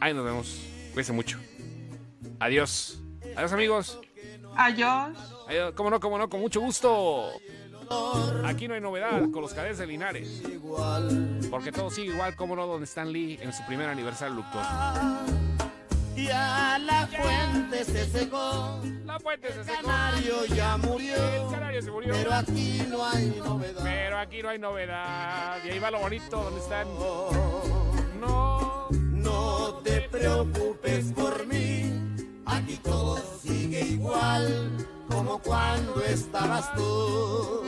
Ahí 0.00 0.14
nos 0.14 0.24
vemos. 0.24 0.60
Cuídense 0.92 1.12
mucho. 1.12 1.38
Adiós. 2.40 2.98
Adiós 3.36 3.52
amigos. 3.52 3.98
Adiós. 4.56 5.16
Adiós. 5.48 5.72
¿Cómo 5.74 5.90
no? 5.90 6.00
¿Cómo 6.00 6.18
no? 6.18 6.28
Con 6.28 6.40
mucho 6.40 6.60
gusto. 6.60 7.30
Aquí 8.44 8.66
no 8.66 8.74
hay 8.74 8.80
novedad 8.80 9.30
con 9.30 9.42
los 9.42 9.54
cadetes 9.54 9.78
de 9.78 9.86
Linares. 9.86 10.42
Porque 11.50 11.70
todo 11.72 11.90
sigue 11.90 12.12
igual, 12.12 12.34
como 12.34 12.56
no, 12.56 12.66
donde 12.66 12.84
Stan 12.84 13.10
Lee 13.12 13.38
en 13.40 13.52
su 13.52 13.64
primer 13.66 13.88
aniversario 13.88 14.34
luctuoso. 14.34 14.68
Ya 16.16 16.78
la 16.78 17.06
fuente 17.06 17.84
se 17.84 18.06
secó, 18.10 18.80
La 19.04 19.20
fuente 19.20 19.52
se 19.52 19.60
el 19.60 19.64
secó. 19.66 19.82
canario 19.86 20.46
ya 20.46 20.76
murió, 20.78 21.14
El 21.16 21.50
canario 21.52 21.82
se 21.82 21.90
murió. 21.90 22.14
pero 22.14 22.32
aquí 22.34 22.82
no 22.88 23.04
hay 23.06 23.26
novedad. 23.44 23.82
Pero 23.84 24.18
aquí 24.18 24.42
no 24.42 24.48
hay 24.48 24.58
novedad. 24.58 25.58
Y 25.64 25.70
ahí 25.70 25.78
va 25.78 25.90
lo 25.90 26.00
bonito, 26.00 26.42
donde 26.42 26.60
están. 26.60 26.86
No. 28.20 28.88
No 28.90 29.80
te 29.84 30.00
preocupes 30.08 31.12
por 31.12 31.46
mí, 31.46 31.92
aquí 32.46 32.76
todo 32.82 33.18
sigue 33.42 33.80
igual 33.82 34.70
como 35.08 35.38
cuando 35.38 36.00
estabas 36.02 36.72
tú. 36.74 37.62